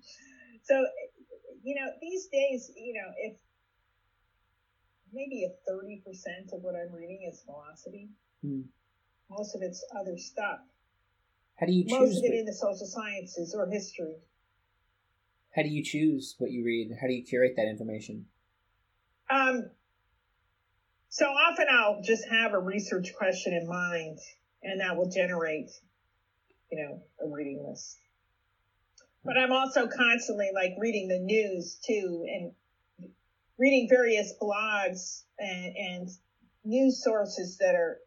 so 0.62 0.86
you 1.62 1.74
know, 1.74 1.90
these 2.00 2.28
days, 2.28 2.70
you 2.76 2.94
know, 2.94 3.10
if 3.18 3.36
maybe 5.12 5.44
a 5.44 5.50
thirty 5.68 6.02
percent 6.06 6.50
of 6.52 6.62
what 6.62 6.74
I'm 6.74 6.94
reading 6.94 7.28
is 7.30 7.42
philosophy, 7.44 8.08
Hmm. 8.42 8.62
most 9.30 9.54
of 9.56 9.62
it's 9.62 9.84
other 9.98 10.16
stuff. 10.16 10.60
How 11.58 11.66
do 11.66 11.72
you 11.72 11.84
choose? 11.84 11.98
Most 11.98 12.18
of 12.18 12.24
it 12.24 12.34
in 12.34 12.44
the 12.44 12.52
social 12.52 12.86
sciences 12.86 13.54
or 13.56 13.66
history. 13.66 14.16
How 15.56 15.62
do 15.62 15.70
you 15.70 15.82
choose 15.82 16.34
what 16.36 16.50
you 16.50 16.62
read? 16.64 16.90
How 17.00 17.06
do 17.06 17.14
you 17.14 17.24
curate 17.24 17.54
that 17.56 17.66
information? 17.66 18.26
Um, 19.30 19.70
so 21.08 21.24
often 21.24 21.66
I'll 21.70 22.02
just 22.02 22.28
have 22.28 22.52
a 22.52 22.58
research 22.58 23.14
question 23.16 23.54
in 23.54 23.66
mind, 23.66 24.18
and 24.62 24.82
that 24.82 24.98
will 24.98 25.08
generate, 25.08 25.70
you 26.70 26.78
know, 26.78 27.02
a 27.24 27.28
reading 27.30 27.64
list. 27.66 27.96
But 29.24 29.38
I'm 29.38 29.50
also 29.50 29.88
constantly 29.88 30.50
like 30.54 30.72
reading 30.78 31.08
the 31.08 31.18
news 31.20 31.78
too, 31.86 32.26
and 32.28 33.10
reading 33.56 33.88
various 33.88 34.34
blogs 34.40 35.22
and, 35.38 35.74
and 35.74 36.08
news 36.64 37.02
sources 37.02 37.56
that 37.58 37.74
are 37.74 37.98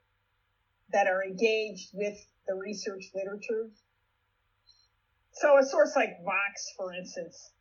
that 0.94 1.08
are 1.08 1.24
engaged 1.24 1.90
with 1.94 2.16
the 2.48 2.54
research 2.54 3.06
literature. 3.16 3.70
So 5.40 5.56
a 5.56 5.64
source 5.64 5.96
like 5.96 6.20
Vox, 6.28 6.76
for 6.76 6.92
instance, 6.92 7.56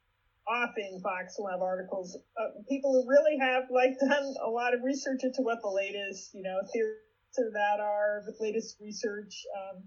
often 0.50 0.98
Vox 0.98 1.38
will 1.38 1.46
have 1.46 1.62
articles, 1.62 2.18
uh, 2.34 2.58
people 2.66 2.90
who 2.90 3.06
really 3.06 3.38
have 3.38 3.70
like 3.70 3.94
done 4.02 4.34
a 4.42 4.50
lot 4.50 4.74
of 4.74 4.82
research 4.82 5.22
into 5.22 5.46
what 5.46 5.62
the 5.62 5.70
latest, 5.70 6.34
you 6.34 6.42
know, 6.42 6.58
theories 6.74 7.38
of 7.38 7.54
that 7.54 7.78
are, 7.78 8.26
the 8.26 8.34
latest 8.42 8.82
research, 8.82 9.46
um, 9.54 9.86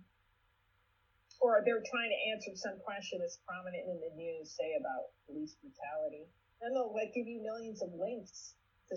or 1.43 1.59
they're 1.67 1.83
trying 1.83 2.15
to 2.15 2.19
answer 2.31 2.55
some 2.55 2.79
question 2.79 3.19
that's 3.19 3.43
prominent 3.43 3.83
in 3.83 3.99
the 3.99 4.15
news, 4.15 4.55
say 4.55 4.71
about 4.79 5.11
police 5.27 5.59
brutality. 5.59 6.31
And 6.63 6.71
they'll 6.71 6.95
like 6.95 7.11
give 7.11 7.27
you 7.27 7.43
millions 7.43 7.83
of 7.83 7.91
links 7.91 8.55
to, 8.87 8.95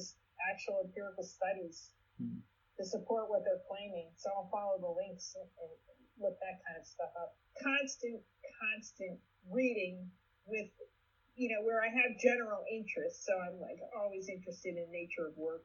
actual 0.50 0.82
empirical 0.84 1.22
studies 1.22 1.94
mm. 2.20 2.36
to 2.76 2.82
support 2.84 3.30
what 3.30 3.42
they're 3.46 3.62
claiming. 3.70 4.10
So 4.18 4.30
I'll 4.34 4.50
follow 4.50 4.76
the 4.82 4.90
links 4.90 5.34
and, 5.38 5.46
and 5.46 5.72
look 6.20 6.38
that 6.40 6.62
kind 6.66 6.78
of 6.78 6.86
stuff 6.86 7.12
up. 7.18 7.36
Constant, 7.62 8.20
constant 8.60 9.18
reading 9.50 10.10
with, 10.46 10.68
you 11.36 11.50
know, 11.50 11.64
where 11.64 11.82
I 11.82 11.88
have 11.88 12.18
general 12.18 12.64
interest. 12.70 13.24
So 13.26 13.34
I'm 13.34 13.60
like 13.60 13.78
always 13.96 14.28
interested 14.28 14.76
in 14.76 14.90
nature 14.90 15.26
of 15.26 15.36
work. 15.36 15.64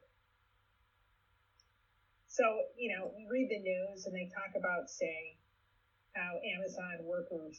So, 2.28 2.44
you 2.78 2.94
know, 2.94 3.10
you 3.18 3.26
read 3.30 3.50
the 3.50 3.58
news 3.58 4.06
and 4.06 4.14
they 4.14 4.30
talk 4.30 4.54
about, 4.54 4.88
say, 4.88 5.36
how 6.14 6.38
Amazon 6.56 7.04
workers 7.04 7.58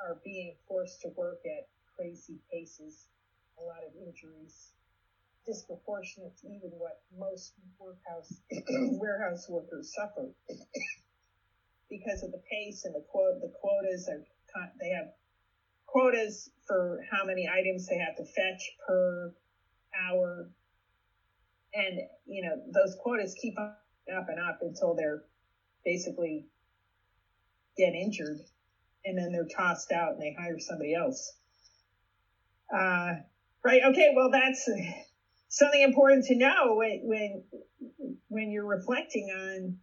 are 0.00 0.20
being 0.24 0.54
forced 0.68 1.00
to 1.02 1.08
work 1.16 1.40
at 1.44 1.68
crazy 1.96 2.38
paces, 2.52 3.08
a 3.58 3.62
lot 3.62 3.80
of 3.88 3.92
injuries, 3.96 4.72
disproportionate 5.46 6.36
to 6.38 6.48
even 6.48 6.70
what 6.76 7.00
most 7.16 7.54
workhouse 7.78 8.32
warehouse 9.00 9.48
workers 9.48 9.94
suffer 9.94 10.28
because 11.90 12.22
of 12.22 12.30
the 12.30 12.38
pace 12.50 12.84
and 12.84 12.94
the 12.94 13.02
quote 13.10 13.40
the 13.40 13.48
quotas 13.60 14.08
are 14.08 14.22
they 14.80 14.90
have 14.90 15.06
quotas 15.86 16.50
for 16.66 16.98
how 17.10 17.24
many 17.24 17.48
items 17.48 17.86
they 17.86 17.96
have 17.96 18.14
to 18.16 18.24
fetch 18.24 18.70
per 18.86 19.30
hour 19.94 20.48
and 21.74 21.98
you 22.26 22.42
know 22.42 22.56
those 22.74 22.94
quotas 22.98 23.34
keep 23.40 23.54
up 23.58 24.26
and 24.28 24.38
up 24.38 24.58
until 24.62 24.94
they're 24.94 25.20
basically 25.84 26.44
get 27.76 27.94
injured 27.94 28.38
and 29.04 29.16
then 29.16 29.32
they're 29.32 29.46
tossed 29.46 29.92
out 29.92 30.12
and 30.12 30.20
they 30.20 30.34
hire 30.36 30.58
somebody 30.58 30.94
else. 30.94 31.34
Uh, 32.72 33.14
right. 33.64 33.80
Okay. 33.86 34.10
Well, 34.14 34.30
that's 34.30 34.68
something 35.48 35.80
important 35.82 36.24
to 36.26 36.34
know 36.34 36.74
when, 36.74 36.98
when, 37.02 37.40
when 38.28 38.50
you're 38.50 38.66
reflecting 38.66 39.28
on 39.30 39.74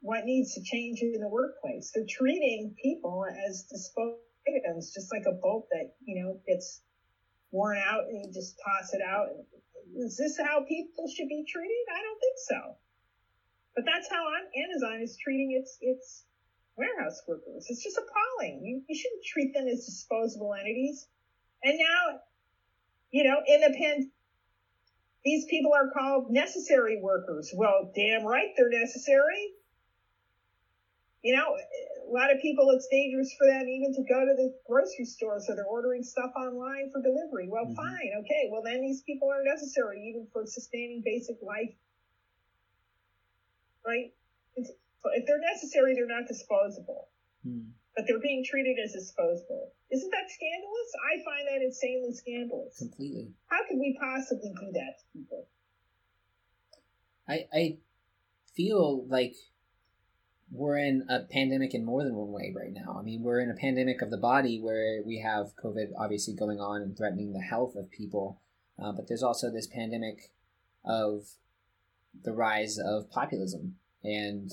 what 0.00 0.24
needs 0.24 0.54
to 0.54 0.62
change 0.62 1.00
in 1.00 1.20
the 1.20 1.28
workplace. 1.28 1.90
They're 1.94 2.04
treating 2.08 2.74
people 2.82 3.24
as 3.26 3.66
disposable 3.70 4.20
items, 4.48 4.92
just 4.92 5.12
like 5.12 5.24
a 5.26 5.36
boat 5.40 5.66
that, 5.70 5.92
you 6.04 6.22
know, 6.22 6.40
gets 6.46 6.82
worn 7.50 7.78
out 7.78 8.04
and 8.08 8.24
you 8.24 8.32
just 8.32 8.58
toss 8.64 8.92
it 8.94 9.02
out. 9.02 9.28
Is 9.96 10.16
this 10.16 10.38
how 10.38 10.64
people 10.68 11.08
should 11.08 11.28
be 11.28 11.44
treated? 11.48 11.84
I 11.90 12.02
don't 12.02 12.20
think 12.20 12.36
so. 12.38 12.76
But 13.74 13.84
that's 13.86 14.08
how 14.10 14.24
Amazon 14.56 15.00
is 15.02 15.16
treating 15.22 15.52
its, 15.52 15.78
its 15.80 16.24
warehouse 16.76 17.20
workers. 17.26 17.66
It's 17.68 17.82
just 17.82 17.98
appalling. 17.98 18.64
You, 18.64 18.82
you 18.88 18.96
shouldn't 18.96 19.24
treat 19.24 19.54
them 19.54 19.66
as 19.68 19.84
disposable 19.84 20.54
entities. 20.54 21.06
And 21.62 21.78
now, 21.78 22.20
you 23.10 23.24
know, 23.24 23.36
in 23.46 23.60
the 23.60 23.76
pen, 23.76 24.10
these 25.24 25.44
people 25.50 25.72
are 25.74 25.90
called 25.90 26.30
necessary 26.30 27.00
workers. 27.02 27.52
Well, 27.54 27.92
damn 27.94 28.24
right 28.24 28.48
they're 28.56 28.70
necessary. 28.70 29.52
You 31.22 31.36
know, 31.36 31.52
a 31.52 32.12
lot 32.12 32.32
of 32.32 32.40
people, 32.40 32.70
it's 32.70 32.88
dangerous 32.90 33.34
for 33.36 33.46
them 33.46 33.68
even 33.68 33.92
to 33.94 34.02
go 34.08 34.24
to 34.24 34.34
the 34.34 34.54
grocery 34.66 35.04
store, 35.04 35.38
so 35.40 35.54
they're 35.54 35.68
ordering 35.68 36.02
stuff 36.02 36.32
online 36.34 36.90
for 36.92 37.02
delivery. 37.02 37.48
Well, 37.48 37.66
mm-hmm. 37.66 37.76
fine, 37.76 38.10
okay. 38.24 38.48
Well, 38.50 38.62
then 38.64 38.80
these 38.80 39.02
people 39.02 39.28
are 39.28 39.44
necessary 39.44 40.08
even 40.08 40.26
for 40.32 40.46
sustaining 40.46 41.02
basic 41.04 41.36
life, 41.42 41.76
right? 43.86 44.14
It's, 44.56 44.70
if 45.12 45.26
they're 45.26 45.40
necessary, 45.40 45.94
they're 45.94 46.06
not 46.06 46.26
disposable. 46.26 47.08
Hmm. 47.44 47.76
But 47.96 48.06
they're 48.06 48.20
being 48.20 48.44
treated 48.48 48.78
as 48.82 48.92
disposable. 48.92 49.72
Isn't 49.90 50.10
that 50.10 50.30
scandalous? 50.30 50.90
I 51.04 51.24
find 51.24 51.48
that 51.48 51.64
insanely 51.64 52.14
scandalous. 52.14 52.78
Completely. 52.78 53.32
How 53.48 53.58
could 53.68 53.78
we 53.78 53.98
possibly 54.00 54.54
do 54.58 54.72
that 54.72 55.00
to 55.00 55.04
people? 55.12 55.46
I 57.28 57.46
I 57.52 57.78
feel 58.54 59.06
like 59.06 59.34
we're 60.50 60.78
in 60.78 61.06
a 61.08 61.20
pandemic 61.20 61.74
in 61.74 61.84
more 61.84 62.02
than 62.02 62.14
one 62.14 62.32
way 62.32 62.52
right 62.56 62.72
now. 62.72 62.96
I 62.98 63.02
mean, 63.02 63.22
we're 63.22 63.40
in 63.40 63.50
a 63.50 63.54
pandemic 63.54 64.02
of 64.02 64.10
the 64.10 64.16
body 64.16 64.60
where 64.60 65.00
we 65.04 65.20
have 65.20 65.52
COVID 65.62 65.90
obviously 65.98 66.34
going 66.34 66.60
on 66.60 66.82
and 66.82 66.96
threatening 66.96 67.32
the 67.32 67.40
health 67.40 67.76
of 67.76 67.90
people, 67.90 68.40
uh, 68.82 68.92
but 68.92 69.06
there's 69.08 69.22
also 69.22 69.50
this 69.50 69.66
pandemic 69.66 70.32
of 70.84 71.28
the 72.24 72.32
rise 72.32 72.78
of 72.78 73.10
populism 73.10 73.76
and 74.02 74.50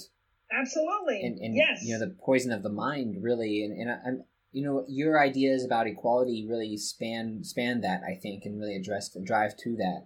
Absolutely. 0.51 1.21
And, 1.23 1.39
and 1.39 1.55
yes. 1.55 1.83
you 1.83 1.93
know 1.93 1.99
the 1.99 2.15
poison 2.23 2.51
of 2.51 2.63
the 2.63 2.69
mind 2.69 3.21
really, 3.21 3.63
and 3.63 3.77
and 3.77 3.99
I'm 4.05 4.23
you 4.51 4.63
know 4.63 4.85
your 4.87 5.19
ideas 5.19 5.65
about 5.65 5.87
equality 5.87 6.47
really 6.49 6.77
span 6.77 7.43
span 7.43 7.81
that 7.81 8.01
I 8.07 8.15
think 8.15 8.43
and 8.45 8.59
really 8.59 8.75
address 8.75 9.09
the 9.09 9.21
drive 9.21 9.57
to 9.57 9.75
that. 9.75 10.05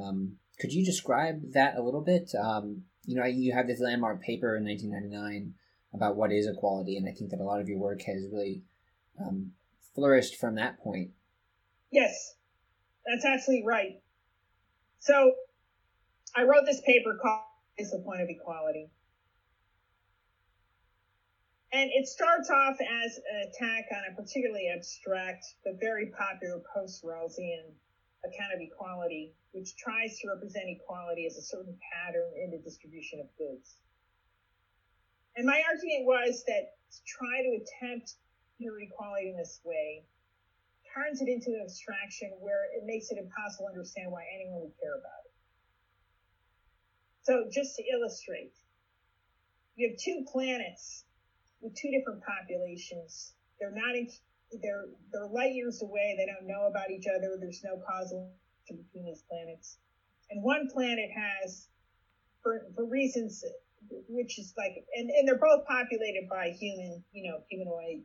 Um, 0.00 0.38
could 0.58 0.72
you 0.72 0.84
describe 0.84 1.52
that 1.52 1.76
a 1.76 1.82
little 1.82 2.00
bit? 2.00 2.32
Um, 2.34 2.84
you 3.08 3.14
know, 3.14 3.24
you 3.24 3.54
have 3.54 3.66
this 3.66 3.80
landmark 3.80 4.20
paper 4.20 4.54
in 4.54 4.64
1999 4.64 5.54
about 5.94 6.16
what 6.16 6.30
is 6.30 6.46
equality, 6.46 6.98
and 6.98 7.08
I 7.08 7.12
think 7.12 7.30
that 7.30 7.40
a 7.40 7.42
lot 7.42 7.58
of 7.58 7.66
your 7.66 7.78
work 7.78 8.02
has 8.02 8.26
really 8.30 8.60
um, 9.18 9.52
flourished 9.94 10.36
from 10.36 10.56
that 10.56 10.78
point. 10.78 11.12
Yes, 11.90 12.34
that's 13.06 13.24
absolutely 13.24 13.66
right. 13.66 14.02
So, 14.98 15.32
I 16.36 16.42
wrote 16.42 16.66
this 16.66 16.82
paper 16.84 17.18
called 17.20 17.40
"Is 17.78 17.92
the 17.92 18.02
Point 18.04 18.20
of 18.20 18.28
Equality." 18.28 18.90
And 21.72 21.88
it 21.90 22.06
starts 22.06 22.50
off 22.50 22.76
as 22.78 23.16
an 23.16 23.48
attack 23.48 23.86
on 23.90 24.12
a 24.12 24.16
particularly 24.20 24.68
abstract 24.68 25.46
but 25.64 25.80
very 25.80 26.12
popular 26.12 26.60
post-Rawlsian 26.74 27.72
account 28.24 28.54
of 28.54 28.60
equality, 28.60 29.32
which 29.52 29.76
tries 29.76 30.18
to 30.20 30.28
represent 30.28 30.66
equality 30.68 31.26
as 31.26 31.36
a 31.36 31.42
certain 31.42 31.76
pattern 31.92 32.32
in 32.42 32.50
the 32.50 32.58
distribution 32.58 33.20
of 33.20 33.26
goods. 33.38 33.76
And 35.36 35.46
my 35.46 35.62
argument 35.70 36.06
was 36.06 36.42
that 36.46 36.74
to 36.90 36.98
try 37.06 37.42
to 37.42 37.60
attempt 37.62 38.14
pure 38.58 38.80
equality 38.80 39.30
in 39.30 39.36
this 39.36 39.60
way 39.64 40.02
turns 40.94 41.20
it 41.20 41.28
into 41.28 41.50
an 41.50 41.62
abstraction 41.62 42.32
where 42.40 42.64
it 42.74 42.82
makes 42.84 43.10
it 43.10 43.18
impossible 43.18 43.66
to 43.66 43.72
understand 43.72 44.10
why 44.10 44.24
anyone 44.34 44.62
would 44.62 44.74
care 44.80 44.98
about 44.98 45.22
it. 45.26 45.34
So 47.22 47.44
just 47.52 47.76
to 47.76 47.84
illustrate, 47.86 48.52
you 49.76 49.90
have 49.90 49.98
two 49.98 50.24
planets 50.32 51.04
with 51.60 51.74
two 51.76 51.90
different 51.90 52.22
populations. 52.24 53.34
They're 53.60 53.74
not 53.74 53.94
in, 53.94 54.08
they're 54.62 54.86
they're 55.12 55.28
light 55.28 55.54
years 55.54 55.82
away. 55.82 56.16
They 56.18 56.26
don't 56.26 56.46
know 56.46 56.66
about 56.66 56.90
each 56.90 57.06
other. 57.06 57.36
There's 57.38 57.62
no 57.64 57.80
causal 57.86 58.32
between 58.66 59.04
these 59.04 59.22
planets. 59.28 59.78
And 60.30 60.42
one 60.42 60.68
planet 60.72 61.10
has, 61.14 61.68
for 62.42 62.66
for 62.74 62.84
reasons 62.84 63.44
which 64.08 64.38
is 64.38 64.52
like, 64.56 64.84
and, 64.94 65.10
and 65.10 65.26
they're 65.26 65.38
both 65.38 65.66
populated 65.66 66.28
by 66.28 66.50
human, 66.50 67.02
you 67.12 67.30
know, 67.30 67.38
humanoid 67.48 68.02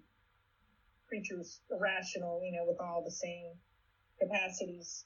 creatures, 1.08 1.62
irrational, 1.70 2.41
you 2.44 2.52
know, 2.52 2.66
with 2.66 2.80
all 2.80 3.04
the 3.04 3.12
same 3.12 3.54
capacities 4.20 5.06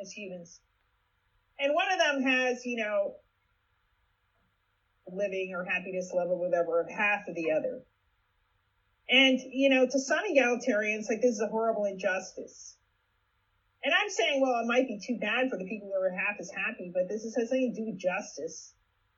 as 0.00 0.10
humans. 0.10 0.60
And 1.58 1.74
one 1.74 1.90
of 1.90 1.98
them 1.98 2.22
has, 2.22 2.64
you 2.64 2.76
know, 2.76 3.14
living 5.10 5.52
or 5.54 5.64
happiness 5.64 6.12
level, 6.14 6.38
whatever, 6.38 6.80
of 6.80 6.88
half 6.90 7.26
of 7.28 7.34
the 7.34 7.50
other. 7.50 7.82
And, 9.10 9.38
you 9.50 9.68
know, 9.70 9.86
to 9.86 9.98
some 9.98 10.24
egalitarians, 10.28 11.08
like 11.08 11.22
this 11.22 11.32
is 11.32 11.40
a 11.40 11.48
horrible 11.48 11.84
injustice. 11.84 12.76
And 13.82 13.94
I'm 13.94 14.10
saying, 14.10 14.40
well, 14.42 14.60
it 14.60 14.66
might 14.66 14.88
be 14.88 15.00
too 15.00 15.18
bad 15.20 15.48
for 15.48 15.56
the 15.56 15.64
people 15.64 15.88
who 15.88 15.94
are 15.94 16.10
half 16.10 16.36
as 16.40 16.50
happy, 16.50 16.90
but 16.92 17.08
this 17.08 17.22
has 17.22 17.36
nothing 17.36 17.72
to 17.72 17.80
do 17.80 17.86
with 17.86 17.98
justice. 17.98 18.74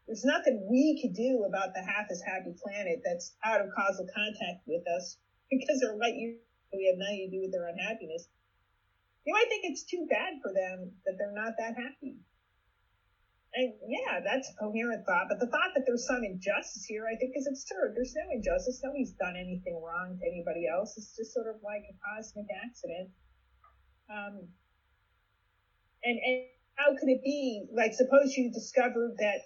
There's 0.07 0.25
nothing 0.25 0.67
we 0.71 1.01
could 1.01 1.15
do 1.15 1.45
about 1.49 1.75
the 1.75 1.83
half 1.83 2.07
as 2.11 2.23
happy 2.23 2.53
planet 2.63 3.01
that's 3.05 3.35
out 3.45 3.61
of 3.61 3.69
causal 3.75 4.07
contact 4.15 4.63
with 4.67 4.87
us 4.87 5.17
because 5.51 5.81
they're 5.81 5.97
light 5.97 6.15
years. 6.15 6.39
We 6.73 6.87
have 6.87 6.99
nothing 6.99 7.31
to 7.31 7.37
do 7.37 7.43
with 7.43 7.53
their 7.53 7.67
unhappiness. 7.67 8.29
You 9.25 9.35
might 9.35 9.49
think 9.49 9.65
it's 9.65 9.83
too 9.83 10.07
bad 10.09 10.35
for 10.43 10.53
them 10.53 10.93
that 11.05 11.17
they're 11.19 11.35
not 11.35 11.55
that 11.59 11.75
happy. 11.75 12.19
And 13.53 13.75
yeah, 13.89 14.21
that's 14.23 14.49
a 14.51 14.55
coherent 14.63 15.05
thought. 15.07 15.27
But 15.29 15.41
the 15.41 15.51
thought 15.51 15.75
that 15.75 15.83
there's 15.87 16.07
some 16.07 16.23
injustice 16.23 16.85
here, 16.87 17.07
I 17.11 17.19
think, 17.19 17.35
is 17.35 17.49
absurd. 17.51 17.95
There's 17.97 18.15
no 18.15 18.31
injustice. 18.31 18.81
Nobody's 18.83 19.13
done 19.19 19.35
anything 19.35 19.75
wrong 19.83 20.19
to 20.21 20.25
anybody 20.27 20.69
else. 20.71 20.95
It's 20.97 21.17
just 21.17 21.35
sort 21.35 21.49
of 21.49 21.57
like 21.65 21.83
a 21.83 21.95
cosmic 21.99 22.47
accident. 22.63 23.11
Um, 24.07 24.49
and, 26.05 26.19
and 26.19 26.45
how 26.77 26.95
could 26.95 27.09
it 27.09 27.23
be? 27.25 27.67
Like, 27.75 27.93
suppose 27.93 28.35
you 28.37 28.53
discovered 28.53 29.17
that 29.19 29.43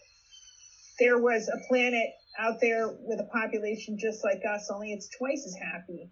there 0.99 1.19
was 1.19 1.49
a 1.49 1.59
planet 1.69 2.11
out 2.39 2.61
there 2.61 2.89
with 3.01 3.21
a 3.21 3.29
population 3.33 3.97
just 3.99 4.23
like 4.23 4.43
us, 4.49 4.71
only 4.71 4.93
it's 4.93 5.09
twice 5.17 5.45
as 5.47 5.57
happy. 5.57 6.11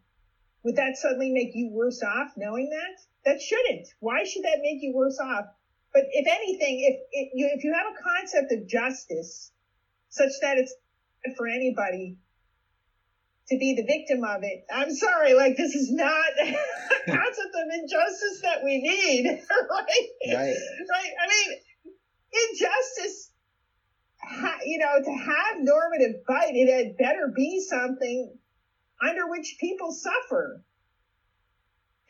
Would 0.64 0.76
that 0.76 0.96
suddenly 0.96 1.30
make 1.30 1.50
you 1.54 1.70
worse 1.72 2.02
off 2.02 2.32
knowing 2.36 2.70
that? 2.70 3.30
That 3.30 3.40
shouldn't. 3.40 3.88
Why 4.00 4.24
should 4.24 4.44
that 4.44 4.58
make 4.62 4.80
you 4.80 4.92
worse 4.94 5.18
off? 5.20 5.46
But 5.92 6.04
if 6.10 6.26
anything, 6.26 6.80
if, 6.88 6.96
if 7.12 7.28
you 7.34 7.50
if 7.54 7.64
you 7.64 7.72
have 7.72 7.86
a 7.86 8.02
concept 8.02 8.52
of 8.52 8.66
justice 8.66 9.52
such 10.08 10.30
that 10.40 10.58
it's 10.58 10.74
for 11.36 11.46
anybody 11.46 12.16
to 13.48 13.58
be 13.58 13.74
the 13.74 13.84
victim 13.84 14.24
of 14.24 14.42
it, 14.42 14.64
I'm 14.72 14.90
sorry, 14.90 15.34
like 15.34 15.56
this 15.56 15.74
is 15.74 15.92
not 15.92 16.30
a 16.42 16.46
concept 17.06 17.54
of 17.54 17.80
injustice 17.80 18.40
that 18.42 18.64
we 18.64 18.78
need, 18.80 19.26
right? 19.70 20.08
Right. 20.28 20.56
Right. 20.90 21.12
I 21.20 21.28
mean, 21.28 21.58
injustice, 22.32 23.30
you 24.64 24.78
know, 24.78 25.02
to 25.04 25.12
have 25.12 25.60
normative 25.60 26.24
bite, 26.26 26.54
it 26.54 26.72
had 26.72 26.96
better 26.96 27.32
be 27.34 27.60
something 27.60 28.32
under 29.02 29.28
which 29.28 29.56
people 29.60 29.92
suffer. 29.92 30.62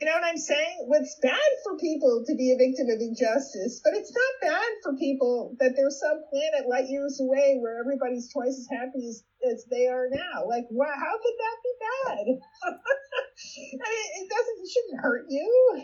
You 0.03 0.11
know 0.11 0.19
what 0.19 0.27
I'm 0.27 0.37
saying? 0.37 0.89
It's 0.99 1.15
bad 1.21 1.51
for 1.63 1.77
people 1.77 2.25
to 2.27 2.35
be 2.35 2.51
a 2.51 2.57
victim 2.57 2.91
of 2.91 2.99
injustice, 2.99 3.79
but 3.81 3.93
it's 3.95 4.11
not 4.11 4.51
bad 4.51 4.67
for 4.83 4.97
people 4.97 5.55
that 5.61 5.77
there's 5.77 5.97
some 5.97 6.19
planet 6.29 6.67
light 6.67 6.89
years 6.89 7.21
away 7.21 7.55
where 7.61 7.79
everybody's 7.79 8.27
twice 8.27 8.59
as 8.59 8.67
happy 8.67 9.07
as, 9.07 9.23
as 9.49 9.63
they 9.71 9.87
are 9.87 10.09
now. 10.11 10.43
Like, 10.45 10.65
wow, 10.71 10.91
how 10.91 11.15
could 11.23 11.37
that 11.39 11.57
be 11.63 11.73
bad? 11.79 12.25
I 12.67 13.87
mean, 13.87 14.07
it 14.19 14.27
doesn't, 14.27 14.57
it 14.59 14.69
shouldn't 14.75 14.99
hurt 14.99 15.23
you, 15.29 15.47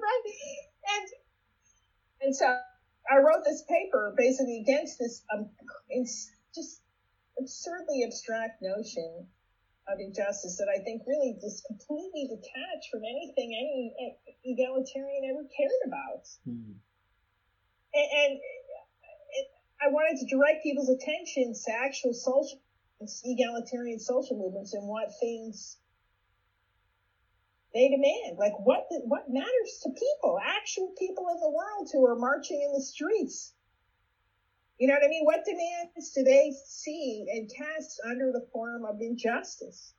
right? 0.00 0.24
And, 0.96 1.08
and 2.22 2.34
so 2.34 2.46
I 2.48 3.18
wrote 3.18 3.44
this 3.44 3.64
paper 3.68 4.14
basically 4.16 4.64
against 4.64 4.98
this, 4.98 5.22
um, 5.30 5.50
just 6.54 6.80
absurdly 7.38 8.02
abstract 8.02 8.62
notion 8.62 9.28
of 9.88 10.00
injustice 10.00 10.56
that 10.58 10.68
I 10.68 10.82
think 10.84 11.02
really 11.06 11.36
just 11.40 11.64
completely 11.66 12.28
detached 12.28 12.88
from 12.90 13.02
anything 13.04 13.56
any 13.56 13.94
egalitarian 14.44 15.24
ever 15.32 15.44
cared 15.48 15.82
about. 15.86 16.28
Mm. 16.46 16.76
And, 17.94 18.08
and 18.12 18.32
it, 18.36 19.46
I 19.80 19.88
wanted 19.88 20.20
to 20.20 20.26
direct 20.26 20.62
people's 20.62 20.90
attention 20.90 21.54
to 21.54 21.72
actual 21.72 22.12
social, 22.12 22.60
egalitarian 23.24 23.98
social 23.98 24.36
movements 24.36 24.74
and 24.74 24.86
what 24.86 25.08
things 25.20 25.78
they 27.72 27.88
demand. 27.88 28.38
Like 28.38 28.58
what 28.60 28.86
what 29.04 29.30
matters 29.30 29.72
to 29.84 29.90
people, 29.90 30.38
actual 30.42 30.92
people 30.98 31.26
in 31.32 31.40
the 31.40 31.50
world 31.50 31.88
who 31.92 32.04
are 32.06 32.16
marching 32.16 32.60
in 32.60 32.72
the 32.72 32.82
streets 32.82 33.54
you 34.78 34.86
know 34.86 34.94
what 34.94 35.04
I 35.04 35.08
mean? 35.08 35.24
What 35.24 35.44
demands 35.44 36.12
do 36.14 36.22
they 36.22 36.52
see 36.66 37.26
and 37.32 37.50
cast 37.50 38.00
under 38.04 38.30
the 38.32 38.46
form 38.52 38.84
of 38.84 39.00
injustice? 39.00 39.92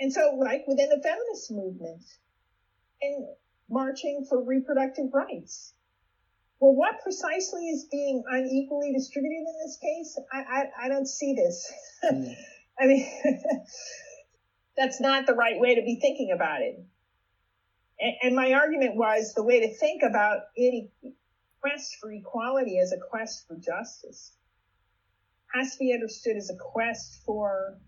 And 0.00 0.12
so, 0.12 0.36
like 0.38 0.64
within 0.66 0.88
the 0.88 1.00
feminist 1.00 1.52
movement 1.52 2.04
and 3.00 3.26
marching 3.70 4.26
for 4.28 4.42
reproductive 4.42 5.06
rights. 5.12 5.74
Well, 6.60 6.74
what 6.74 7.02
precisely 7.02 7.68
is 7.68 7.86
being 7.90 8.24
unequally 8.26 8.92
distributed 8.92 9.38
in 9.38 9.54
this 9.64 9.78
case? 9.80 10.18
I, 10.32 10.38
I, 10.38 10.86
I 10.86 10.88
don't 10.88 11.06
see 11.06 11.34
this. 11.34 11.72
Mm. 12.04 12.34
I 12.80 12.86
mean, 12.86 13.06
that's 14.76 15.00
not 15.00 15.26
the 15.26 15.34
right 15.34 15.60
way 15.60 15.76
to 15.76 15.82
be 15.82 15.98
thinking 16.00 16.32
about 16.34 16.62
it. 16.62 16.84
And, 18.00 18.14
and 18.22 18.36
my 18.36 18.52
argument 18.54 18.96
was 18.96 19.34
the 19.34 19.44
way 19.44 19.60
to 19.60 19.78
think 19.78 20.02
about 20.02 20.38
it 20.56 20.90
quest 21.64 21.96
for 22.00 22.12
equality 22.12 22.78
as 22.78 22.92
a 22.92 22.98
quest 22.98 23.46
for 23.48 23.56
justice 23.56 24.36
has 25.54 25.72
to 25.72 25.78
be 25.78 25.94
understood 25.94 26.36
as 26.36 26.50
a 26.50 26.56
quest 26.56 27.22
for 27.24 27.78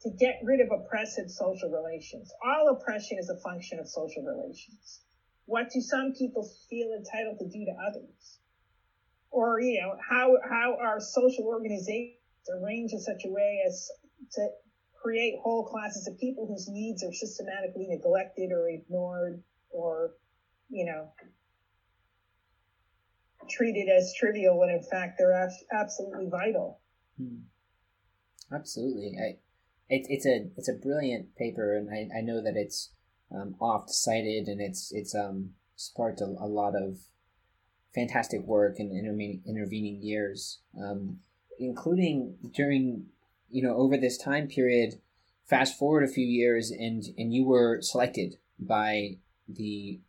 to 0.00 0.10
get 0.18 0.40
rid 0.42 0.60
of 0.60 0.68
oppressive 0.72 1.30
social 1.30 1.70
relations. 1.70 2.32
All 2.44 2.68
oppression 2.70 3.18
is 3.18 3.28
a 3.28 3.38
function 3.42 3.78
of 3.78 3.88
social 3.88 4.22
relations. 4.22 5.02
What 5.46 5.70
do 5.72 5.80
some 5.80 6.14
people 6.16 6.48
feel 6.70 6.92
entitled 6.96 7.38
to 7.38 7.46
do 7.46 7.64
to 7.64 7.72
others? 7.86 8.38
Or, 9.30 9.60
you 9.60 9.80
know, 9.80 9.94
how, 10.08 10.36
how 10.48 10.78
are 10.80 11.00
social 11.00 11.44
organizations 11.44 12.16
arranged 12.60 12.94
in 12.94 13.00
such 13.00 13.24
a 13.26 13.30
way 13.30 13.60
as 13.66 13.90
to 14.32 14.48
create 15.02 15.34
whole 15.42 15.66
classes 15.66 16.08
of 16.08 16.18
people 16.18 16.46
whose 16.46 16.66
needs 16.68 17.04
are 17.04 17.12
systematically 17.12 17.86
neglected 17.88 18.50
or 18.52 18.68
ignored 18.68 19.42
or, 19.70 20.12
you 20.70 20.86
know, 20.86 21.12
treated 23.48 23.88
as 23.88 24.14
trivial 24.18 24.58
when 24.58 24.70
in 24.70 24.82
fact 24.82 25.18
they're 25.18 25.48
absolutely 25.72 26.28
vital. 26.28 26.80
Hmm. 27.18 27.38
Absolutely. 28.52 29.16
I, 29.18 29.38
it, 29.88 30.06
it's 30.08 30.26
a 30.26 30.50
it's 30.56 30.68
a 30.68 30.74
brilliant 30.74 31.34
paper, 31.36 31.76
and 31.76 31.88
I, 31.90 32.18
I 32.18 32.20
know 32.20 32.42
that 32.42 32.56
it's 32.56 32.92
um, 33.34 33.56
oft 33.60 33.90
cited, 33.90 34.46
and 34.48 34.60
it's 34.60 34.92
it's 34.92 35.14
um, 35.14 35.50
sparked 35.76 36.20
a, 36.20 36.24
a 36.24 36.46
lot 36.46 36.74
of 36.74 36.98
fantastic 37.94 38.42
work 38.42 38.78
in 38.78 38.92
intervening 38.92 39.42
intervening 39.46 40.02
years, 40.02 40.60
um, 40.80 41.20
including 41.58 42.36
during 42.54 43.06
you 43.50 43.62
know 43.62 43.76
over 43.76 43.96
this 43.96 44.18
time 44.18 44.48
period. 44.48 45.00
Fast 45.46 45.78
forward 45.78 46.04
a 46.04 46.12
few 46.12 46.26
years, 46.26 46.70
and 46.70 47.04
and 47.16 47.32
you 47.32 47.44
were 47.46 47.80
selected 47.80 48.36
by 48.58 49.16
the 49.48 50.00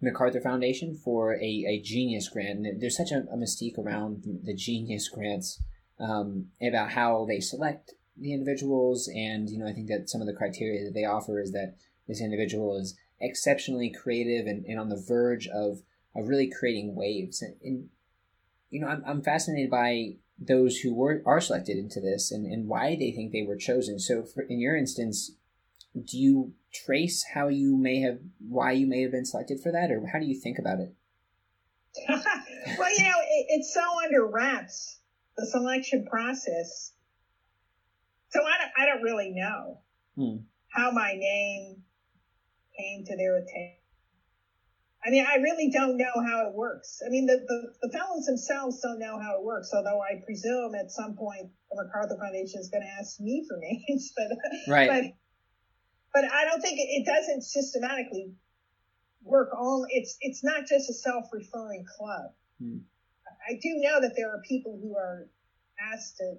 MacArthur 0.00 0.40
Foundation 0.40 0.94
for 0.94 1.34
a, 1.34 1.64
a 1.66 1.80
Genius 1.80 2.28
Grant. 2.28 2.66
And 2.66 2.80
there's 2.80 2.96
such 2.96 3.10
a, 3.10 3.24
a 3.32 3.36
mystique 3.36 3.78
around 3.78 4.22
the 4.44 4.54
Genius 4.54 5.08
Grants 5.08 5.60
um, 5.98 6.46
about 6.62 6.92
how 6.92 7.24
they 7.26 7.40
select 7.40 7.94
the 8.20 8.32
individuals, 8.32 9.08
and 9.14 9.48
you 9.48 9.58
know, 9.58 9.66
I 9.66 9.72
think 9.72 9.88
that 9.88 10.08
some 10.08 10.20
of 10.20 10.26
the 10.26 10.32
criteria 10.32 10.84
that 10.84 10.94
they 10.94 11.04
offer 11.04 11.40
is 11.40 11.52
that 11.52 11.76
this 12.06 12.20
individual 12.20 12.76
is 12.76 12.96
exceptionally 13.20 13.90
creative 13.90 14.46
and, 14.46 14.64
and 14.64 14.78
on 14.78 14.88
the 14.88 14.96
verge 15.00 15.46
of 15.48 15.82
of 16.14 16.28
really 16.28 16.50
creating 16.50 16.94
waves. 16.94 17.42
And, 17.42 17.54
and 17.62 17.88
you 18.70 18.80
know, 18.80 18.88
I'm, 18.88 19.02
I'm 19.06 19.22
fascinated 19.22 19.70
by 19.70 20.16
those 20.38 20.78
who 20.78 20.94
were 20.94 21.22
are 21.26 21.40
selected 21.40 21.78
into 21.78 22.00
this 22.00 22.30
and, 22.30 22.46
and 22.46 22.68
why 22.68 22.96
they 22.96 23.12
think 23.12 23.32
they 23.32 23.44
were 23.46 23.56
chosen. 23.56 23.98
So, 23.98 24.22
for, 24.22 24.42
in 24.42 24.60
your 24.60 24.76
instance, 24.76 25.32
do 26.04 26.18
you 26.18 26.52
trace 26.72 27.24
how 27.34 27.48
you 27.48 27.76
may 27.76 28.00
have 28.00 28.18
why 28.38 28.72
you 28.72 28.86
may 28.86 29.02
have 29.02 29.12
been 29.12 29.24
selected 29.24 29.60
for 29.60 29.72
that, 29.72 29.90
or 29.90 30.06
how 30.12 30.18
do 30.18 30.26
you 30.26 30.38
think 30.38 30.58
about 30.58 30.80
it? 30.80 30.94
well, 32.08 32.98
you 32.98 33.04
know, 33.04 33.18
it, 33.20 33.46
it's 33.48 33.74
so 33.74 33.82
under 34.04 34.26
wraps 34.26 34.98
the 35.38 35.46
selection 35.46 36.06
process. 36.10 36.92
So 38.30 38.40
I 38.40 38.58
don't, 38.58 38.72
I 38.76 38.86
don't 38.86 39.02
really 39.02 39.30
know 39.30 39.78
hmm. 40.16 40.36
how 40.68 40.90
my 40.90 41.14
name 41.14 41.82
came 42.76 43.04
to 43.06 43.16
their 43.16 43.36
attention. 43.36 43.74
I 45.04 45.10
mean, 45.10 45.24
I 45.26 45.36
really 45.36 45.70
don't 45.70 45.96
know 45.96 46.12
how 46.26 46.48
it 46.48 46.54
works. 46.54 47.00
I 47.06 47.08
mean, 47.08 47.26
the, 47.26 47.38
the, 47.46 47.88
the 47.88 47.96
fellows 47.96 48.26
themselves 48.26 48.80
don't 48.82 48.98
know 48.98 49.18
how 49.18 49.38
it 49.38 49.44
works, 49.44 49.70
although 49.72 50.00
I 50.02 50.20
presume 50.24 50.74
at 50.74 50.90
some 50.90 51.14
point 51.16 51.50
the 51.70 51.82
MacArthur 51.82 52.18
Foundation 52.20 52.60
is 52.60 52.68
going 52.68 52.82
to 52.82 52.88
ask 53.00 53.20
me 53.20 53.46
for 53.48 53.56
names. 53.62 54.12
But, 54.16 54.70
right. 54.70 54.88
but 54.88 55.04
but 56.12 56.24
I 56.24 56.44
don't 56.44 56.60
think 56.60 56.78
it, 56.78 56.88
it 56.88 57.06
doesn't 57.06 57.42
systematically 57.42 58.32
work 59.22 59.50
all 59.56 59.86
it's 59.90 60.16
it's 60.20 60.42
not 60.42 60.66
just 60.66 60.88
a 60.88 60.94
self-referring 60.94 61.84
club 61.96 62.32
hmm. 62.62 62.78
i 63.48 63.54
do 63.54 63.70
know 63.74 64.00
that 64.00 64.14
there 64.16 64.30
are 64.30 64.40
people 64.48 64.78
who 64.80 64.96
are 64.96 65.26
asked 65.92 66.16
to 66.16 66.34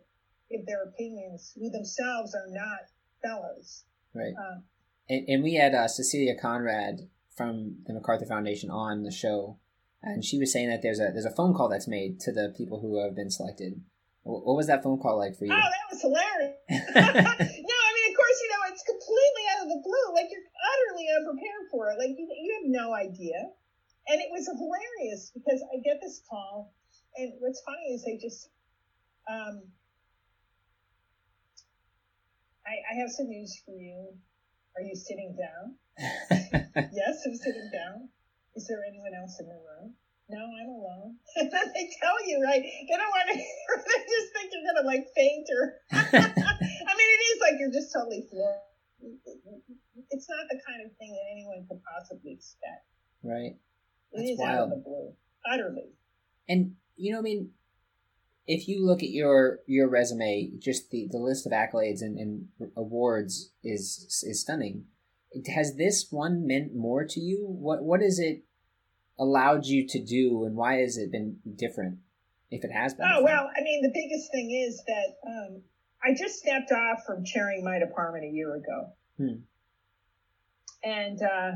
give 0.49 0.65
their 0.65 0.83
opinions 0.83 1.53
who 1.55 1.69
themselves 1.69 2.33
are 2.33 2.47
not 2.49 2.79
fellows 3.21 3.83
right 4.13 4.33
um, 4.39 4.63
and, 5.09 5.27
and, 5.27 5.43
we 5.43 5.55
had 5.55 5.75
uh, 5.75 5.87
cecilia 5.87 6.33
conrad 6.41 7.09
from 7.35 7.75
the 7.85 7.93
macarthur 7.93 8.25
foundation 8.25 8.69
on 8.69 9.03
the 9.03 9.11
show 9.11 9.57
and 10.01 10.23
she 10.23 10.39
was 10.39 10.51
saying 10.51 10.69
that 10.69 10.81
there's 10.81 10.99
a 10.99 11.11
there's 11.13 11.25
a 11.25 11.35
phone 11.35 11.53
call 11.53 11.69
that's 11.69 11.87
made 11.87 12.19
to 12.19 12.31
the 12.31 12.53
people 12.57 12.79
who 12.79 13.03
have 13.03 13.15
been 13.15 13.29
selected 13.29 13.81
what 14.23 14.55
was 14.55 14.67
that 14.67 14.83
phone 14.83 14.99
call 14.99 15.17
like 15.17 15.37
for 15.37 15.45
you? 15.45 15.53
Oh, 15.53 15.57
that 15.57 15.85
was 15.89 16.01
hilarious. 16.01 16.53
no, 16.69 17.77
I 17.81 17.89
mean, 17.97 18.05
of 18.11 18.15
course, 18.15 18.37
you 18.43 18.49
know, 18.53 18.61
it's 18.69 18.85
completely 18.85 19.45
out 19.55 19.65
of 19.65 19.69
the 19.73 19.81
blue. 19.81 20.07
Like, 20.13 20.29
you're 20.29 20.45
utterly 20.45 21.08
unprepared 21.19 21.67
for 21.71 21.91
it. 21.91 21.97
Like, 21.99 22.15
you, 22.15 22.27
you 22.31 22.59
have 22.61 22.71
no 22.71 22.93
idea. 22.93 23.35
And 24.07 24.21
it 24.21 24.27
was 24.31 24.47
hilarious 24.47 25.31
because 25.33 25.61
I 25.73 25.77
get 25.83 25.97
this 26.01 26.21
call, 26.29 26.71
and 27.15 27.33
what's 27.39 27.61
funny 27.61 27.93
is 27.93 28.03
they 28.03 28.17
just, 28.17 28.49
um, 29.29 29.69
I, 32.65 32.79
I 32.89 32.99
have 33.01 33.11
some 33.11 33.27
news 33.27 33.61
for 33.65 33.75
you. 33.75 34.15
Are 34.75 34.81
you 34.81 34.95
sitting 34.95 35.35
down? 35.35 35.73
yes, 36.91 37.21
I'm 37.25 37.35
sitting 37.35 37.69
down. 37.71 38.07
Is 38.55 38.65
there 38.67 38.79
anyone 38.87 39.13
else 39.13 39.37
in 39.39 39.47
the 39.47 39.55
room? 39.55 39.93
no, 40.29 40.37
I'm 40.37 40.69
alone. 40.69 41.17
And 41.35 41.49
then 41.51 41.67
they 41.73 41.89
tell 41.99 42.17
you, 42.25 42.41
right? 42.45 42.61
They 42.61 42.95
don't 42.95 43.09
want 43.09 43.27
to 43.29 43.35
hear. 43.35 43.45
They 43.89 43.99
just 44.05 44.29
think 44.33 44.51
you're 44.53 44.73
gonna 44.73 44.85
like 44.85 45.05
faint 45.15 45.45
or. 45.49 45.73
I 45.91 46.93
mean, 46.93 47.09
it 47.17 47.21
is 47.33 47.37
like 47.41 47.55
you're 47.57 47.71
just 47.71 47.91
totally 47.91 48.23
floored. 48.29 48.61
It's 50.09 50.27
not 50.29 50.47
the 50.49 50.59
kind 50.65 50.85
of 50.85 50.95
thing 50.97 51.11
that 51.11 51.31
anyone 51.31 51.65
could 51.67 51.81
possibly 51.83 52.33
expect. 52.33 52.85
Right. 53.23 53.55
That's 54.13 54.29
it 54.29 54.31
is 54.33 54.39
wild. 54.39 54.49
out 54.49 54.63
of 54.63 54.69
the 54.71 54.75
blue, 54.77 55.13
utterly. 55.51 55.89
And 56.47 56.75
you 56.95 57.13
know, 57.13 57.19
I 57.19 57.21
mean, 57.21 57.51
if 58.47 58.67
you 58.67 58.85
look 58.85 59.03
at 59.03 59.09
your 59.09 59.59
your 59.67 59.87
resume, 59.87 60.51
just 60.57 60.89
the, 60.89 61.07
the 61.11 61.17
list 61.17 61.45
of 61.45 61.51
accolades 61.51 62.01
and, 62.01 62.17
and 62.17 62.47
awards 62.75 63.51
is 63.63 64.23
is 64.27 64.41
stunning. 64.41 64.85
Has 65.53 65.75
this 65.75 66.07
one 66.09 66.47
meant 66.47 66.75
more 66.75 67.05
to 67.05 67.19
you? 67.19 67.45
What 67.45 67.83
what 67.83 68.01
is 68.01 68.19
it 68.19 68.43
allowed 69.19 69.65
you 69.65 69.87
to 69.87 70.03
do, 70.03 70.45
and 70.45 70.55
why 70.55 70.77
has 70.77 70.97
it 70.97 71.11
been 71.11 71.37
different? 71.55 71.99
If 72.49 72.63
it 72.63 72.71
has 72.71 72.95
been. 72.95 73.05
Oh 73.07 73.23
well, 73.23 73.47
I 73.55 73.61
mean, 73.61 73.83
the 73.83 73.91
biggest 73.93 74.31
thing 74.31 74.49
is 74.49 74.83
that 74.87 75.17
um, 75.27 75.61
I 76.03 76.15
just 76.15 76.39
stepped 76.39 76.71
off 76.71 77.03
from 77.05 77.23
chairing 77.23 77.63
my 77.63 77.77
department 77.77 78.25
a 78.25 78.29
year 78.29 78.55
ago, 78.55 78.93
hmm. 79.17 79.41
And 80.83 81.21
uh, 81.21 81.51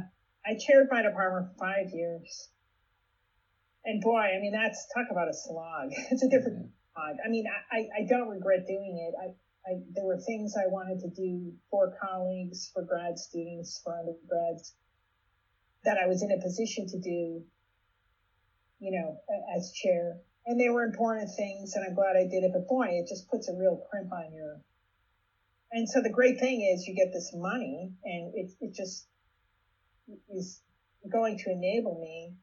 I 0.45 0.57
chaired 0.59 0.88
my 0.91 1.01
department 1.01 1.53
for 1.53 1.59
five 1.59 1.91
years. 1.93 2.49
and 3.86 4.01
boy, 4.01 4.19
I 4.19 4.39
mean, 4.39 4.51
that's 4.51 4.88
talk 4.93 5.07
about 5.11 5.30
a 5.30 5.34
slog. 5.34 5.91
It's 6.11 6.24
a 6.24 6.30
different 6.30 6.57
mm-hmm. 6.57 6.93
slog. 6.95 7.17
I 7.26 7.30
mean, 7.30 7.45
I, 7.71 7.88
I 8.01 8.07
don't 8.07 8.30
regret 8.30 8.67
doing 8.67 8.99
it. 8.99 9.13
I, 9.19 9.34
I, 9.69 9.80
there 9.95 10.05
were 10.05 10.19
things 10.19 10.55
I 10.57 10.67
wanted 10.67 10.99
to 11.01 11.09
do 11.09 11.53
for 11.71 11.95
colleagues, 12.01 12.69
for 12.74 12.84
grad 12.84 13.17
students, 13.17 13.80
for 13.84 13.97
undergrads 13.97 14.74
that 15.86 15.97
I 15.97 16.07
was 16.07 16.21
in 16.21 16.32
a 16.32 16.41
position 16.41 16.88
to 16.88 16.99
do, 16.99 17.43
you 18.80 18.91
know, 18.91 19.17
as 19.55 19.71
chair. 19.71 20.17
And 20.45 20.59
they 20.59 20.69
were 20.69 20.84
important 20.84 21.30
things, 21.38 21.76
and 21.76 21.86
I'm 21.86 21.95
glad 21.95 22.17
I 22.17 22.28
did 22.28 22.43
it. 22.43 22.51
But 22.53 22.67
boy, 22.67 22.88
it 22.91 23.07
just 23.07 23.30
puts 23.30 23.47
a 23.47 23.53
real 23.53 23.82
crimp 23.89 24.11
on 24.11 24.34
your. 24.34 24.59
And 25.71 25.88
so 25.89 26.01
the 26.01 26.09
great 26.09 26.39
thing 26.39 26.61
is 26.61 26.86
you 26.86 26.93
get 26.93 27.13
this 27.13 27.32
money, 27.34 27.93
and 28.03 28.34
it 28.36 28.51
it 28.59 28.74
just 28.74 29.07
is 30.30 30.61
going 31.11 31.38
to 31.38 31.49
enable 31.51 31.99
me, 31.99 32.34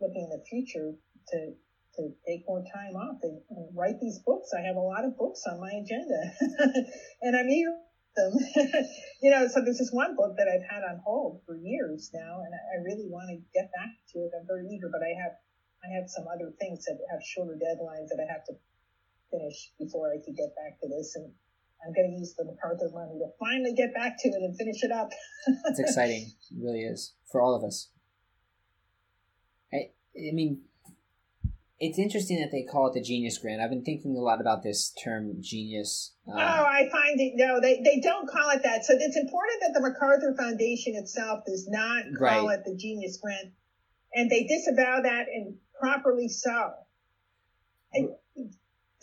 looking 0.00 0.22
in 0.22 0.30
the 0.30 0.42
future, 0.48 0.92
to 1.28 1.52
to 1.96 2.12
take 2.28 2.44
more 2.46 2.60
time 2.60 2.92
off 2.92 3.16
and, 3.22 3.40
and, 3.48 3.74
write 3.74 3.96
these 3.98 4.18
books. 4.18 4.52
I 4.52 4.60
have 4.60 4.76
a 4.76 4.84
lot 4.84 5.06
of 5.06 5.16
books 5.16 5.40
on 5.48 5.58
my 5.58 5.72
agenda, 5.80 6.20
and 7.22 7.34
I'm 7.34 7.48
eager 7.48 7.72
them. 8.16 8.32
you 9.22 9.30
know, 9.30 9.46
so 9.46 9.60
there's 9.60 9.78
this 9.78 9.92
one 9.92 10.16
book 10.16 10.34
that 10.36 10.48
I've 10.48 10.64
had 10.68 10.82
on 10.82 10.98
hold 11.04 11.40
for 11.44 11.56
years 11.56 12.10
now, 12.12 12.40
and 12.44 12.52
I, 12.52 12.60
I 12.76 12.82
really 12.82 13.06
want 13.06 13.28
to 13.30 13.36
get 13.54 13.68
back 13.72 13.92
to 14.12 14.24
it. 14.24 14.32
I'm 14.36 14.46
very 14.46 14.66
eager, 14.68 14.88
but 14.90 15.04
I 15.04 15.12
have 15.20 15.32
I 15.84 15.88
have 15.94 16.08
some 16.08 16.26
other 16.26 16.50
things 16.58 16.84
that 16.88 16.96
have 17.12 17.20
shorter 17.22 17.54
deadlines 17.54 18.08
that 18.08 18.18
I 18.18 18.26
have 18.32 18.42
to 18.48 18.54
finish 19.30 19.70
before 19.78 20.10
I 20.10 20.16
could 20.24 20.34
get 20.34 20.50
back 20.56 20.80
to 20.80 20.88
this, 20.88 21.14
and 21.14 21.30
I'm 21.86 21.92
going 21.92 22.10
to 22.12 22.18
use 22.18 22.34
the 22.34 22.44
MacArthur 22.44 22.90
money 22.92 23.18
to 23.18 23.28
finally 23.38 23.72
get 23.74 23.94
back 23.94 24.16
to 24.20 24.28
it 24.28 24.42
and 24.42 24.56
finish 24.56 24.82
it 24.82 24.90
up. 24.90 25.10
it's 25.66 25.78
exciting, 25.78 26.32
it 26.50 26.56
really 26.60 26.82
is 26.82 27.14
for 27.30 27.40
all 27.40 27.54
of 27.54 27.62
us. 27.62 27.90
I, 29.72 29.90
I 30.16 30.32
mean, 30.32 30.62
it's 31.78 31.98
interesting 31.98 32.40
that 32.40 32.50
they 32.50 32.62
call 32.62 32.88
it 32.88 32.94
the 32.94 33.02
Genius 33.02 33.38
Grant. 33.38 33.60
I've 33.60 33.70
been 33.70 33.84
thinking 33.84 34.16
a 34.16 34.20
lot 34.20 34.40
about 34.40 34.62
this 34.62 34.92
term 35.04 35.36
genius. 35.40 36.14
Um, 36.26 36.38
oh, 36.38 36.40
I 36.40 36.88
find 36.90 37.20
it 37.20 37.34
no, 37.36 37.60
they 37.60 37.82
they 37.84 38.00
don't 38.00 38.28
call 38.28 38.50
it 38.50 38.62
that. 38.62 38.84
So 38.84 38.94
it's 38.98 39.16
important 39.16 39.60
that 39.60 39.74
the 39.74 39.80
MacArthur 39.80 40.34
Foundation 40.36 40.94
itself 40.96 41.44
does 41.46 41.68
not 41.68 42.04
call 42.18 42.48
right. 42.48 42.58
it 42.58 42.64
the 42.64 42.74
Genius 42.74 43.18
Grant, 43.22 43.52
and 44.14 44.30
they 44.30 44.44
disavow 44.44 45.02
that, 45.02 45.26
and 45.28 45.56
properly 45.78 46.28
so. 46.28 46.72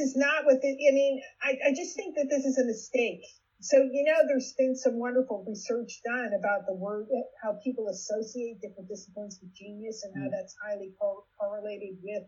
It's 0.04 0.18
not 0.18 0.46
what 0.46 0.62
the, 0.62 0.68
I 0.68 0.92
mean. 0.94 1.22
I, 1.42 1.70
I 1.70 1.74
just 1.74 1.96
think 1.96 2.16
that 2.16 2.28
this 2.30 2.46
is 2.46 2.58
a 2.58 2.66
mistake. 2.66 3.24
So 3.62 3.78
you 3.78 4.04
know, 4.04 4.28
there's 4.28 4.54
been 4.58 4.76
some 4.76 5.00
wonderful 5.00 5.46
research 5.48 6.02
done 6.04 6.32
about 6.38 6.68
the 6.68 6.74
word, 6.74 7.08
how 7.42 7.58
people 7.64 7.88
associate 7.88 8.60
different 8.62 8.90
disciplines 8.90 9.40
with 9.42 9.56
genius, 9.56 10.04
and 10.04 10.14
how 10.16 10.28
mm. 10.28 10.32
that's 10.32 10.56
highly 10.62 10.92
co- 11.00 11.24
correlated 11.40 11.96
with 12.04 12.24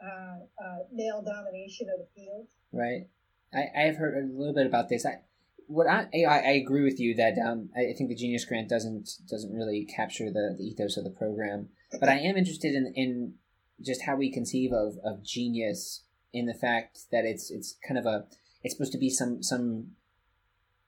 uh, 0.00 0.38
uh, 0.62 0.78
male 0.92 1.22
domination 1.22 1.88
of 1.92 1.98
the 1.98 2.08
field. 2.14 2.46
Right. 2.72 3.08
I, 3.52 3.88
I've 3.88 3.96
heard 3.96 4.14
a 4.22 4.38
little 4.38 4.54
bit 4.54 4.66
about 4.66 4.88
this. 4.88 5.04
I, 5.04 5.22
what 5.66 5.88
I, 5.88 6.06
I, 6.24 6.38
I 6.38 6.52
agree 6.52 6.84
with 6.84 7.00
you 7.00 7.16
that 7.16 7.34
um, 7.44 7.70
I 7.76 7.92
think 7.96 8.08
the 8.08 8.14
Genius 8.14 8.44
Grant 8.44 8.68
doesn't 8.68 9.10
doesn't 9.28 9.52
really 9.52 9.84
capture 9.84 10.30
the, 10.30 10.54
the 10.56 10.64
ethos 10.64 10.96
of 10.96 11.04
the 11.04 11.10
program, 11.10 11.70
but 11.98 12.08
I 12.08 12.18
am 12.18 12.36
interested 12.36 12.74
in, 12.74 12.92
in 12.94 13.34
just 13.84 14.02
how 14.02 14.16
we 14.16 14.32
conceive 14.32 14.72
of, 14.72 14.94
of 15.04 15.24
genius 15.24 16.04
in 16.32 16.46
the 16.46 16.54
fact 16.54 17.00
that 17.10 17.24
it's 17.24 17.50
it's 17.50 17.76
kind 17.86 17.98
of 17.98 18.06
a 18.06 18.26
it's 18.62 18.74
supposed 18.74 18.92
to 18.92 18.98
be 18.98 19.10
some 19.10 19.42
some 19.42 19.92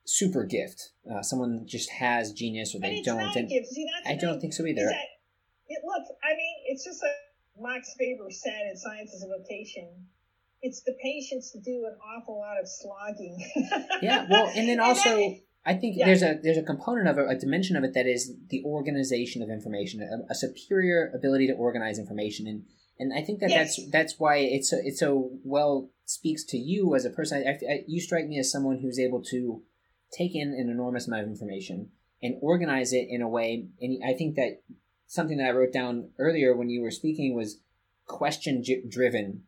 super 0.05 0.45
gift. 0.45 0.91
Uh, 1.11 1.23
someone 1.23 1.65
just 1.67 1.91
has 1.91 2.33
genius 2.33 2.75
or 2.75 2.81
they 2.81 3.03
don't. 3.03 3.21
and 3.37 3.49
See, 3.49 3.87
I 4.07 4.17
don't 4.17 4.41
think 4.41 4.53
so 4.53 4.67
either. 4.67 4.85
That, 4.85 5.05
it, 5.69 5.81
look, 5.85 6.05
I 6.23 6.31
mean, 6.31 6.57
it's 6.67 6.85
just 6.85 7.03
like 7.03 7.13
Max 7.61 7.95
Weber 7.99 8.31
said 8.31 8.71
in 8.71 8.77
Science 8.77 9.15
as 9.15 9.23
a 9.23 9.29
Vocation, 9.29 9.89
it's 10.63 10.83
the 10.83 10.95
patience 11.03 11.53
to 11.53 11.61
do 11.61 11.87
an 11.87 11.97
awful 12.03 12.39
lot 12.39 12.59
of 12.61 12.69
slogging. 12.69 13.39
yeah, 14.03 14.27
well, 14.29 14.51
and 14.55 14.69
then 14.69 14.81
also. 14.81 15.11
And 15.11 15.19
then, 15.21 15.41
I 15.65 15.75
think 15.75 15.97
yeah. 15.99 16.07
there's 16.07 16.23
a 16.23 16.39
there's 16.43 16.57
a 16.57 16.63
component 16.63 17.07
of 17.07 17.19
it, 17.19 17.27
a 17.29 17.39
dimension 17.39 17.77
of 17.77 17.85
it 17.85 17.93
that 17.93 18.07
is 18.07 18.33
the 18.49 18.63
organization 18.65 19.43
of 19.43 19.51
information, 19.51 20.01
a, 20.01 20.33
a 20.33 20.35
superior 20.35 21.13
ability 21.15 21.49
to 21.49 21.53
organize 21.53 21.99
information, 21.99 22.47
and 22.47 22.65
and 23.01 23.13
I 23.15 23.23
think 23.23 23.41
that 23.41 23.51
yes. 23.51 23.77
that's 23.77 23.91
that's 23.91 24.15
why 24.19 24.37
it's 24.37 24.71
so, 24.71 24.77
it 24.77 24.97
so 24.97 25.31
well 25.43 25.91
speaks 26.05 26.45
to 26.45 26.59
you 26.59 26.95
as 26.95 27.07
a 27.07 27.11
person. 27.11 27.43
I, 27.47 27.53
I, 27.53 27.85
you 27.89 28.01
strike 28.01 28.27
me 28.27 28.39
as 28.39 28.53
someone 28.53 28.79
who's 28.81 28.99
able 28.99 29.23
to 29.31 29.63
take 30.13 30.35
in 30.35 30.49
an 30.49 30.69
enormous 30.71 31.09
amount 31.09 31.23
of 31.23 31.29
information 31.29 31.91
and 32.23 32.37
organize 32.43 32.93
it 32.93 33.07
in 33.09 33.23
a 33.23 33.29
way, 33.29 33.69
and 33.81 34.03
I 34.07 34.13
think 34.13 34.37
that 34.37 34.61
something 35.07 35.39
that 35.39 35.47
I 35.47 35.51
wrote 35.51 35.73
down 35.73 36.11
earlier 36.19 36.55
when 36.55 36.69
you 36.69 36.83
were 36.83 36.91
speaking 36.91 37.35
was 37.35 37.61
question 38.07 38.63
driven 38.89 39.45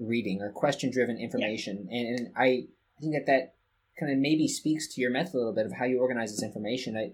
reading 0.00 0.42
or 0.42 0.50
question 0.50 0.90
driven 0.90 1.16
information. 1.16 1.86
Yeah. 1.88 1.98
And, 1.98 2.18
and, 2.18 2.28
I, 2.36 2.44
I 2.44 3.00
think 3.00 3.14
that 3.14 3.26
that 3.26 3.54
kind 3.98 4.12
of 4.12 4.18
maybe 4.18 4.48
speaks 4.48 4.92
to 4.94 5.00
your 5.00 5.10
method 5.10 5.34
a 5.34 5.38
little 5.38 5.54
bit 5.54 5.66
of 5.66 5.72
how 5.72 5.84
you 5.84 6.00
organize 6.00 6.32
this 6.32 6.42
information. 6.42 6.96
I, 6.96 7.12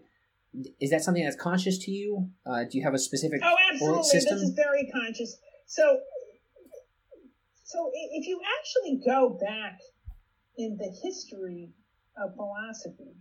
is 0.80 0.90
that 0.90 1.02
something 1.02 1.22
that's 1.22 1.36
conscious 1.36 1.78
to 1.78 1.90
you? 1.90 2.30
Uh, 2.46 2.64
do 2.64 2.78
you 2.78 2.84
have 2.84 2.94
a 2.94 2.98
specific 2.98 3.40
oh, 3.42 3.56
absolutely. 3.72 4.02
System? 4.04 4.38
This 4.38 4.48
is 4.48 4.54
very 4.54 4.90
conscious. 4.92 5.36
So, 5.72 6.00
so 7.64 7.90
if 7.94 8.26
you 8.26 8.38
actually 8.60 9.00
go 9.00 9.38
back 9.40 9.78
in 10.58 10.76
the 10.76 10.92
history 11.02 11.72
of 12.14 12.34
philosophy, 12.36 13.16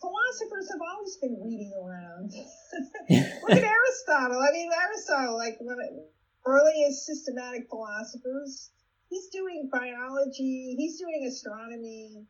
philosophers 0.00 0.70
have 0.70 0.78
always 0.78 1.16
been 1.16 1.42
reading 1.42 1.74
around. 1.82 2.30
Look 3.10 3.58
at 3.58 3.64
Aristotle. 3.74 4.38
I 4.38 4.52
mean, 4.52 4.70
Aristotle, 4.70 5.36
like 5.36 5.56
one 5.58 5.80
of 5.80 5.80
the 5.80 6.06
earliest 6.46 7.06
systematic 7.06 7.66
philosophers, 7.68 8.70
he's 9.10 9.26
doing 9.30 9.68
biology, 9.72 10.76
he's 10.78 11.00
doing 11.00 11.26
astronomy, 11.26 12.24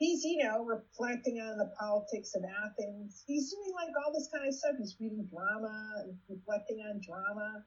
he's, 0.00 0.24
you 0.24 0.42
know, 0.42 0.64
reflecting 0.64 1.38
on 1.38 1.58
the 1.58 1.70
politics 1.78 2.34
of 2.34 2.42
Athens. 2.42 3.22
He's 3.26 3.52
doing 3.52 3.72
like 3.76 3.94
all 4.02 4.12
this 4.12 4.28
kind 4.32 4.48
of 4.48 4.54
stuff. 4.54 4.74
He's 4.78 4.96
reading 4.98 5.28
drama 5.30 6.02
and 6.02 6.16
reflecting 6.28 6.80
on 6.80 7.00
drama. 7.04 7.62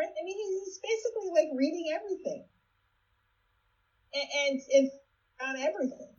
Right? 0.00 0.08
I 0.08 0.24
mean, 0.24 0.32
he's 0.32 0.80
basically 0.80 1.28
like 1.36 1.52
reading 1.52 1.92
everything. 1.92 2.48
And, 4.16 4.28
and, 4.32 4.60
and 4.72 4.90
on 5.44 5.56
everything. 5.60 6.16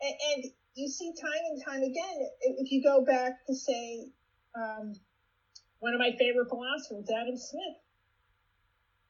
And, 0.00 0.14
and 0.32 0.44
you 0.74 0.88
see 0.88 1.12
time 1.20 1.44
and 1.52 1.60
time 1.62 1.82
again, 1.82 2.16
if 2.40 2.72
you 2.72 2.82
go 2.82 3.04
back 3.04 3.44
to 3.46 3.54
say, 3.54 4.08
um, 4.56 4.94
one 5.80 5.92
of 5.92 6.00
my 6.00 6.16
favorite 6.18 6.48
philosophers, 6.48 7.10
Adam 7.12 7.36
Smith, 7.36 7.76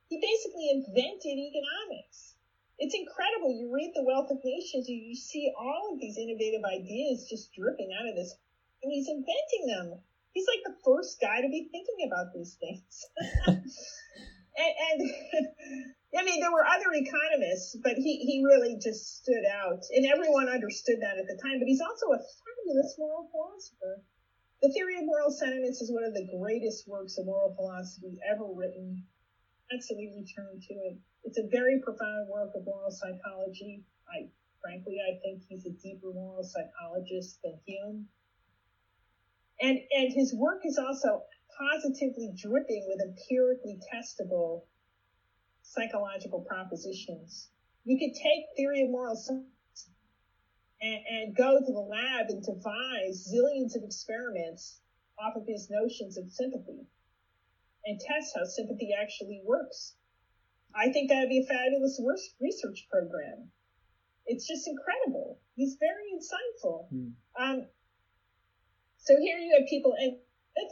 he 0.09 0.19
basically 0.19 0.75
invented 0.75 1.39
economics. 1.39 2.35
It's 2.79 2.95
incredible. 2.95 3.55
You 3.55 3.71
read 3.73 3.93
The 3.95 4.03
Wealth 4.03 4.31
of 4.31 4.39
Nations, 4.43 4.89
you, 4.89 4.97
you 4.97 5.15
see 5.15 5.53
all 5.59 5.93
of 5.93 6.01
these 6.01 6.19
innovative 6.19 6.65
ideas 6.65 7.27
just 7.29 7.55
dripping 7.55 7.91
out 7.95 8.09
of 8.09 8.17
this, 8.17 8.35
and 8.83 8.91
he's 8.91 9.09
inventing 9.09 9.67
them. 9.67 10.01
He's 10.39 10.47
like 10.47 10.63
the 10.71 10.79
first 10.87 11.19
guy 11.19 11.43
to 11.43 11.51
be 11.51 11.67
thinking 11.75 12.07
about 12.07 12.31
these 12.31 12.55
things. 12.63 12.95
and, 13.51 14.71
and 14.71 14.99
I 16.15 16.23
mean, 16.23 16.39
there 16.39 16.55
were 16.55 16.63
other 16.63 16.95
economists, 16.95 17.75
but 17.83 17.99
he, 17.99 18.23
he 18.23 18.47
really 18.47 18.79
just 18.79 19.19
stood 19.19 19.43
out. 19.51 19.83
And 19.91 20.07
everyone 20.07 20.47
understood 20.47 21.03
that 21.03 21.19
at 21.19 21.27
the 21.27 21.35
time. 21.43 21.59
But 21.59 21.67
he's 21.67 21.83
also 21.83 22.15
a 22.15 22.23
fabulous 22.23 22.95
moral 23.03 23.27
philosopher. 23.35 23.99
The 24.63 24.71
Theory 24.71 25.03
of 25.03 25.11
Moral 25.11 25.35
Sentiments 25.35 25.83
is 25.83 25.91
one 25.91 26.07
of 26.07 26.15
the 26.15 26.31
greatest 26.39 26.87
works 26.87 27.19
of 27.19 27.27
moral 27.27 27.51
philosophy 27.59 28.15
ever 28.23 28.47
written. 28.47 29.03
Absolutely 29.75 30.23
turn 30.23 30.55
to 30.55 30.75
it. 30.87 30.97
It's 31.25 31.39
a 31.39 31.51
very 31.51 31.83
profound 31.83 32.31
work 32.31 32.55
of 32.55 32.63
moral 32.65 32.95
psychology. 32.95 33.83
I 34.07 34.31
frankly, 34.63 35.03
I 35.03 35.19
think 35.19 35.43
he's 35.49 35.67
a 35.67 35.75
deeper 35.83 36.15
moral 36.15 36.45
psychologist 36.45 37.43
than 37.43 37.59
Hume. 37.67 38.07
And 39.61 39.79
and 39.91 40.13
his 40.13 40.35
work 40.35 40.63
is 40.65 40.79
also 40.79 41.23
positively 41.59 42.33
dripping 42.37 42.87
with 42.87 43.01
empirically 43.03 43.79
testable 43.93 44.63
psychological 45.63 46.45
propositions. 46.49 47.49
You 47.85 47.99
could 47.99 48.15
take 48.15 48.57
theory 48.57 48.83
of 48.83 48.91
moral 48.91 49.17
science 49.17 49.91
and, 50.81 51.01
and 51.11 51.37
go 51.37 51.59
to 51.59 51.73
the 51.73 51.81
lab 51.81 52.27
and 52.29 52.43
devise 52.43 53.27
zillions 53.27 53.75
of 53.77 53.83
experiments 53.83 54.81
off 55.19 55.35
of 55.37 55.47
his 55.47 55.69
notions 55.71 56.17
of 56.17 56.31
sympathy 56.31 56.87
and 57.85 57.99
test 57.99 58.37
how 58.37 58.45
sympathy 58.45 58.91
actually 58.95 59.41
works. 59.45 59.95
I 60.75 60.91
think 60.93 61.09
that 61.09 61.21
would 61.21 61.31
be 61.31 61.41
a 61.41 61.47
fabulous 61.47 62.01
research 62.41 62.87
program. 62.91 63.51
It's 64.27 64.47
just 64.47 64.69
incredible. 64.69 65.41
He's 65.57 65.77
very 65.81 66.13
insightful. 66.15 66.87
Mm. 66.93 67.13
Um, 67.41 67.67
so 69.09 69.17
here 69.19 69.39
you 69.39 69.57
have 69.57 69.67
people, 69.67 69.95
and 69.99 70.13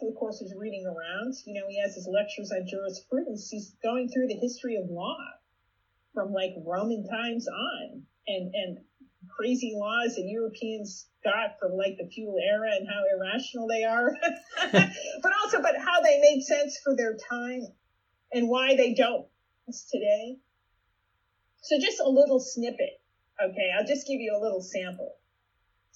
of 0.06 0.14
course, 0.14 0.42
is 0.42 0.52
reading 0.54 0.84
around. 0.84 1.32
You 1.46 1.54
know, 1.54 1.66
he 1.70 1.80
has 1.80 1.94
his 1.94 2.06
lectures 2.06 2.52
on 2.52 2.66
jurisprudence. 2.68 3.48
He's 3.48 3.74
going 3.82 4.10
through 4.12 4.26
the 4.26 4.36
history 4.36 4.76
of 4.76 4.84
law 4.90 5.16
from 6.12 6.32
like 6.32 6.52
Roman 6.58 7.02
times 7.08 7.48
on, 7.48 8.02
and 8.26 8.50
and 8.52 8.76
crazy 9.26 9.72
laws 9.74 10.16
that 10.16 10.26
Europeans 10.28 11.06
got 11.24 11.56
from 11.58 11.72
like 11.72 11.96
the 11.96 12.06
feudal 12.12 12.36
era 12.36 12.68
and 12.76 12.86
how 12.86 13.00
irrational 13.08 13.66
they 13.68 13.84
are, 13.84 14.12
but 14.70 15.32
also, 15.42 15.62
but 15.62 15.74
how 15.78 16.02
they 16.02 16.20
made 16.20 16.42
sense 16.42 16.78
for 16.84 16.94
their 16.94 17.16
time 17.30 17.62
and 18.32 18.50
why 18.50 18.74
they 18.74 18.92
don't 18.92 19.24
today. 19.90 20.36
So 21.62 21.78
just 21.80 22.00
a 22.00 22.08
little 22.08 22.38
snippet. 22.38 23.00
Okay. 23.42 23.72
I'll 23.74 23.86
just 23.86 24.06
give 24.06 24.20
you 24.20 24.36
a 24.36 24.40
little 24.40 24.60
sample. 24.60 25.16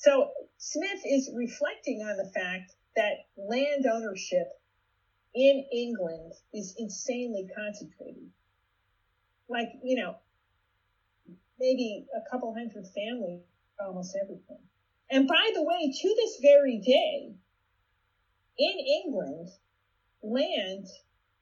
So 0.01 0.31
Smith 0.57 1.03
is 1.05 1.31
reflecting 1.35 2.01
on 2.01 2.17
the 2.17 2.31
fact 2.33 2.73
that 2.97 3.27
land 3.37 3.85
ownership 3.85 4.49
in 5.35 5.67
England 5.71 6.33
is 6.55 6.75
insanely 6.79 7.47
concentrated. 7.55 8.31
Like, 9.51 9.69
you 9.85 9.97
know, 9.97 10.17
maybe 11.59 12.07
a 12.17 12.31
couple 12.31 12.55
hundred 12.55 12.87
families, 12.95 13.43
almost 13.79 14.17
everything. 14.23 14.65
And 15.11 15.29
by 15.29 15.51
the 15.55 15.63
way, 15.63 15.93
to 15.93 16.15
this 16.17 16.39
very 16.41 16.79
day, 16.79 17.35
in 18.59 18.79
England, 19.05 19.51
land 20.23 20.87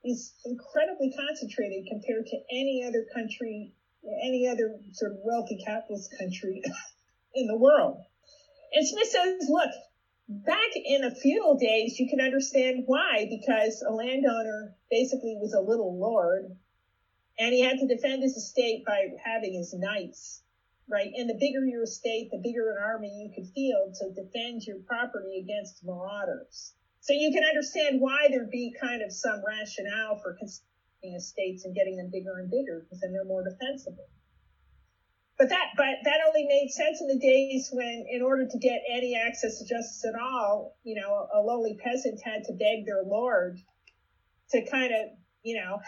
is 0.02 0.34
incredibly 0.44 1.12
concentrated 1.12 1.86
compared 1.88 2.26
to 2.26 2.36
any 2.50 2.82
other 2.84 3.06
country, 3.14 3.72
any 4.24 4.48
other 4.48 4.80
sort 4.94 5.12
of 5.12 5.18
wealthy 5.22 5.62
capitalist 5.64 6.12
country 6.18 6.61
in 7.34 7.46
the 7.46 7.56
world. 7.56 8.02
And 8.73 8.87
Smith 8.87 9.09
says, 9.09 9.49
look, 9.49 9.71
back 10.29 10.71
in 10.75 11.03
the 11.03 11.14
feudal 11.14 11.57
days, 11.57 11.99
you 11.99 12.09
can 12.09 12.21
understand 12.21 12.85
why, 12.87 13.27
because 13.29 13.83
a 13.87 13.93
landowner 13.93 14.75
basically 14.91 15.37
was 15.41 15.55
a 15.55 15.61
little 15.61 15.99
lord 15.99 16.57
and 17.39 17.55
he 17.55 17.62
had 17.62 17.79
to 17.79 17.87
defend 17.87 18.23
his 18.23 18.37
estate 18.37 18.85
by 18.85 19.07
having 19.25 19.55
his 19.55 19.73
knights, 19.73 20.43
right? 20.89 21.11
And 21.14 21.31
the 21.31 21.39
bigger 21.39 21.64
your 21.64 21.85
estate, 21.85 22.29
the 22.31 22.43
bigger 22.43 22.71
an 22.73 22.83
army 22.83 23.09
you 23.09 23.31
could 23.35 23.51
field 23.55 23.95
to 23.95 24.11
defend 24.11 24.62
your 24.66 24.79
property 24.87 25.41
against 25.41 25.85
marauders. 25.85 26.75
So 27.01 27.12
you 27.12 27.31
can 27.33 27.45
understand 27.45 28.01
why 28.01 28.29
there'd 28.29 28.51
be 28.51 28.75
kind 28.81 29.03
of 29.03 29.12
some 29.12 29.41
rationale 29.47 30.19
for 30.21 30.35
constructing 30.35 31.14
estates 31.14 31.64
and 31.64 31.75
getting 31.75 31.97
them 31.97 32.11
bigger 32.12 32.39
and 32.39 32.51
bigger 32.51 32.85
because 32.85 33.01
then 33.01 33.12
they're 33.12 33.25
more 33.25 33.45
defensible. 33.49 34.09
But 35.39 35.51
that, 35.51 35.66
but 35.76 36.03
that 36.03 36.18
only 36.26 36.45
made 36.49 36.68
sense 36.70 37.01
in 37.01 37.07
the 37.07 37.18
days 37.18 37.70
when, 37.72 38.07
in 38.11 38.22
order 38.22 38.45
to 38.51 38.59
get 38.59 38.80
any 38.91 39.14
access 39.14 39.59
to 39.59 39.64
justice 39.64 40.05
at 40.05 40.20
all, 40.20 40.76
you 40.82 41.01
know, 41.01 41.28
a 41.32 41.41
lowly 41.41 41.78
peasant 41.78 42.20
had 42.24 42.43
to 42.45 42.53
beg 42.55 42.86
their 42.86 43.05
lord 43.05 43.61
to 44.51 44.66
kind 44.68 44.93
of, 44.93 45.16
you 45.45 45.55
know, 45.55 45.78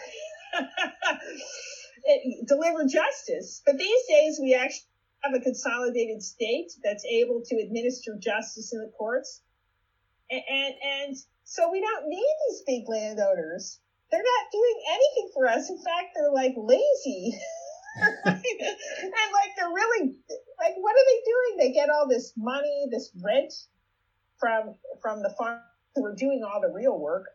deliver 2.47 2.85
justice. 2.85 3.61
But 3.65 3.77
these 3.77 4.01
days 4.07 4.39
we 4.41 4.53
actually 4.55 4.87
have 5.23 5.33
a 5.35 5.43
consolidated 5.43 6.23
state 6.23 6.71
that's 6.81 7.03
able 7.05 7.41
to 7.45 7.55
administer 7.57 8.17
justice 8.17 8.71
in 8.71 8.79
the 8.79 8.91
courts. 8.97 9.41
And, 10.29 10.41
and, 10.49 10.73
and 10.81 11.17
so 11.43 11.69
we 11.69 11.81
don't 11.81 12.07
need 12.07 12.33
these 12.47 12.63
big 12.65 12.83
landowners. 12.87 13.81
They're 14.09 14.23
not 14.23 14.51
doing 14.51 14.81
anything 14.91 15.29
for 15.33 15.47
us. 15.47 15.69
In 15.69 15.77
fact, 15.77 16.15
they're 16.15 16.31
like 16.31 16.53
lazy. 16.55 17.37
and 18.25 18.35
like 18.35 19.51
they're 19.57 19.67
really 19.67 20.15
like 20.59 20.75
what 20.77 20.95
are 20.95 21.05
they 21.07 21.21
doing? 21.25 21.57
They 21.59 21.73
get 21.73 21.89
all 21.89 22.07
this 22.07 22.33
money, 22.37 22.87
this 22.91 23.11
rent 23.21 23.53
from 24.39 24.75
from 25.01 25.21
the 25.21 25.33
farm 25.37 25.61
who 25.95 26.05
are 26.05 26.15
doing 26.15 26.43
all 26.43 26.61
the 26.61 26.73
real 26.73 26.97
work. 26.97 27.25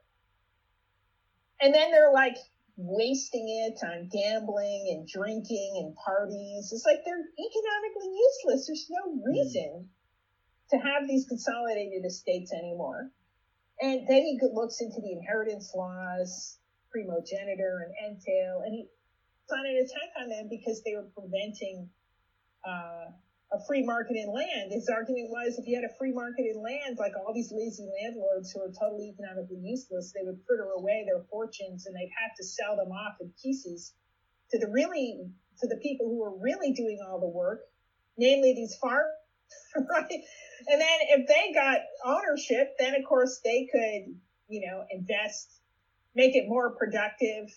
And 1.61 1.75
then 1.75 1.91
they're 1.91 2.13
like 2.13 2.37
wasting 2.77 3.49
it 3.49 3.79
on 3.87 4.09
gambling 4.13 4.95
and 4.95 5.09
drinking 5.09 5.75
and 5.77 5.95
parties. 5.97 6.71
It's 6.73 6.85
like 6.85 7.05
they're 7.05 7.17
economically 7.17 8.13
useless. 8.13 8.67
There's 8.67 8.89
no 8.91 9.13
hmm. 9.13 9.25
reason 9.25 9.89
to 10.71 10.77
have 10.77 11.09
these 11.09 11.27
consolidated 11.27 12.05
estates 12.05 12.53
anymore. 12.53 13.11
And 13.81 14.07
then 14.09 14.23
he 14.23 14.39
looks 14.53 14.81
into 14.81 15.01
the 15.01 15.13
inheritance 15.13 15.73
laws, 15.75 16.59
primogeniture 16.91 17.85
and 17.85 18.17
entail, 18.17 18.63
and 18.65 18.75
he 18.75 18.89
on 19.53 19.67
an 19.67 19.77
attack 19.77 20.11
on 20.21 20.29
them 20.29 20.49
because 20.49 20.83
they 20.83 20.95
were 20.95 21.07
preventing 21.15 21.89
uh, 22.67 23.11
a 23.53 23.59
free 23.67 23.83
market 23.83 24.17
in 24.17 24.33
land. 24.33 24.73
His 24.73 24.89
argument 24.89 25.31
was 25.31 25.59
if 25.59 25.67
you 25.67 25.77
had 25.77 25.85
a 25.85 25.95
free 25.99 26.13
market 26.13 26.47
in 26.47 26.61
land, 26.61 26.99
like 26.99 27.13
all 27.17 27.33
these 27.33 27.53
lazy 27.53 27.87
landlords 28.03 28.51
who 28.51 28.61
are 28.61 28.73
totally 28.73 29.15
economically 29.15 29.59
useless, 29.63 30.13
they 30.13 30.25
would 30.25 30.39
fritter 30.47 30.71
away 30.77 31.05
their 31.07 31.23
fortunes 31.31 31.87
and 31.87 31.95
they'd 31.95 32.11
have 32.21 32.35
to 32.37 32.45
sell 32.45 32.77
them 32.77 32.91
off 32.91 33.15
in 33.21 33.31
pieces 33.41 33.95
to 34.51 34.59
the 34.59 34.69
really 34.69 35.31
to 35.61 35.67
the 35.69 35.77
people 35.77 36.07
who 36.07 36.21
were 36.21 36.37
really 36.39 36.73
doing 36.73 36.99
all 37.07 37.19
the 37.19 37.29
work, 37.29 37.61
namely 38.19 38.53
these 38.53 38.77
farmers, 38.77 39.07
right? 39.91 40.21
And 40.69 40.81
then 40.81 40.99
if 41.11 41.27
they 41.27 41.53
got 41.55 41.81
ownership, 42.05 42.75
then 42.79 42.95
of 42.95 43.05
course 43.09 43.41
they 43.45 43.67
could, 43.73 44.15
you 44.49 44.67
know, 44.67 44.85
invest, 44.91 45.61
make 46.15 46.35
it 46.35 46.45
more 46.47 46.71
productive, 46.77 47.49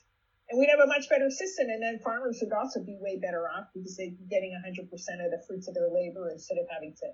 and 0.50 0.58
we'd 0.58 0.70
have 0.70 0.82
a 0.82 0.88
much 0.88 1.10
better 1.10 1.30
system. 1.30 1.70
And 1.70 1.82
then 1.82 2.00
farmers 2.04 2.40
would 2.42 2.54
also 2.54 2.82
be 2.82 2.98
way 3.00 3.22
better 3.22 3.46
off 3.46 3.70
because 3.74 3.96
they'd 3.96 4.18
be 4.18 4.26
getting 4.26 4.54
100% 4.58 4.82
of 4.82 5.30
the 5.30 5.42
fruits 5.48 5.68
of 5.68 5.76
their 5.76 5.90
labor 5.94 6.30
instead 6.32 6.58
of 6.58 6.66
having 6.74 6.96
to 7.06 7.08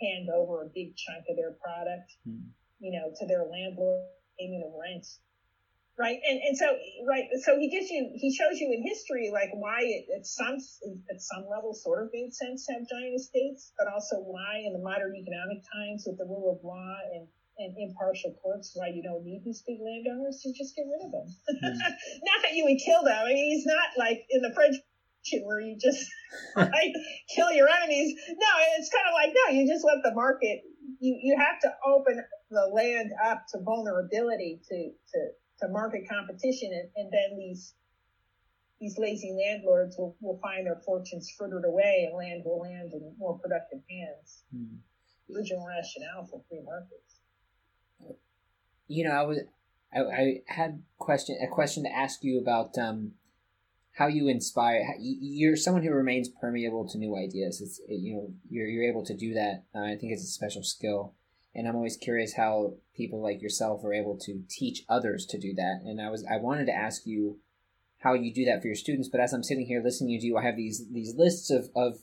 hand 0.00 0.28
over 0.32 0.62
a 0.62 0.68
big 0.72 0.96
chunk 0.96 1.24
of 1.28 1.36
their 1.36 1.52
product, 1.60 2.16
mm. 2.24 2.48
you 2.80 2.92
know, 2.96 3.12
to 3.20 3.26
their 3.26 3.44
landlord 3.44 4.08
payment 4.40 4.64
of 4.64 4.72
rent. 4.72 5.04
Right. 5.98 6.22
And, 6.22 6.38
and 6.40 6.56
so, 6.56 6.78
right. 7.10 7.26
So 7.42 7.58
he 7.58 7.68
gives 7.68 7.90
you, 7.90 8.08
he 8.14 8.32
shows 8.32 8.60
you 8.60 8.70
in 8.72 8.86
history, 8.86 9.30
like 9.34 9.50
why 9.52 9.82
it, 9.82 10.06
at 10.14 10.24
some, 10.24 10.56
at 11.10 11.20
some 11.20 11.44
level 11.50 11.74
sort 11.74 12.04
of 12.04 12.10
made 12.14 12.32
sense 12.32 12.66
to 12.66 12.72
have 12.74 12.88
giant 12.88 13.18
estates, 13.18 13.72
but 13.76 13.90
also 13.90 14.22
why 14.22 14.62
in 14.64 14.72
the 14.72 14.78
modern 14.78 15.16
economic 15.16 15.58
times 15.74 16.04
with 16.06 16.16
the 16.16 16.24
rule 16.24 16.54
of 16.54 16.64
law 16.64 16.94
and 17.12 17.26
and 17.58 17.74
impartial 17.76 18.34
courts 18.42 18.72
why 18.74 18.88
you 18.88 19.02
don't 19.02 19.24
need 19.24 19.42
these 19.44 19.62
big 19.66 19.78
landowners 19.82 20.40
to 20.42 20.52
just 20.54 20.76
get 20.76 20.86
rid 20.86 21.04
of 21.04 21.10
them. 21.10 21.26
Mm. 21.26 21.78
not 22.22 22.42
that 22.42 22.54
you 22.54 22.64
would 22.64 22.78
kill 22.78 23.02
them. 23.02 23.18
I 23.18 23.28
mean, 23.28 23.50
he's 23.50 23.66
not 23.66 23.98
like 23.98 24.24
in 24.30 24.42
the 24.42 24.52
French 24.54 24.76
where 25.42 25.60
you 25.60 25.76
just 25.76 26.08
right, 26.56 26.92
kill 27.34 27.52
your 27.52 27.68
enemies. 27.68 28.14
No, 28.28 28.50
it's 28.78 28.90
kind 28.90 29.04
of 29.08 29.14
like 29.14 29.34
no, 29.34 29.52
you 29.52 29.68
just 29.68 29.84
let 29.84 29.98
the 30.02 30.14
market. 30.14 30.62
You 31.00 31.18
you 31.20 31.36
have 31.36 31.60
to 31.60 31.70
open 31.84 32.22
the 32.50 32.70
land 32.72 33.10
up 33.24 33.44
to 33.52 33.58
vulnerability 33.60 34.60
to 34.68 34.90
to 35.12 35.18
to 35.60 35.68
market 35.72 36.08
competition, 36.08 36.70
and, 36.72 36.88
and 36.96 37.12
then 37.12 37.38
these 37.38 37.74
these 38.80 38.96
lazy 38.96 39.34
landlords 39.36 39.96
will, 39.98 40.16
will 40.20 40.38
find 40.40 40.64
their 40.64 40.80
fortunes 40.86 41.30
frittered 41.36 41.64
away, 41.66 42.06
and 42.08 42.16
land 42.16 42.42
will 42.44 42.60
land 42.60 42.92
in 42.92 43.12
more 43.18 43.38
productive 43.38 43.80
hands. 43.90 44.44
Hmm. 44.54 44.78
Original 45.34 45.66
rationale 45.66 46.26
for 46.30 46.40
free 46.48 46.62
markets 46.64 47.17
you 48.88 49.04
know, 49.04 49.12
I 49.12 49.22
was 49.22 49.38
I, 49.94 50.00
I 50.00 50.42
had 50.46 50.82
question 50.98 51.38
a 51.42 51.46
question 51.46 51.84
to 51.84 51.94
ask 51.94 52.22
you 52.22 52.40
about 52.40 52.76
um, 52.78 53.12
how 53.92 54.06
you 54.06 54.28
inspire. 54.28 54.82
You're 54.98 55.56
someone 55.56 55.82
who 55.82 55.92
remains 55.92 56.28
permeable 56.28 56.88
to 56.88 56.98
new 56.98 57.16
ideas. 57.16 57.60
It's 57.60 57.80
you 57.88 58.14
know 58.14 58.32
you're 58.50 58.66
you're 58.66 58.90
able 58.90 59.04
to 59.04 59.14
do 59.14 59.34
that. 59.34 59.64
Uh, 59.74 59.84
I 59.84 59.96
think 59.96 60.12
it's 60.12 60.24
a 60.24 60.26
special 60.26 60.62
skill, 60.62 61.14
and 61.54 61.68
I'm 61.68 61.76
always 61.76 61.96
curious 61.96 62.34
how 62.34 62.74
people 62.96 63.22
like 63.22 63.40
yourself 63.40 63.84
are 63.84 63.94
able 63.94 64.18
to 64.18 64.42
teach 64.48 64.84
others 64.88 65.24
to 65.26 65.38
do 65.38 65.54
that. 65.54 65.80
And 65.84 66.00
I 66.00 66.10
was 66.10 66.24
I 66.30 66.36
wanted 66.36 66.66
to 66.66 66.74
ask 66.74 67.06
you 67.06 67.38
how 68.00 68.14
you 68.14 68.32
do 68.32 68.44
that 68.44 68.60
for 68.60 68.68
your 68.68 68.76
students. 68.76 69.08
But 69.08 69.20
as 69.20 69.32
I'm 69.32 69.42
sitting 69.42 69.66
here 69.66 69.82
listening 69.82 70.18
to 70.18 70.26
you, 70.26 70.36
I 70.36 70.44
have 70.44 70.56
these 70.56 70.86
these 70.90 71.14
lists 71.14 71.50
of 71.50 71.68
of 71.74 71.98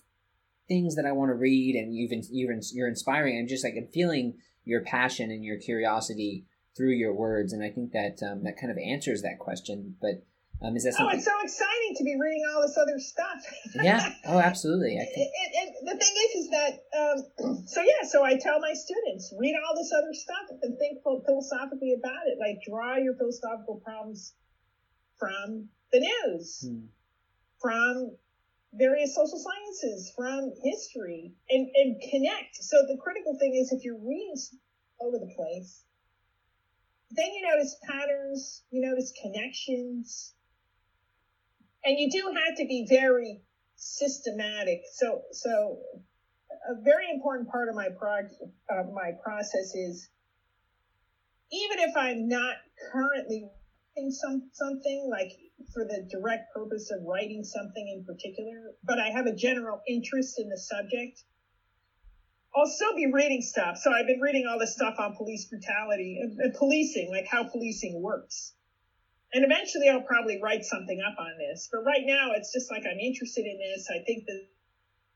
things 0.67 0.95
that 0.95 1.05
I 1.05 1.11
want 1.11 1.29
to 1.29 1.35
read, 1.35 1.75
and 1.75 1.95
you've 1.95 2.11
you've 2.31 2.51
you're 2.73 2.89
inspiring. 2.89 3.37
I'm 3.37 3.47
just 3.47 3.63
like 3.63 3.75
I'm 3.77 3.87
feeling 3.87 4.35
your 4.63 4.81
passion 4.81 5.29
and 5.29 5.45
your 5.45 5.57
curiosity 5.57 6.45
through 6.75 6.91
your 6.91 7.13
words, 7.13 7.53
and 7.53 7.63
I 7.63 7.69
think 7.69 7.91
that 7.93 8.19
um, 8.21 8.43
that 8.43 8.59
kind 8.59 8.71
of 8.71 8.77
answers 8.77 9.21
that 9.21 9.39
question. 9.39 9.95
But 10.01 10.23
um, 10.61 10.75
is 10.75 10.83
that 10.83 10.93
something? 10.93 11.15
Oh, 11.15 11.17
it's 11.17 11.25
so 11.25 11.35
exciting 11.43 11.95
to 11.97 12.03
be 12.03 12.15
reading 12.19 12.43
all 12.51 12.61
this 12.61 12.77
other 12.77 12.99
stuff. 12.99 13.39
yeah. 13.83 14.11
Oh, 14.27 14.39
absolutely. 14.39 14.99
I 14.99 15.05
think. 15.05 15.31
And, 15.31 15.51
and 15.61 15.87
the 15.87 16.03
thing 16.03 16.15
is, 16.15 16.31
is 16.43 16.49
that 16.51 16.73
um, 16.95 17.63
so 17.67 17.81
yeah. 17.81 18.07
So 18.07 18.23
I 18.23 18.37
tell 18.37 18.59
my 18.59 18.73
students 18.73 19.33
read 19.37 19.55
all 19.55 19.75
this 19.75 19.91
other 19.91 20.13
stuff 20.13 20.57
and 20.61 20.77
think 20.77 20.99
philosophically 21.03 21.95
about 21.97 22.27
it. 22.27 22.37
Like 22.39 22.59
draw 22.67 22.97
your 22.97 23.15
philosophical 23.15 23.81
problems 23.83 24.33
from 25.17 25.69
the 25.91 25.99
news, 25.99 26.67
hmm. 26.67 26.85
from 27.61 28.17
various 28.73 29.15
social 29.15 29.39
sciences, 29.39 30.11
from 30.15 30.51
history, 30.63 31.31
and 31.49 31.69
and 31.75 32.01
connect. 32.11 32.55
So 32.59 32.83
the 32.87 32.97
critical 33.01 33.37
thing 33.39 33.55
is 33.55 33.71
if 33.71 33.83
you're 33.83 33.99
reading 33.99 34.35
over 34.99 35.19
the 35.19 35.31
place 35.35 35.83
then 37.11 37.27
you 37.33 37.47
notice 37.47 37.75
patterns, 37.87 38.63
you 38.71 38.81
notice 38.81 39.13
connections, 39.21 40.33
and 41.83 41.99
you 41.99 42.09
do 42.09 42.33
have 42.33 42.57
to 42.57 42.65
be 42.65 42.85
very 42.89 43.41
systematic. 43.75 44.81
So, 44.93 45.21
so 45.31 45.79
a 46.69 46.81
very 46.83 47.09
important 47.11 47.49
part 47.49 47.69
of 47.69 47.75
my 47.75 47.89
prog- 47.97 48.33
uh, 48.69 48.83
my 48.93 49.11
process 49.23 49.75
is 49.75 50.09
even 51.51 51.79
if 51.79 51.95
I'm 51.95 52.27
not 52.27 52.55
currently 52.91 53.49
in 53.95 54.11
some 54.11 54.49
something 54.51 55.07
like 55.09 55.31
for 55.73 55.85
the 55.85 56.07
direct 56.09 56.53
purpose 56.53 56.91
of 56.91 57.05
writing 57.05 57.43
something 57.43 57.87
in 57.87 58.03
particular, 58.03 58.73
but 58.83 58.99
I 58.99 59.09
have 59.09 59.25
a 59.25 59.35
general 59.35 59.81
interest 59.87 60.39
in 60.39 60.49
the 60.49 60.57
subject. 60.57 61.23
I'll 62.55 62.67
still 62.67 62.95
be 62.95 63.11
reading 63.11 63.41
stuff. 63.41 63.77
So 63.77 63.91
I've 63.91 64.07
been 64.07 64.21
reading 64.21 64.47
all 64.49 64.57
this 64.57 64.73
stuff 64.73 64.95
on 64.97 65.15
police 65.15 65.45
brutality 65.45 66.19
and, 66.21 66.39
and 66.39 66.53
policing, 66.53 67.11
like 67.11 67.27
how 67.29 67.43
policing 67.43 68.01
works. 68.01 68.53
And 69.33 69.43
eventually 69.43 69.89
I'll 69.89 70.07
probably 70.07 70.39
write 70.41 70.63
something 70.63 71.01
up 71.05 71.19
on 71.19 71.37
this. 71.37 71.67
But 71.69 71.83
right 71.83 72.03
now 72.05 72.31
it's 72.31 72.53
just 72.53 72.71
like 72.71 72.83
I'm 72.89 72.99
interested 72.99 73.45
in 73.45 73.59
this. 73.59 73.89
I 73.91 73.99
think 74.05 74.25
that, 74.27 74.47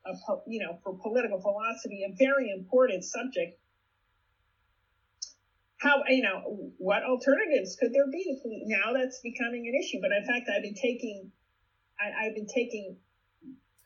uh, 0.06 0.36
you 0.48 0.60
know, 0.60 0.80
for 0.84 0.98
political 1.02 1.40
philosophy, 1.40 2.04
a 2.04 2.14
very 2.18 2.52
important 2.52 3.06
subject. 3.06 3.58
How, 5.78 6.04
you 6.10 6.24
know, 6.24 6.74
what 6.78 7.04
alternatives 7.04 7.78
could 7.80 7.94
there 7.94 8.12
be? 8.12 8.66
Now 8.66 8.92
that's 8.92 9.22
becoming 9.24 9.64
an 9.66 9.80
issue. 9.80 10.00
But 10.02 10.12
in 10.12 10.28
fact, 10.28 10.50
I've 10.54 10.64
been 10.64 10.76
taking, 10.76 11.32
I, 11.98 12.28
I've 12.28 12.36
been 12.36 12.48
taking, 12.54 12.98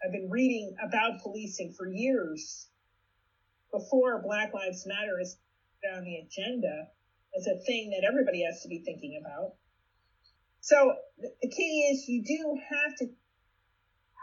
I've 0.04 0.12
been 0.12 0.32
reading 0.32 0.76
about 0.84 1.22
policing 1.22 1.76
for 1.78 1.88
years 1.88 2.68
before 3.74 4.22
Black 4.24 4.54
Lives 4.54 4.86
Matter 4.86 5.20
is 5.20 5.38
on 5.94 6.04
the 6.06 6.18
agenda 6.18 6.88
as 7.38 7.48
a 7.48 7.60
thing 7.66 7.90
that 7.90 8.08
everybody 8.08 8.46
has 8.46 8.62
to 8.62 8.70
be 8.70 8.84
thinking 8.86 9.20
about. 9.20 9.56
So 10.62 10.94
the 11.20 11.50
key 11.50 11.90
is 11.92 12.08
you 12.08 12.24
do 12.24 12.58
have 12.70 12.96
to 13.00 13.08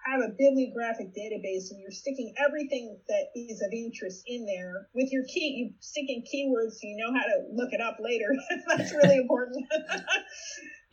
have 0.07 0.21
a 0.21 0.33
bibliographic 0.33 1.09
database 1.09 1.71
and 1.71 1.81
you're 1.81 1.91
sticking 1.91 2.33
everything 2.39 2.99
that 3.09 3.27
is 3.37 3.61
of 3.61 3.71
interest 3.73 4.23
in 4.27 4.47
there 4.47 4.89
with 4.95 5.13
your 5.13 5.25
key 5.25 5.53
you 5.59 5.75
sticking 5.81 6.23
keywords 6.23 6.73
so 6.73 6.81
you 6.85 6.97
know 6.97 7.13
how 7.13 7.27
to 7.27 7.45
look 7.53 7.73
it 7.73 7.81
up 7.83 7.99
later. 8.01 8.29
That's 8.77 8.93
really 8.95 9.17
important. 9.25 9.67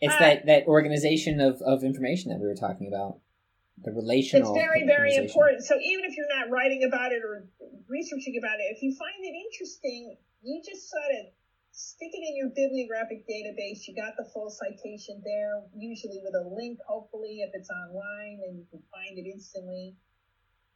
It's 0.00 0.14
uh, 0.14 0.18
that 0.18 0.46
that 0.46 0.66
organization 0.66 1.40
of, 1.40 1.62
of 1.62 1.82
information 1.82 2.30
that 2.30 2.38
we 2.38 2.46
were 2.46 2.54
talking 2.54 2.86
about 2.86 3.20
the 3.84 3.92
relational 3.92 4.50
it's 4.50 4.58
very 4.58 4.86
very 4.86 5.14
important. 5.14 5.64
So 5.64 5.78
even 5.78 6.04
if 6.04 6.16
you're 6.16 6.30
not 6.30 6.50
writing 6.50 6.84
about 6.84 7.12
it 7.12 7.22
or 7.22 7.46
researching 7.88 8.36
about 8.38 8.58
it 8.58 8.74
if 8.74 8.82
you 8.82 8.94
find 8.94 9.18
it 9.22 9.34
interesting 9.34 10.16
you 10.42 10.62
just 10.64 10.90
sort 10.90 11.12
of 11.22 11.32
stick 11.70 12.10
it 12.10 12.24
in 12.26 12.34
your 12.34 12.50
bibliographic 12.50 13.22
database. 13.28 13.86
You 13.86 13.94
got 13.94 14.18
the 14.18 14.26
full 14.34 14.50
citation 14.50 15.22
there 15.22 15.62
usually 15.76 16.18
with 16.22 16.34
a 16.34 16.46
link 16.50 16.78
hopefully 16.86 17.46
if 17.46 17.50
it's 17.54 17.70
online 17.70 18.42
and 18.46 18.58
you 18.58 18.66
can 18.70 18.82
find 18.90 19.14
it 19.18 19.26
instantly. 19.30 19.94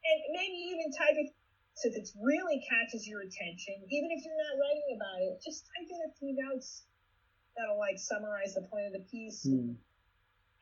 And 0.02 0.18
maybe 0.34 0.58
even 0.74 0.90
type 0.94 1.18
it 1.18 1.30
so 1.74 1.88
if 1.88 1.96
it 1.96 2.08
really 2.20 2.60
catches 2.68 3.08
your 3.08 3.24
attention 3.24 3.80
even 3.88 4.12
if 4.12 4.20
you're 4.22 4.42
not 4.44 4.60
writing 4.60 4.88
about 4.92 5.18
it 5.24 5.40
just 5.40 5.64
type 5.72 5.88
in 5.88 6.00
a 6.04 6.12
few 6.20 6.36
notes 6.36 6.84
that'll 7.56 7.78
like 7.78 7.96
summarize 7.96 8.54
the 8.54 8.62
point 8.68 8.86
of 8.86 8.92
the 8.92 9.04
piece. 9.10 9.46
Mm 9.48 9.76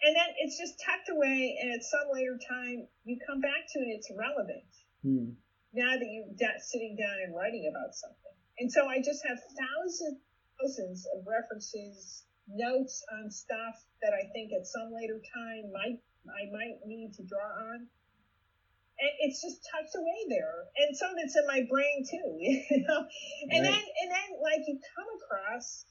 and 0.02 0.16
then 0.16 0.30
it's 0.40 0.56
just 0.56 0.80
tucked 0.80 1.12
away, 1.12 1.58
and 1.60 1.72
at 1.72 1.84
some 1.84 2.08
later 2.12 2.38
time, 2.48 2.88
you 3.04 3.20
come 3.20 3.40
back 3.40 3.68
to 3.74 3.78
it, 3.84 4.00
it's 4.00 4.10
relevant. 4.16 4.70
Hmm. 5.04 5.36
Now 5.72 5.92
that 5.92 6.08
you're 6.08 6.32
sitting 6.60 6.96
down 6.96 7.20
and 7.24 7.36
writing 7.36 7.70
about 7.70 7.94
something. 7.94 8.34
And 8.58 8.72
so 8.72 8.88
I 8.88 8.98
just 8.98 9.24
have 9.28 9.38
thousands, 9.38 10.18
thousands 10.58 11.06
of 11.14 11.24
references, 11.28 12.24
notes 12.48 13.04
on 13.14 13.30
stuff 13.30 13.76
that 14.02 14.12
I 14.12 14.26
think 14.32 14.52
at 14.52 14.66
some 14.66 14.90
later 14.92 15.20
time 15.32 15.70
might 15.72 16.00
I 16.28 16.50
might 16.52 16.80
need 16.84 17.14
to 17.16 17.22
draw 17.24 17.46
on. 17.72 17.86
And 19.00 19.12
it's 19.20 19.40
just 19.40 19.64
tucked 19.64 19.96
away 19.96 20.20
there. 20.28 20.68
And 20.76 20.96
some 20.96 21.12
of 21.12 21.16
it's 21.24 21.36
in 21.36 21.46
my 21.46 21.64
brain 21.70 22.04
too, 22.04 22.36
you 22.40 22.84
know. 22.84 23.06
And 23.48 23.64
right. 23.64 23.72
then 23.72 23.84
and 23.84 24.08
then 24.10 24.28
like 24.42 24.64
you 24.66 24.80
come 24.96 25.08
across 25.22 25.84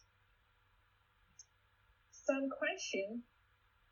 some 2.12 2.50
question 2.54 3.24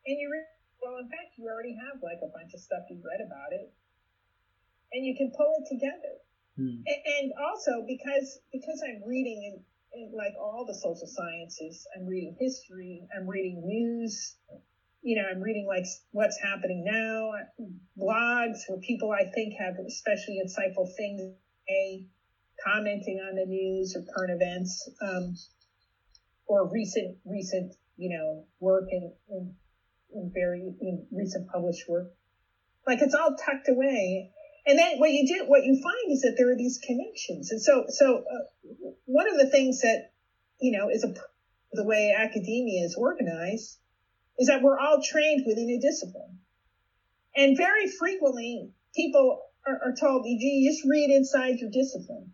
and 0.07 0.15
you 0.17 0.31
re- 0.31 0.55
well, 0.81 0.97
in 1.03 1.09
fact, 1.09 1.35
you 1.35 1.45
already 1.45 1.75
have 1.75 2.01
like 2.01 2.23
a 2.23 2.31
bunch 2.31 2.53
of 2.53 2.59
stuff 2.59 2.87
you've 2.89 3.03
read 3.03 3.19
about 3.19 3.51
it, 3.51 3.67
and 4.93 5.05
you 5.05 5.13
can 5.15 5.31
pull 5.35 5.51
it 5.59 5.67
together. 5.67 6.15
Hmm. 6.55 6.81
And, 6.87 7.01
and, 7.19 7.27
also 7.37 7.85
because 7.85 8.39
because 8.51 8.81
I'm 8.81 9.03
reading 9.05 9.61
in, 9.93 10.01
in 10.01 10.11
like 10.15 10.33
all 10.39 10.65
the 10.65 10.73
social 10.73 11.07
sciences, 11.07 11.85
I'm 11.95 12.07
reading 12.07 12.35
history, 12.39 13.05
I'm 13.15 13.27
reading 13.27 13.61
news. 13.65 14.35
You 15.03 15.21
know, 15.21 15.27
I'm 15.29 15.41
reading 15.41 15.67
like 15.67 15.85
what's 16.11 16.39
happening 16.41 16.83
now, 16.83 17.31
blogs 17.99 18.65
where 18.67 18.79
people 18.79 19.11
I 19.11 19.25
think 19.25 19.53
have 19.59 19.75
especially 19.85 20.41
insightful 20.43 20.87
things, 20.97 21.21
a 21.69 22.03
commenting 22.65 23.19
on 23.19 23.35
the 23.35 23.45
news 23.45 23.95
or 23.95 24.01
current 24.13 24.33
events, 24.41 24.89
um, 25.01 25.35
or 26.47 26.71
recent 26.71 27.17
recent 27.25 27.73
you 27.97 28.17
know 28.17 28.45
work 28.59 28.85
in, 28.91 29.13
in 29.29 29.53
very 30.33 30.73
recent 31.11 31.49
published 31.49 31.87
work. 31.87 32.11
Like 32.85 33.01
it's 33.01 33.13
all 33.13 33.35
tucked 33.35 33.69
away. 33.69 34.31
And 34.65 34.77
then 34.77 34.99
what 34.99 35.11
you 35.11 35.25
do, 35.27 35.45
what 35.47 35.63
you 35.63 35.81
find 35.81 36.11
is 36.11 36.21
that 36.21 36.35
there 36.37 36.51
are 36.51 36.57
these 36.57 36.79
connections. 36.85 37.51
And 37.51 37.61
so, 37.61 37.85
so 37.87 38.17
uh, 38.17 38.69
one 39.05 39.29
of 39.29 39.37
the 39.37 39.49
things 39.49 39.81
that, 39.81 40.11
you 40.59 40.77
know, 40.77 40.89
is 40.89 41.03
a, 41.03 41.13
the 41.71 41.85
way 41.85 42.13
academia 42.17 42.83
is 42.83 42.95
organized 42.95 43.77
is 44.37 44.47
that 44.47 44.61
we're 44.61 44.79
all 44.79 45.01
trained 45.01 45.45
within 45.47 45.69
a 45.69 45.79
discipline. 45.79 46.39
And 47.35 47.55
very 47.55 47.87
frequently 47.89 48.71
people 48.95 49.41
are, 49.65 49.79
are 49.85 49.95
told, 49.99 50.25
you 50.25 50.69
just 50.69 50.85
read 50.85 51.11
inside 51.11 51.59
your 51.59 51.69
discipline. 51.69 52.31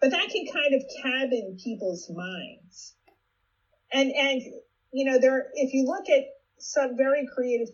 But 0.00 0.10
that 0.10 0.28
can 0.28 0.46
kind 0.46 0.74
of 0.74 0.82
cabin 1.02 1.58
people's 1.62 2.10
minds. 2.10 2.94
And, 3.92 4.10
and, 4.10 4.42
you 4.92 5.04
know, 5.04 5.18
there, 5.18 5.48
if 5.54 5.72
you 5.72 5.84
look 5.84 6.08
at 6.08 6.24
some 6.58 6.96
very 6.96 7.26
creative 7.34 7.68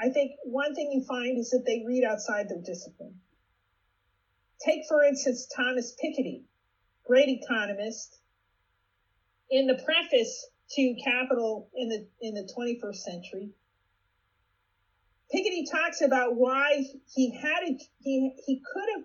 I 0.00 0.10
think 0.10 0.32
one 0.44 0.74
thing 0.74 0.92
you 0.92 1.04
find 1.04 1.38
is 1.38 1.50
that 1.50 1.64
they 1.66 1.82
read 1.84 2.04
outside 2.04 2.48
their 2.48 2.62
discipline. 2.64 3.16
Take, 4.64 4.86
for 4.88 5.02
instance, 5.02 5.48
Thomas 5.54 5.94
Piketty, 6.02 6.42
great 7.04 7.28
economist. 7.28 8.20
In 9.50 9.66
the 9.66 9.74
preface 9.82 10.46
to 10.72 10.96
Capital 11.02 11.68
in 11.74 11.88
the, 11.88 12.06
in 12.20 12.34
the 12.34 12.48
21st 12.56 12.96
century, 12.96 13.50
Piketty 15.34 15.70
talks 15.70 16.00
about 16.00 16.36
why 16.36 16.84
he 17.14 17.36
had 17.36 17.62
a, 17.64 17.78
he, 17.98 18.34
he 18.46 18.62
could 18.72 18.88
have 18.96 19.04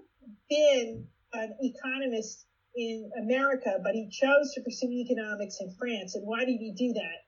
been 0.50 1.08
an 1.34 1.56
economist 1.62 2.46
in 2.76 3.10
America, 3.22 3.80
but 3.84 3.94
he 3.94 4.10
chose 4.10 4.54
to 4.54 4.62
pursue 4.62 4.92
economics 4.92 5.58
in 5.60 5.74
France. 5.80 6.16
And 6.16 6.26
why 6.26 6.46
did 6.46 6.58
he 6.60 6.74
do 6.78 6.94
that? 6.94 7.23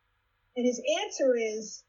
And 0.56 0.66
his 0.66 0.82
answer 1.04 1.36
is 1.36 1.84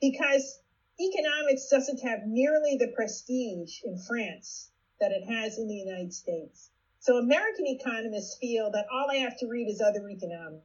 because 0.00 0.60
economics 1.00 1.68
doesn't 1.68 2.00
have 2.02 2.26
nearly 2.26 2.76
the 2.76 2.92
prestige 2.94 3.82
in 3.84 3.98
France 3.98 4.70
that 5.00 5.12
it 5.12 5.24
has 5.24 5.58
in 5.58 5.68
the 5.68 5.74
United 5.74 6.12
States. 6.12 6.70
So 7.00 7.16
American 7.18 7.66
economists 7.66 8.38
feel 8.38 8.70
that 8.70 8.86
all 8.90 9.08
they 9.10 9.20
have 9.20 9.36
to 9.38 9.46
read 9.46 9.68
is 9.68 9.80
other 9.80 10.08
economics. 10.08 10.64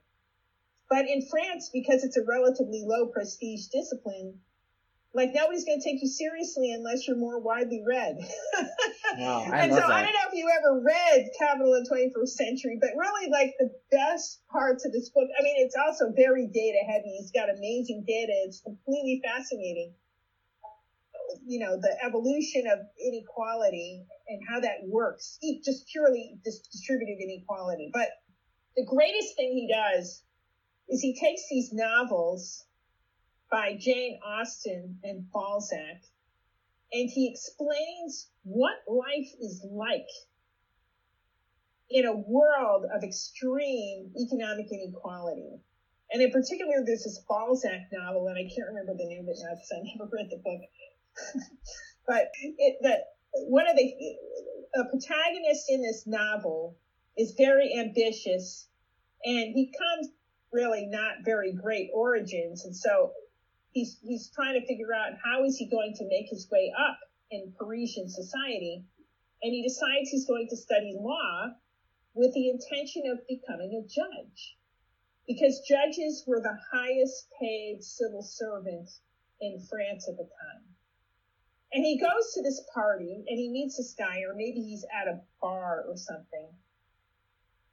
But 0.89 1.07
in 1.07 1.21
France, 1.21 1.69
because 1.71 2.03
it's 2.03 2.17
a 2.17 2.23
relatively 2.23 2.83
low 2.83 3.07
prestige 3.07 3.67
discipline, 3.67 4.39
like 5.13 5.31
nobody's 5.33 5.65
going 5.65 5.79
to 5.79 5.83
take 5.83 6.01
you 6.01 6.07
seriously 6.07 6.71
unless 6.71 7.07
you're 7.07 7.17
more 7.17 7.39
widely 7.39 7.83
read. 7.87 8.17
Wow, 9.17 9.43
I 9.51 9.65
and 9.65 9.73
so 9.73 9.79
that. 9.79 9.89
I 9.89 10.03
don't 10.03 10.13
know 10.13 10.29
if 10.29 10.35
you 10.37 10.47
ever 10.47 10.83
read 10.85 11.29
Capital 11.37 11.73
in 11.73 11.83
the 11.83 11.89
21st 11.89 12.29
Century, 12.29 12.77
but 12.79 12.91
really 12.95 13.29
like 13.31 13.55
the 13.57 13.71
best 13.91 14.39
parts 14.51 14.85
of 14.85 14.93
this 14.93 15.09
book. 15.09 15.27
I 15.37 15.41
mean, 15.41 15.55
it's 15.57 15.75
also 15.75 16.13
very 16.15 16.45
data 16.45 16.77
heavy. 16.87 17.17
It's 17.19 17.31
got 17.31 17.49
amazing 17.49 18.05
data. 18.07 18.31
It's 18.45 18.61
completely 18.61 19.19
fascinating. 19.25 19.95
You 21.43 21.59
know, 21.59 21.81
the 21.81 21.97
evolution 22.05 22.67
of 22.67 22.79
inequality 23.03 24.05
and 24.27 24.39
how 24.47 24.59
that 24.59 24.85
works, 24.87 25.39
just 25.65 25.87
purely 25.87 26.37
distributed 26.45 27.17
inequality. 27.19 27.89
But 27.91 28.09
the 28.77 28.85
greatest 28.85 29.35
thing 29.35 29.51
he 29.53 29.73
does 29.73 30.23
is 30.87 31.01
he 31.01 31.19
takes 31.19 31.41
these 31.49 31.73
novels 31.73 32.63
by 33.51 33.75
Jane 33.79 34.19
Austen 34.25 34.99
and 35.03 35.31
Balzac. 35.31 36.01
And 36.91 37.09
he 37.09 37.29
explains 37.31 38.29
what 38.43 38.77
life 38.87 39.29
is 39.39 39.63
like 39.69 40.07
in 41.89 42.05
a 42.05 42.15
world 42.15 42.85
of 42.93 43.03
extreme 43.03 44.11
economic 44.19 44.67
inequality. 44.71 45.61
And 46.11 46.21
in 46.21 46.31
particular, 46.31 46.83
there's 46.85 47.03
this 47.03 47.23
Balzac 47.27 47.91
novel, 47.91 48.27
and 48.27 48.37
I 48.37 48.43
can't 48.43 48.69
remember 48.69 48.93
the 48.97 49.05
name 49.05 49.21
of 49.21 49.29
it 49.29 49.37
now 49.43 49.53
because 49.53 49.71
I 49.71 49.81
never 49.95 50.09
read 50.11 50.29
the 50.29 50.37
book. 50.37 50.61
but 52.07 52.29
it, 52.41 52.77
that 52.81 53.01
one 53.47 53.69
of 53.69 53.75
the 53.75 53.93
a 54.75 54.83
protagonist 54.85 55.65
in 55.69 55.81
this 55.81 56.05
novel 56.07 56.77
is 57.17 57.33
very 57.37 57.75
ambitious, 57.77 58.67
and 59.23 59.53
he 59.53 59.71
comes 59.77 60.09
really 60.51 60.87
not 60.87 61.25
very 61.25 61.53
great 61.53 61.89
origins, 61.93 62.65
and 62.65 62.75
so 62.75 63.11
he's 63.79 63.97
he's 64.03 64.29
trying 64.35 64.59
to 64.59 64.67
figure 64.67 64.93
out 64.93 65.13
how 65.23 65.45
is 65.45 65.57
he 65.57 65.69
going 65.69 65.93
to 65.95 66.07
make 66.07 66.27
his 66.29 66.47
way 66.51 66.71
up 66.77 66.99
in 67.31 67.53
Parisian 67.57 68.09
society, 68.09 68.83
and 69.41 69.53
he 69.53 69.63
decides 69.63 70.09
he's 70.09 70.27
going 70.27 70.47
to 70.49 70.57
study 70.57 70.95
law 70.99 71.51
with 72.13 72.33
the 72.33 72.49
intention 72.49 73.03
of 73.11 73.25
becoming 73.27 73.71
a 73.79 73.87
judge, 73.87 74.57
because 75.27 75.61
judges 75.67 76.23
were 76.27 76.41
the 76.41 76.57
highest 76.71 77.27
paid 77.39 77.83
civil 77.83 78.23
servant 78.23 78.89
in 79.39 79.61
France 79.69 80.07
at 80.09 80.17
the 80.17 80.23
time. 80.23 80.63
And 81.71 81.85
he 81.85 81.99
goes 81.99 82.33
to 82.33 82.41
this 82.41 82.61
party 82.73 83.23
and 83.27 83.37
he 83.37 83.49
meets 83.49 83.77
this 83.77 83.93
guy, 83.97 84.23
or 84.27 84.33
maybe 84.33 84.59
he's 84.59 84.83
at 84.89 85.07
a 85.07 85.21
bar 85.39 85.85
or 85.87 85.95
something. 85.95 86.49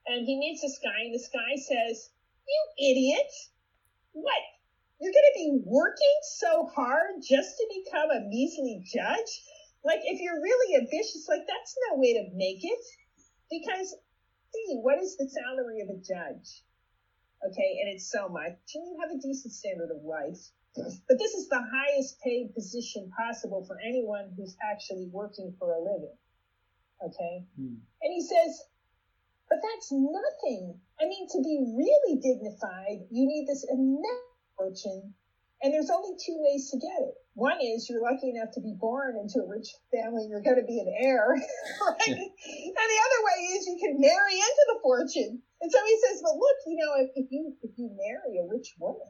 And 0.06 0.26
he 0.26 0.38
meets 0.38 0.60
this 0.62 0.78
guy, 0.84 1.00
and 1.00 1.14
this 1.14 1.28
guy 1.32 1.56
says, 1.56 2.10
You 2.46 2.90
idiot! 2.90 3.32
What? 4.12 4.42
You're 5.00 5.12
going 5.12 5.30
to 5.32 5.38
be 5.38 5.60
working 5.64 6.18
so 6.40 6.66
hard 6.74 7.20
just 7.20 7.56
to 7.58 7.64
become 7.68 8.10
a 8.10 8.26
measly 8.28 8.82
judge? 8.84 9.30
Like, 9.84 10.00
if 10.04 10.20
you're 10.20 10.40
really 10.40 10.76
ambitious, 10.76 11.26
like, 11.28 11.46
that's 11.46 11.76
no 11.90 11.98
way 11.98 12.14
to 12.14 12.30
make 12.34 12.64
it. 12.64 12.84
Because, 13.50 13.94
see, 14.52 14.80
what 14.80 14.98
is 14.98 15.16
the 15.16 15.28
salary 15.28 15.80
of 15.82 15.90
a 15.90 16.00
judge? 16.00 16.64
Okay, 17.44 17.78
and 17.84 17.92
it's 17.92 18.10
so 18.10 18.28
much. 18.28 18.56
And 18.74 18.86
you 18.88 18.96
have 19.00 19.12
a 19.12 19.20
decent 19.20 19.52
standard 19.52 19.90
of 19.92 20.02
life. 20.02 20.40
But 20.76 21.18
this 21.18 21.32
is 21.32 21.48
the 21.48 21.62
highest 21.62 22.20
paid 22.20 22.54
position 22.54 23.10
possible 23.16 23.64
for 23.64 23.78
anyone 23.80 24.32
who's 24.36 24.56
actually 24.60 25.08
working 25.10 25.54
for 25.58 25.72
a 25.72 25.80
living. 25.80 26.16
Okay? 27.00 27.44
Hmm. 27.56 27.80
And 28.02 28.12
he 28.12 28.20
says, 28.20 28.64
but 29.48 29.58
that's 29.62 29.92
nothing. 29.92 30.80
I 31.00 31.06
mean, 31.06 31.28
to 31.30 31.40
be 31.40 31.72
really 31.76 32.20
dignified, 32.20 33.06
you 33.10 33.26
need 33.26 33.46
this 33.46 33.64
immense 33.70 34.25
fortune. 34.56 35.14
And 35.62 35.72
there's 35.72 35.88
only 35.88 36.16
two 36.20 36.36
ways 36.44 36.68
to 36.70 36.76
get 36.76 37.00
it. 37.00 37.14
One 37.32 37.60
is 37.60 37.88
you're 37.88 38.04
lucky 38.04 38.32
enough 38.32 38.52
to 38.56 38.60
be 38.60 38.76
born 38.76 39.16
into 39.16 39.40
a 39.40 39.48
rich 39.48 39.68
family 39.92 40.24
and 40.24 40.30
you're 40.32 40.44
going 40.44 40.60
to 40.60 40.68
be 40.68 40.80
an 40.80 40.88
heir. 40.88 41.32
Right? 41.80 42.08
and 42.08 42.88
the 42.92 43.00
other 43.06 43.20
way 43.24 43.38
is 43.56 43.68
you 43.68 43.78
can 43.80 44.00
marry 44.00 44.36
into 44.36 44.64
the 44.72 44.80
fortune. 44.82 45.40
And 45.60 45.70
so 45.72 45.78
he 45.84 45.96
says, 46.00 46.20
but 46.24 46.36
look, 46.36 46.58
you 46.66 46.76
know, 46.76 46.92
if, 47.00 47.08
if 47.16 47.26
you 47.30 47.52
if 47.62 47.72
you 47.76 47.88
marry 47.96 48.40
a 48.40 48.48
rich 48.48 48.74
woman, 48.80 49.08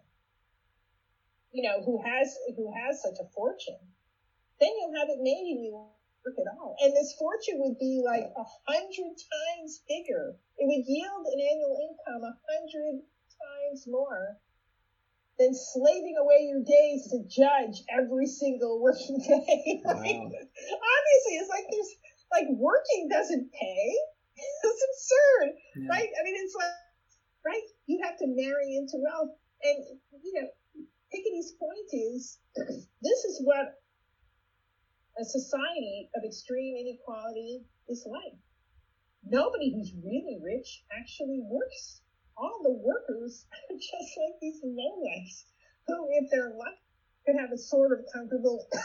you 1.52 1.62
know, 1.66 1.82
who 1.82 2.02
has 2.02 2.34
who 2.54 2.70
has 2.74 3.02
such 3.02 3.18
a 3.18 3.26
fortune, 3.34 3.82
then 4.60 4.70
you'll 4.78 4.98
have 4.98 5.10
it 5.10 5.22
made 5.22 5.50
and 5.50 5.62
you 5.64 5.72
won't 5.74 5.94
work 6.22 6.38
at 6.38 6.50
all. 6.58 6.76
And 6.82 6.94
this 6.94 7.14
fortune 7.18 7.62
would 7.62 7.78
be 7.78 8.02
like 8.04 8.26
a 8.26 8.46
hundred 8.66 9.14
times 9.18 9.82
bigger. 9.86 10.34
It 10.58 10.66
would 10.66 10.84
yield 10.86 11.24
an 11.26 11.40
annual 11.42 11.74
income 11.78 12.22
a 12.22 12.34
hundred 12.50 13.02
times 13.38 13.86
more 13.86 14.38
than 15.38 15.52
slaving 15.54 16.16
away 16.18 16.48
your 16.48 16.64
days 16.64 17.08
to 17.12 17.20
judge 17.28 17.84
every 17.92 18.26
single 18.26 18.80
working 18.80 19.18
day. 19.20 19.82
Wow. 19.84 19.92
Obviously, 19.92 21.34
it's 21.38 21.50
like 21.50 21.66
there's 21.70 21.94
like 22.32 22.48
working 22.50 23.08
doesn't 23.10 23.52
pay. 23.52 23.94
it's 24.64 24.82
absurd, 24.90 25.54
yeah. 25.76 25.88
right? 25.88 26.08
I 26.08 26.24
mean, 26.24 26.34
it's 26.36 26.54
like 26.54 26.66
right. 27.44 27.62
You 27.86 28.00
have 28.02 28.18
to 28.18 28.26
marry 28.26 28.76
into 28.76 28.98
wealth, 28.98 29.36
and 29.62 29.98
you 30.22 30.32
know, 30.40 30.48
Piketty's 31.12 31.52
point 31.52 31.88
is 31.92 32.38
this 33.02 33.24
is 33.24 33.40
what 33.44 33.74
a 35.18 35.24
society 35.24 36.10
of 36.14 36.24
extreme 36.24 36.76
inequality 36.76 37.64
is 37.88 38.06
like. 38.10 38.36
Nobody 39.24 39.72
who's 39.72 39.92
really 40.04 40.38
rich 40.42 40.84
actually 40.92 41.40
works 41.44 42.00
all 42.36 42.60
the 42.62 42.72
workers 42.84 43.46
are 43.52 43.76
just 43.80 44.12
like 44.16 44.40
these 44.40 44.60
lowlifes 44.64 45.44
who, 45.86 46.08
if 46.12 46.30
they're 46.30 46.54
lucky, 46.56 46.82
could 47.24 47.36
have 47.40 47.52
a 47.52 47.58
sort 47.58 47.92
of 47.92 48.04
comfortable 48.12 48.66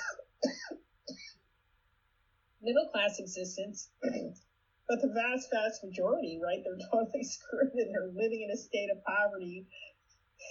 middle 2.62 2.90
class 2.92 3.20
existence. 3.20 3.90
but 4.02 5.02
the 5.02 5.14
vast, 5.14 5.50
vast 5.52 5.84
majority, 5.84 6.40
right, 6.44 6.64
they're 6.64 6.90
totally 6.92 7.24
screwed 7.28 7.74
and 7.74 7.94
they're 7.94 8.12
living 8.14 8.42
in 8.48 8.52
a 8.52 8.58
state 8.58 8.90
of 8.92 9.04
poverty. 9.04 9.68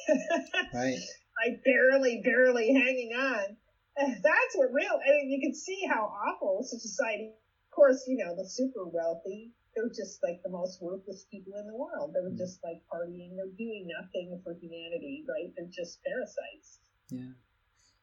right. 0.75 0.99
like 1.45 1.65
barely, 1.65 2.23
barely 2.23 2.73
hanging 2.73 3.13
on. 3.13 3.57
That's 3.97 4.55
what 4.55 4.73
real, 4.73 4.93
I 4.95 5.11
mean, 5.11 5.31
you 5.31 5.41
can 5.43 5.55
see 5.55 5.85
how 5.87 6.05
awful 6.07 6.63
such 6.63 6.79
a 6.79 6.81
society. 6.81 7.27
Of 7.27 7.75
course, 7.75 8.05
you 8.07 8.17
know, 8.25 8.35
the 8.37 8.49
super 8.49 8.87
wealthy 8.87 9.53
they're 9.75 9.89
just 9.89 10.23
like 10.23 10.43
the 10.43 10.51
most 10.51 10.83
worthless 10.83 11.27
people 11.31 11.55
in 11.59 11.67
the 11.67 11.77
world. 11.77 12.13
They're 12.13 12.31
mm. 12.31 12.39
just 12.39 12.61
like 12.65 12.83
partying. 12.93 13.37
They're 13.37 13.57
doing 13.57 13.89
nothing 14.01 14.41
for 14.43 14.55
humanity, 14.55 15.25
right? 15.29 15.53
They're 15.57 15.71
just 15.71 16.01
parasites. 16.05 16.81
Yeah. 17.11 17.35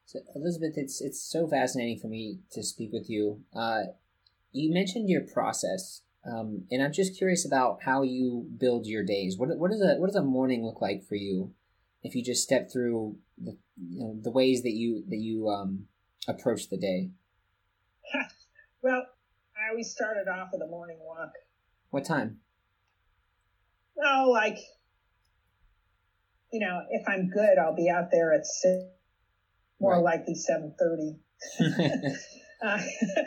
So 0.06 0.20
Elizabeth, 0.34 0.74
it's 0.76 1.00
it's 1.00 1.20
so 1.20 1.46
fascinating 1.46 1.98
for 1.98 2.08
me 2.08 2.40
to 2.52 2.62
speak 2.62 2.92
with 2.92 3.10
you. 3.10 3.42
Uh, 3.54 3.82
you 4.52 4.72
mentioned 4.72 5.10
your 5.10 5.20
process, 5.20 6.02
um, 6.24 6.64
and 6.70 6.82
I'm 6.82 6.92
just 6.92 7.16
curious 7.16 7.44
about 7.44 7.82
how 7.82 8.02
you 8.02 8.46
build 8.56 8.86
your 8.86 9.04
days. 9.04 9.36
What 9.36 9.50
what 9.58 9.70
does 9.70 9.82
a 9.82 9.96
what 9.96 10.06
does 10.06 10.16
a 10.16 10.22
morning 10.22 10.64
look 10.64 10.80
like 10.80 11.06
for 11.06 11.14
you? 11.14 11.52
If 12.02 12.14
you 12.14 12.24
just 12.24 12.42
step 12.42 12.72
through 12.72 13.16
the 13.36 13.58
you 13.76 14.00
know 14.00 14.18
the 14.22 14.30
ways 14.30 14.62
that 14.62 14.72
you 14.72 15.04
that 15.08 15.18
you 15.18 15.50
um, 15.50 15.88
approach 16.26 16.70
the 16.70 16.78
day. 16.78 17.10
well, 18.82 19.04
I 19.58 19.70
always 19.70 19.90
started 19.90 20.26
off 20.28 20.48
with 20.52 20.62
a 20.62 20.66
morning 20.68 20.98
walk. 21.00 21.32
What 21.90 22.04
time? 22.04 22.40
Oh, 24.04 24.28
like, 24.30 24.58
you 26.52 26.60
know, 26.60 26.80
if 26.90 27.08
I'm 27.08 27.30
good, 27.30 27.58
I'll 27.58 27.74
be 27.74 27.88
out 27.88 28.10
there 28.12 28.32
at 28.32 28.46
six, 28.46 28.84
more 29.80 29.94
right. 29.94 30.18
likely 30.18 30.34
7.30. 30.34 31.18
uh, 32.62 32.78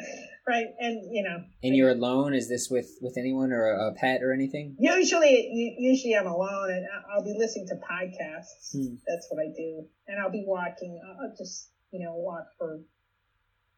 right. 0.48 0.68
And, 0.80 1.14
you 1.14 1.24
know. 1.24 1.44
And 1.64 1.76
you're 1.76 1.90
alone? 1.90 2.34
Is 2.34 2.48
this 2.48 2.70
with, 2.70 2.90
with 3.02 3.18
anyone 3.18 3.52
or 3.52 3.66
a, 3.66 3.90
a 3.90 3.94
pet 3.96 4.22
or 4.22 4.32
anything? 4.32 4.76
Usually, 4.80 5.76
usually 5.80 6.16
I'm 6.16 6.28
alone 6.28 6.72
and 6.72 6.86
I'll 7.12 7.24
be 7.24 7.36
listening 7.38 7.68
to 7.70 7.76
podcasts. 7.76 8.74
Hmm. 8.74 8.96
That's 9.08 9.28
what 9.30 9.42
I 9.42 9.52
do. 9.56 9.86
And 10.08 10.22
I'll 10.22 10.32
be 10.32 10.44
walking. 10.46 11.02
I'll 11.20 11.36
just, 11.36 11.70
you 11.92 12.06
know, 12.06 12.14
walk 12.16 12.46
for 12.58 12.80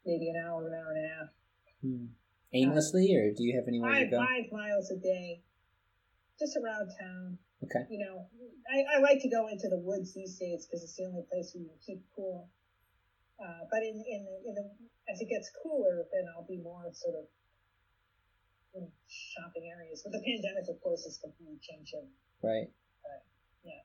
maybe 0.05 0.29
an 0.29 0.43
hour, 0.45 0.67
an 0.67 0.73
hour 0.73 0.91
and 0.91 1.05
a 1.05 1.09
half. 1.15 1.29
Hmm 1.81 2.05
aimlessly, 2.53 3.15
or 3.15 3.33
do 3.33 3.43
you 3.43 3.57
have 3.57 3.67
anywhere 3.67 3.91
five, 3.91 4.09
to 4.09 4.11
go? 4.11 4.19
Five 4.19 4.47
miles 4.51 4.91
a 4.91 4.97
day, 4.97 5.41
just 6.39 6.55
around 6.57 6.89
town. 6.99 7.37
Okay. 7.63 7.87
You 7.89 8.05
know, 8.05 8.27
I, 8.67 8.97
I 8.97 9.01
like 9.01 9.21
to 9.21 9.29
go 9.29 9.47
into 9.47 9.69
the 9.69 9.79
woods 9.79 10.13
these 10.13 10.37
days 10.37 10.67
because 10.67 10.83
it's 10.83 10.95
the 10.95 11.05
only 11.07 11.23
place 11.31 11.51
where 11.55 11.63
you 11.63 11.69
can 11.71 11.79
keep 11.79 12.01
cool. 12.15 12.49
Uh, 13.39 13.65
but 13.71 13.81
in 13.81 13.97
in 13.97 14.21
the, 14.23 14.35
in 14.45 14.53
the 14.55 14.65
as 15.09 15.19
it 15.19 15.27
gets 15.27 15.49
cooler, 15.63 16.05
then 16.11 16.29
I'll 16.31 16.47
be 16.47 16.59
more 16.61 16.85
sort 16.93 17.15
of 17.15 17.25
in 18.75 18.87
shopping 19.07 19.69
areas. 19.69 20.01
But 20.03 20.13
the 20.13 20.23
pandemic, 20.23 20.69
of 20.69 20.81
course, 20.81 21.03
has 21.05 21.17
completely 21.17 21.59
changed 21.61 21.93
it. 21.93 22.07
Right. 22.43 22.69
yeah. 23.63 23.83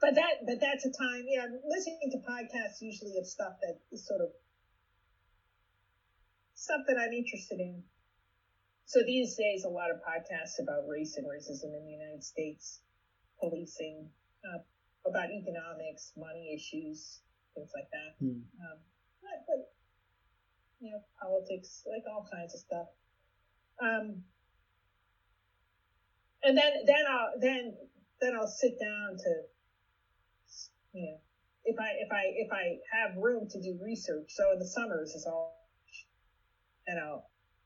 But 0.00 0.16
that 0.16 0.44
but 0.46 0.58
that's 0.60 0.84
a 0.84 0.92
time. 0.92 1.24
Yeah, 1.28 1.46
listening 1.64 2.10
to 2.12 2.18
podcasts 2.24 2.80
usually 2.80 3.16
of 3.20 3.26
stuff 3.26 3.60
that 3.62 3.78
is 3.92 4.06
sort 4.06 4.20
of 4.20 4.32
stuff 6.60 6.84
that 6.86 7.00
I'm 7.00 7.12
interested 7.16 7.58
in. 7.58 7.82
So 8.84 9.00
these 9.06 9.34
days, 9.34 9.64
a 9.64 9.72
lot 9.72 9.88
of 9.90 9.96
podcasts 10.04 10.60
about 10.60 10.84
race 10.86 11.16
and 11.16 11.24
racism 11.24 11.72
in 11.72 11.86
the 11.86 11.92
United 11.92 12.22
States, 12.22 12.80
policing, 13.40 14.10
uh, 14.44 14.58
about 15.08 15.30
economics, 15.30 16.12
money 16.18 16.52
issues, 16.52 17.20
things 17.54 17.70
like 17.74 17.88
that. 17.96 18.12
Hmm. 18.20 18.44
Um, 18.60 18.78
but, 19.22 19.38
but, 19.48 19.72
you 20.80 20.90
know, 20.90 21.00
politics, 21.16 21.82
like 21.88 22.04
all 22.12 22.28
kinds 22.30 22.52
of 22.52 22.60
stuff. 22.60 22.88
Um, 23.80 24.22
and 26.42 26.58
then, 26.58 26.72
then 26.84 27.04
I'll, 27.08 27.40
then, 27.40 27.74
then 28.20 28.34
I'll 28.36 28.46
sit 28.46 28.78
down 28.78 29.16
to, 29.16 29.32
you 30.92 31.02
know, 31.06 31.16
if 31.64 31.76
I, 31.78 31.88
if 32.04 32.12
I, 32.12 32.22
if 32.36 32.52
I 32.52 32.64
have 32.92 33.16
room 33.16 33.48
to 33.48 33.62
do 33.62 33.78
research. 33.82 34.28
So 34.28 34.52
in 34.52 34.58
the 34.58 34.66
summers 34.66 35.14
is 35.14 35.24
all 35.26 35.59
you 36.90 36.96
know, 36.98 37.22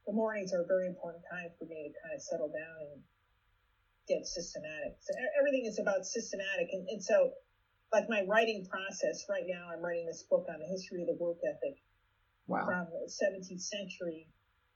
the 0.06 0.12
mornings 0.12 0.52
are 0.52 0.60
a 0.60 0.68
very 0.68 0.86
important 0.86 1.24
time 1.32 1.48
for 1.58 1.64
me 1.64 1.88
to 1.88 1.92
kind 2.04 2.12
of 2.12 2.20
settle 2.20 2.52
down 2.52 2.92
and 2.92 3.00
get 4.04 4.28
systematic. 4.28 5.00
So 5.00 5.16
everything 5.40 5.64
is 5.64 5.80
about 5.80 6.04
systematic. 6.04 6.68
And, 6.72 6.84
and 6.92 7.00
so, 7.02 7.32
like 7.88 8.04
my 8.08 8.20
writing 8.28 8.68
process 8.68 9.24
right 9.30 9.48
now, 9.48 9.72
I'm 9.72 9.80
writing 9.80 10.04
this 10.04 10.24
book 10.28 10.44
on 10.52 10.60
the 10.60 10.68
history 10.68 11.00
of 11.00 11.08
the 11.08 11.16
work 11.16 11.40
ethic 11.40 11.80
wow. 12.48 12.68
from 12.68 12.84
the 12.92 13.08
17th 13.08 13.64
century 13.64 14.28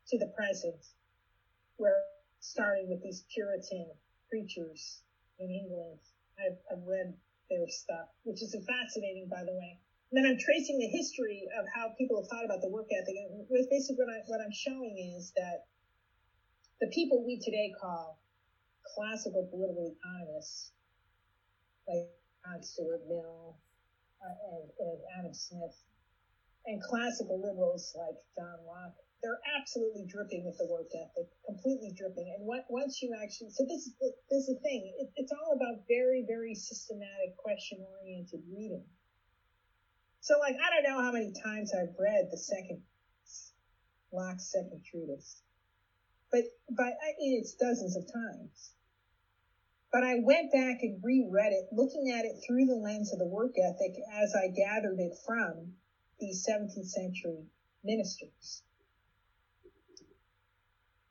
to 0.09 0.16
the 0.16 0.33
present, 0.33 0.81
where 1.77 2.01
starting 2.41 2.89
with 2.89 3.03
these 3.03 3.25
Puritan 3.35 3.91
preachers 4.31 5.03
in 5.39 5.51
England, 5.51 6.01
I've, 6.41 6.57
I've 6.73 6.87
read 6.89 7.12
their 7.51 7.69
stuff, 7.69 8.09
which 8.25 8.41
is 8.41 8.57
fascinating, 8.65 9.29
by 9.29 9.45
the 9.45 9.53
way 9.53 9.77
then 10.16 10.24
I'm 10.24 10.40
tracing 10.40 10.80
the 10.80 10.89
history 10.89 11.44
of 11.60 11.68
how 11.68 11.93
people 12.01 12.16
have 12.16 12.28
thought 12.32 12.44
about 12.48 12.64
the 12.64 12.72
work 12.72 12.89
ethic. 12.89 13.12
And 13.12 13.44
basically 13.68 14.01
what, 14.01 14.09
I, 14.09 14.24
what 14.24 14.40
I'm 14.40 14.55
showing 14.55 14.97
is 14.97 15.32
that 15.36 15.68
the 16.80 16.89
people 16.89 17.26
we 17.26 17.36
today 17.36 17.72
call 17.76 18.16
classical 18.97 19.44
political 19.52 19.93
economists, 19.93 20.72
like 21.85 22.09
John 22.40 22.62
Stuart 22.64 23.05
Mill 23.05 23.60
uh, 24.24 24.36
and, 24.56 24.64
and 24.80 24.98
Adam 25.18 25.35
Smith, 25.35 25.76
and 26.64 26.80
classical 26.80 27.36
liberals 27.36 27.93
like 27.93 28.16
John 28.32 28.64
Locke, 28.64 28.97
they're 29.20 29.40
absolutely 29.60 30.06
dripping 30.09 30.47
with 30.47 30.56
the 30.56 30.68
work 30.70 30.89
ethic, 30.94 31.28
completely 31.44 31.93
dripping. 31.93 32.32
And 32.39 32.47
what, 32.47 32.64
once 32.70 33.02
you 33.02 33.12
actually, 33.12 33.51
so 33.51 33.66
this 33.66 33.85
is 33.85 33.93
this 34.30 34.47
is 34.47 34.56
the 34.56 34.60
thing. 34.62 34.94
It, 35.01 35.10
it's 35.16 35.32
all 35.35 35.52
about 35.52 35.85
very, 35.90 36.24
very 36.24 36.55
systematic, 36.55 37.36
question-oriented 37.36 38.40
reading 38.48 38.86
So, 40.20 40.39
like, 40.39 40.57
I 40.57 40.70
don't 40.74 40.82
know 40.82 41.03
how 41.03 41.12
many 41.12 41.32
times 41.32 41.73
I've 41.74 41.95
read 41.99 42.28
the 42.31 42.39
second 42.39 42.82
Locke's 44.12 44.51
second 44.51 44.82
treatise, 44.85 45.43
but 46.32 46.45
but 46.70 46.95
it's 47.19 47.55
dozens 47.55 47.97
of 47.97 48.05
times. 48.12 48.73
But 49.93 50.05
I 50.05 50.16
went 50.20 50.53
back 50.53 50.82
and 50.82 51.03
reread 51.03 51.53
it, 51.53 51.69
looking 51.73 52.11
at 52.11 52.24
it 52.24 52.43
through 52.47 52.66
the 52.66 52.74
lens 52.74 53.12
of 53.12 53.19
the 53.19 53.27
work 53.27 53.53
ethic 53.57 53.97
as 54.12 54.35
I 54.35 54.49
gathered 54.49 54.99
it 54.99 55.16
from 55.24 55.74
these 56.20 56.47
17th 56.47 56.89
century 56.89 57.47
ministers. 57.82 58.62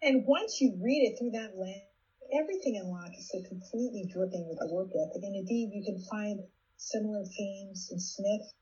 And 0.01 0.25
once 0.27 0.61
you 0.61 0.77
read 0.79 1.09
it 1.09 1.17
through 1.17 1.31
that 1.31 1.57
lens, 1.57 1.89
everything 2.31 2.75
in 2.75 2.89
Locke 2.89 3.17
is 3.17 3.31
completely 3.47 4.05
dripping 4.13 4.47
with 4.47 4.59
the 4.59 4.71
work 4.71 4.89
ethic. 4.89 5.23
And 5.23 5.35
indeed, 5.35 5.71
you 5.73 5.83
can 5.83 5.99
find 6.05 6.43
similar 6.77 7.25
themes 7.25 7.89
in 7.91 7.99
Smith. 7.99 8.53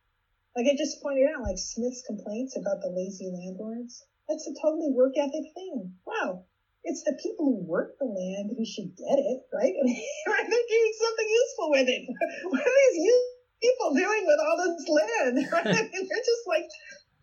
Like 0.55 0.67
I 0.71 0.73
just 0.73 1.01
pointed 1.03 1.27
out, 1.27 1.43
like 1.43 1.57
Smith's 1.59 2.01
complaints 2.07 2.55
about 2.55 2.79
the 2.81 2.87
lazy 2.87 3.27
landlords. 3.27 4.05
That's 4.29 4.47
a 4.47 4.53
totally 4.61 4.89
work 4.89 5.11
ethic 5.17 5.43
thing. 5.53 5.91
Wow. 6.07 6.39
It's 6.83 7.03
the 7.03 7.13
people 7.21 7.45
who 7.45 7.65
work 7.67 7.89
the 7.99 8.05
land 8.05 8.51
who 8.55 8.63
should 8.63 8.87
get 8.95 9.19
it, 9.19 9.39
right? 9.51 9.73
I 9.83 10.43
they're 10.47 10.69
doing 10.71 10.93
something 10.95 11.29
useful 11.29 11.69
with 11.71 11.87
it. 11.89 12.03
What 12.49 12.61
are 12.61 12.91
these 12.93 13.19
people 13.61 13.93
doing 13.93 14.23
with 14.25 14.39
all 14.39 14.55
this 14.55 14.87
land? 14.87 15.43
Right? 15.51 15.85
They're 15.91 16.25
just 16.25 16.45
like, 16.47 16.63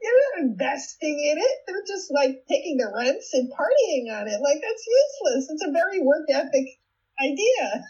they're 0.03 0.21
not 0.35 0.53
investing 0.53 1.17
in 1.17 1.39
it. 1.39 1.57
They're 1.67 1.87
just 1.89 2.11
like 2.13 2.37
taking 2.51 2.77
the 2.77 2.91
rents 2.93 3.33
and 3.33 3.49
partying 3.49 4.13
on 4.13 4.29
it. 4.29 4.41
Like 4.43 4.59
that's 4.61 4.85
useless. 4.85 5.49
It's 5.49 5.65
a 5.65 5.73
very 5.73 6.01
work 6.01 6.25
ethic 6.29 6.67
idea. 7.23 7.81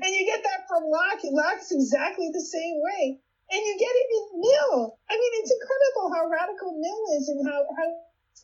and 0.00 0.14
you 0.14 0.24
get 0.24 0.40
that 0.44 0.64
from 0.68 0.84
Locke. 0.88 1.20
Locke's 1.24 1.72
exactly 1.72 2.30
the 2.32 2.40
same 2.40 2.80
way. 2.80 3.16
And 3.50 3.60
you 3.66 3.74
get 3.78 3.90
it 3.90 4.08
in 4.14 4.40
Mill. 4.40 4.98
I 5.10 5.14
mean, 5.18 5.32
it's 5.42 5.50
incredible 5.50 6.14
how 6.14 6.30
radical 6.30 6.78
Mill 6.78 7.18
is 7.18 7.28
and 7.28 7.46
how, 7.46 7.66
how 7.66 7.88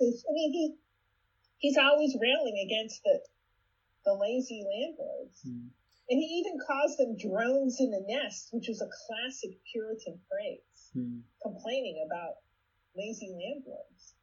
I 0.03 0.33
mean, 0.35 0.53
he, 0.53 0.75
he's 1.59 1.79
always 1.79 2.17
railing 2.21 2.59
against 2.67 3.03
the, 3.05 3.21
the 4.05 4.15
lazy 4.15 4.67
landlords. 4.67 5.41
Mm. 5.47 5.71
And 6.11 6.19
he 6.19 6.43
even 6.43 6.59
calls 6.59 6.97
them 6.97 7.17
drones 7.17 7.79
in 7.81 7.91
the 7.91 8.05
nest, 8.07 8.49
which 8.53 8.69
was 8.69 8.83
a 8.83 8.91
classic 9.07 9.59
Puritan 9.73 10.19
phrase, 10.29 10.91
mm. 10.97 11.23
complaining 11.43 12.05
about 12.07 12.43
lazy 12.97 13.31
landlords. 13.31 14.15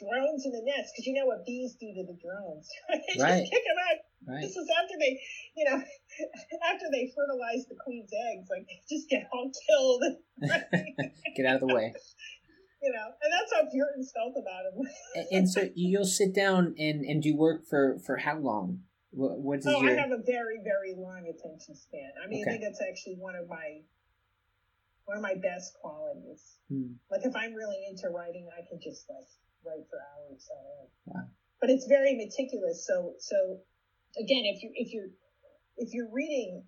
Drones 0.00 0.46
in 0.48 0.52
the 0.52 0.64
nest, 0.64 0.96
because 0.96 1.06
you 1.06 1.12
know 1.12 1.26
what 1.26 1.44
bees 1.44 1.76
do 1.76 1.92
to 1.92 2.02
the 2.08 2.16
drones. 2.16 2.68
they 2.88 2.96
right. 3.20 3.44
just 3.44 3.52
kick 3.52 3.64
them 3.68 3.80
out. 3.84 3.98
Right. 4.26 4.42
This 4.42 4.56
is 4.56 4.68
after 4.72 4.96
they, 4.98 5.20
you 5.56 5.64
know, 5.68 5.76
after 6.72 6.86
they 6.90 7.12
fertilize 7.12 7.68
the 7.68 7.76
queen's 7.84 8.10
eggs, 8.32 8.48
like 8.48 8.66
they 8.66 8.80
just 8.88 9.08
get 9.08 9.28
all 9.32 9.50
killed. 9.68 10.02
get 11.36 11.46
out 11.46 11.62
of 11.62 11.68
the 11.68 11.74
way. 11.74 11.92
you 12.82 12.92
know, 12.92 13.06
and 13.20 13.32
that's 13.32 13.52
how 13.52 13.68
Puritans 13.70 14.12
felt 14.16 14.34
about 14.40 14.72
him. 14.72 14.88
and, 15.14 15.26
and, 15.32 15.50
so 15.50 15.68
you'll 15.74 16.04
sit 16.04 16.34
down 16.34 16.74
and, 16.78 17.04
and 17.04 17.22
do 17.22 17.36
work 17.36 17.66
for, 17.68 17.98
for 18.04 18.16
how 18.16 18.38
long? 18.38 18.80
What, 19.10 19.38
what's 19.38 19.66
oh, 19.66 19.82
your... 19.82 19.98
I 19.98 20.00
have 20.00 20.12
a 20.12 20.22
very, 20.24 20.60
very 20.64 20.94
long 20.96 21.28
attention 21.28 21.74
span. 21.74 22.12
I 22.22 22.28
mean, 22.28 22.42
okay. 22.42 22.50
I 22.50 22.52
think 22.52 22.64
that's 22.64 22.80
actually 22.80 23.16
one 23.16 23.36
of 23.36 23.48
my 23.48 23.82
one 25.10 25.16
of 25.16 25.22
my 25.22 25.34
best 25.34 25.74
qualities. 25.82 26.54
Hmm. 26.70 26.94
Like 27.10 27.22
if 27.24 27.34
I'm 27.34 27.52
really 27.54 27.82
into 27.90 28.08
writing, 28.14 28.48
I 28.54 28.62
can 28.68 28.78
just 28.78 29.10
like 29.10 29.26
write 29.64 29.84
for 29.90 29.98
hours 29.98 30.48
Wow. 31.06 31.28
But 31.60 31.70
it's 31.70 31.86
very 31.86 32.14
meticulous. 32.14 32.84
So 32.86 33.14
so 33.18 33.58
again, 34.18 34.44
if 34.44 34.62
you 34.62 34.70
if 34.74 34.92
you're 34.92 35.08
if 35.76 35.92
you're 35.92 36.10
reading 36.10 36.62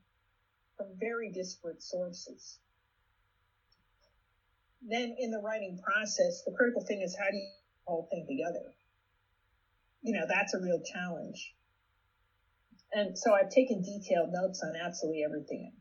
from 0.77 0.89
very 0.99 1.31
disparate 1.31 1.83
sources, 1.83 2.59
then 4.83 5.15
in 5.19 5.31
the 5.31 5.39
writing 5.39 5.79
process, 5.83 6.43
the 6.45 6.53
critical 6.53 6.83
thing 6.83 7.01
is 7.03 7.15
how 7.19 7.31
do 7.31 7.37
you 7.37 7.49
all 7.87 8.07
thing 8.11 8.27
together? 8.29 8.73
You 10.03 10.15
know, 10.15 10.27
that's 10.29 10.55
a 10.55 10.59
real 10.59 10.81
challenge. 10.81 11.55
And 12.93 13.17
so 13.17 13.33
I've 13.33 13.49
taken 13.49 13.81
detailed 13.81 14.31
notes 14.33 14.61
on 14.63 14.75
absolutely 14.77 15.23
everything 15.25 15.73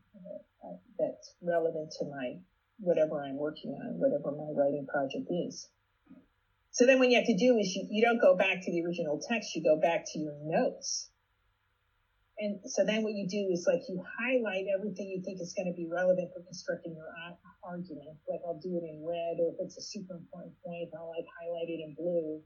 that's 0.98 1.34
relevant 1.42 1.90
to 1.98 2.04
my 2.06 2.36
whatever 2.78 3.20
I'm 3.20 3.36
working 3.36 3.70
on, 3.70 3.98
whatever 3.98 4.32
my 4.32 4.50
writing 4.54 4.86
project 4.86 5.28
is. 5.30 5.68
So 6.72 6.86
then 6.86 6.98
what 6.98 7.08
you 7.08 7.16
have 7.16 7.28
to 7.28 7.36
do 7.36 7.58
is 7.58 7.76
you, 7.76 7.86
you 7.90 8.02
don't 8.02 8.20
go 8.20 8.34
back 8.34 8.64
to 8.64 8.72
the 8.72 8.82
original 8.82 9.20
text, 9.20 9.54
you 9.54 9.62
go 9.62 9.78
back 9.78 10.04
to 10.12 10.18
your 10.18 10.34
notes. 10.42 11.10
And 12.38 12.58
so 12.64 12.84
then 12.84 13.04
what 13.04 13.12
you 13.12 13.28
do 13.28 13.52
is 13.52 13.68
like 13.68 13.82
you 13.88 14.02
highlight 14.18 14.64
everything 14.72 15.08
you 15.08 15.22
think 15.22 15.40
is 15.40 15.52
going 15.52 15.68
to 15.68 15.76
be 15.76 15.86
relevant 15.86 16.32
for 16.32 16.40
constructing 16.42 16.96
your 16.96 17.12
argument. 17.62 18.16
Like 18.26 18.40
I'll 18.46 18.58
do 18.58 18.80
it 18.80 18.88
in 18.88 19.04
red, 19.04 19.36
or 19.38 19.52
if 19.52 19.60
it's 19.60 19.76
a 19.76 19.82
super 19.82 20.16
important 20.16 20.54
point, 20.64 20.88
I'll 20.96 21.12
like 21.12 21.28
highlight 21.28 21.68
it 21.68 21.80
in 21.84 21.94
blue. 21.94 22.40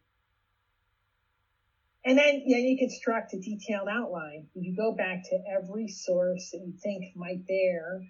And 2.04 2.18
then, 2.18 2.42
yeah, 2.46 2.58
you 2.58 2.76
construct 2.78 3.32
a 3.32 3.38
detailed 3.38 3.88
outline. 3.88 4.46
You 4.54 4.76
go 4.76 4.92
back 4.92 5.22
to 5.30 5.38
every 5.50 5.88
source 5.88 6.50
that 6.50 6.58
you 6.58 6.74
think 6.82 7.16
might 7.16 7.46
bear 7.46 8.02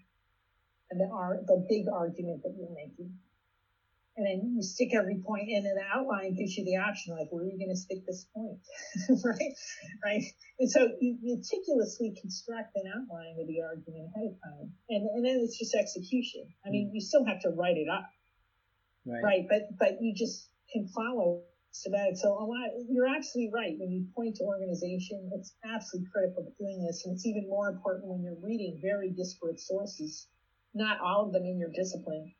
the, 0.90 1.44
the 1.46 1.66
big 1.68 1.86
argument 1.92 2.42
that 2.42 2.54
you're 2.56 2.74
making. 2.74 3.12
And 4.16 4.26
then 4.26 4.54
you 4.56 4.62
stick 4.62 4.94
every 4.94 5.20
point 5.20 5.48
in 5.48 5.66
and 5.66 5.76
the 5.76 5.84
outline 5.92 6.34
gives 6.34 6.56
you 6.56 6.64
the 6.64 6.76
option, 6.76 7.14
like, 7.14 7.28
where 7.30 7.44
are 7.44 7.46
you 7.46 7.58
going 7.58 7.70
to 7.70 7.76
stick 7.76 8.00
this 8.06 8.24
point? 8.34 8.60
right? 9.24 9.54
Right. 10.04 10.24
And 10.58 10.70
so 10.70 10.88
you 11.00 11.18
meticulously 11.20 12.16
construct 12.20 12.72
an 12.76 12.88
outline 12.88 13.36
of 13.38 13.46
the 13.46 13.60
argument 13.60 14.08
ahead 14.08 14.32
of 14.32 14.36
time. 14.40 14.72
And, 14.88 15.04
and 15.04 15.24
then 15.24 15.44
it's 15.44 15.58
just 15.58 15.74
execution. 15.74 16.48
I 16.64 16.70
mean, 16.70 16.88
mm. 16.88 16.94
you 16.94 17.00
still 17.00 17.26
have 17.26 17.40
to 17.42 17.50
write 17.50 17.76
it 17.76 17.88
up. 17.92 18.08
Right. 19.04 19.22
right? 19.22 19.44
But, 19.48 19.76
but 19.78 20.00
you 20.00 20.14
just 20.16 20.48
can 20.72 20.88
follow 20.88 21.42
that. 21.92 22.16
So 22.16 22.32
a 22.32 22.46
lot, 22.48 22.72
you're 22.88 23.06
absolutely 23.06 23.52
right. 23.52 23.76
When 23.78 23.92
you 23.92 24.06
point 24.16 24.36
to 24.36 24.44
organization, 24.44 25.28
it's 25.36 25.52
absolutely 25.62 26.08
critical 26.10 26.42
to 26.42 26.50
doing 26.56 26.82
this. 26.82 27.04
And 27.04 27.14
it's 27.14 27.26
even 27.26 27.46
more 27.50 27.68
important 27.68 28.08
when 28.08 28.22
you're 28.22 28.40
reading 28.40 28.80
very 28.80 29.10
disparate 29.10 29.60
sources 29.60 30.26
not 30.76 31.00
all 31.00 31.26
of 31.26 31.32
them 31.32 31.44
in 31.44 31.58
your 31.58 31.70
discipline, 31.74 32.34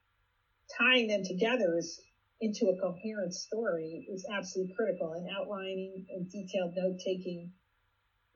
tying 0.79 1.09
them 1.09 1.23
together 1.25 1.77
is 1.79 2.01
into 2.41 2.67
a 2.67 2.81
coherent 2.81 3.35
story. 3.35 4.07
Is 4.13 4.27
absolutely 4.33 4.75
critical 4.77 5.13
and 5.13 5.29
outlining 5.37 6.07
and 6.11 6.31
detailed 6.31 6.75
note 6.77 6.99
taking 7.05 7.53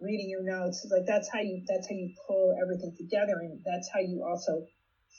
reading 0.00 0.30
your 0.30 0.42
notes. 0.42 0.86
Like 0.90 1.06
that's 1.06 1.28
how 1.32 1.40
you 1.40 1.62
that's 1.68 1.88
how 1.88 1.94
you 1.94 2.14
pull 2.26 2.56
everything 2.60 2.94
together 2.96 3.40
and 3.40 3.60
that's 3.64 3.90
how 3.92 4.00
you 4.00 4.24
also 4.26 4.64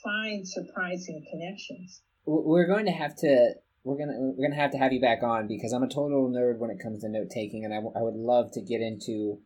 find 0.02 0.46
surprising 0.46 1.24
connections. 1.30 2.02
We're 2.24 2.66
going 2.66 2.86
to 2.86 2.92
have 2.92 3.16
to 3.18 3.54
we're 3.84 3.98
gonna 3.98 4.14
we're 4.16 4.48
gonna 4.48 4.60
have 4.60 4.70
to 4.72 4.78
have 4.78 4.92
you 4.92 5.00
back 5.00 5.24
on 5.24 5.48
because 5.48 5.72
i'm 5.72 5.82
a 5.82 5.88
total 5.88 6.30
nerd 6.30 6.58
when 6.58 6.70
it 6.70 6.78
comes 6.80 7.02
to 7.02 7.08
note 7.08 7.28
taking 7.30 7.64
and 7.64 7.74
I, 7.74 7.78
w- 7.78 7.92
I 7.96 8.00
would 8.00 8.14
love 8.14 8.52
to 8.52 8.60
get 8.60 8.80
into 8.80 9.40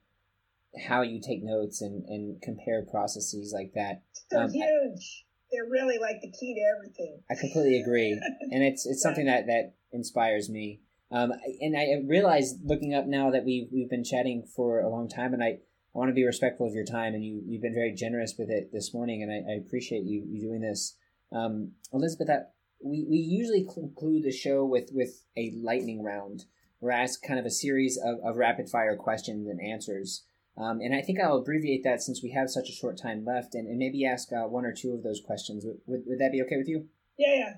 how 0.78 1.02
you 1.02 1.20
take 1.20 1.43
notes 1.43 1.80
and, 1.80 2.05
and 2.05 2.40
compare 2.43 2.84
processes 2.84 3.52
like 3.55 3.72
that. 3.74 4.02
So 4.30 4.40
um, 4.40 4.51
huge 4.51 5.26
they're 5.51 5.70
really 5.70 5.98
like 5.98 6.20
the 6.20 6.31
key 6.31 6.55
to 6.55 6.77
everything. 6.77 7.23
I 7.31 7.35
completely 7.35 7.81
agree, 7.81 8.12
and 8.51 8.62
it's 8.62 8.86
it's 8.86 9.02
something 9.02 9.27
that 9.27 9.47
that 9.47 9.74
inspires 9.93 10.48
me. 10.48 10.81
Um, 11.10 11.32
and 11.60 11.77
I 11.77 12.02
realize 12.06 12.55
looking 12.64 12.94
up 12.94 13.06
now 13.06 13.31
that 13.31 13.44
we've 13.44 13.68
we've 13.73 13.90
been 13.90 14.05
chatting 14.05 14.44
for 14.55 14.81
a 14.81 14.89
long 14.89 15.09
time, 15.09 15.32
and 15.35 15.43
I, 15.43 15.47
I 15.47 15.59
want 15.93 16.10
to 16.10 16.14
be 16.14 16.24
respectful 16.24 16.66
of 16.66 16.74
your 16.74 16.85
time, 16.85 17.14
and 17.14 17.24
you 17.24 17.43
you've 17.47 17.62
been 17.62 17.74
very 17.74 17.93
generous 17.93 18.35
with 18.39 18.51
it 18.51 18.70
this 18.73 18.93
morning, 18.93 19.23
and 19.23 19.31
I, 19.31 19.52
I 19.52 19.56
appreciate 19.56 20.05
you 20.05 20.24
you 20.28 20.40
doing 20.40 20.60
this, 20.60 20.97
um, 21.32 21.73
Elizabeth. 21.93 22.27
That 22.27 22.55
we 22.85 23.06
we 23.09 23.18
usually 23.18 23.66
conclude 23.73 24.24
the 24.24 24.32
show 24.32 24.64
with 24.64 24.90
with 24.93 25.24
a 25.36 25.52
lightning 25.62 26.02
round. 26.02 26.44
We're 26.81 26.90
asked 26.90 27.24
kind 27.27 27.40
of 27.40 27.47
a 27.47 27.51
series 27.51 27.98
of, 28.05 28.18
of 28.23 28.36
rapid 28.36 28.68
fire 28.68 28.97
questions 28.97 29.48
and 29.48 29.60
answers. 29.60 30.24
Um, 30.59 30.81
and 30.81 30.95
I 30.95 31.03
think 31.03 31.20
I'll 31.20 31.37
abbreviate 31.37 31.85
that 31.85 32.03
since 32.03 32.23
we 32.23 32.31
have 32.31 32.49
such 32.49 32.69
a 32.70 32.73
short 32.73 32.97
time 33.01 33.24
left 33.24 33.55
and, 33.55 33.69
and 33.69 33.78
maybe 33.78 34.07
ask 34.07 34.33
uh, 34.33 34.45
one 34.45 34.65
or 34.65 34.73
two 34.73 34.93
of 34.93 35.03
those 35.03 35.20
questions. 35.20 35.65
Would, 35.66 35.78
would, 35.87 36.03
would, 36.07 36.19
that 36.19 36.33
be 36.33 36.43
okay 36.43 36.57
with 36.57 36.69
you? 36.69 36.89
Yeah, 37.19 37.35
yeah. 37.35 37.55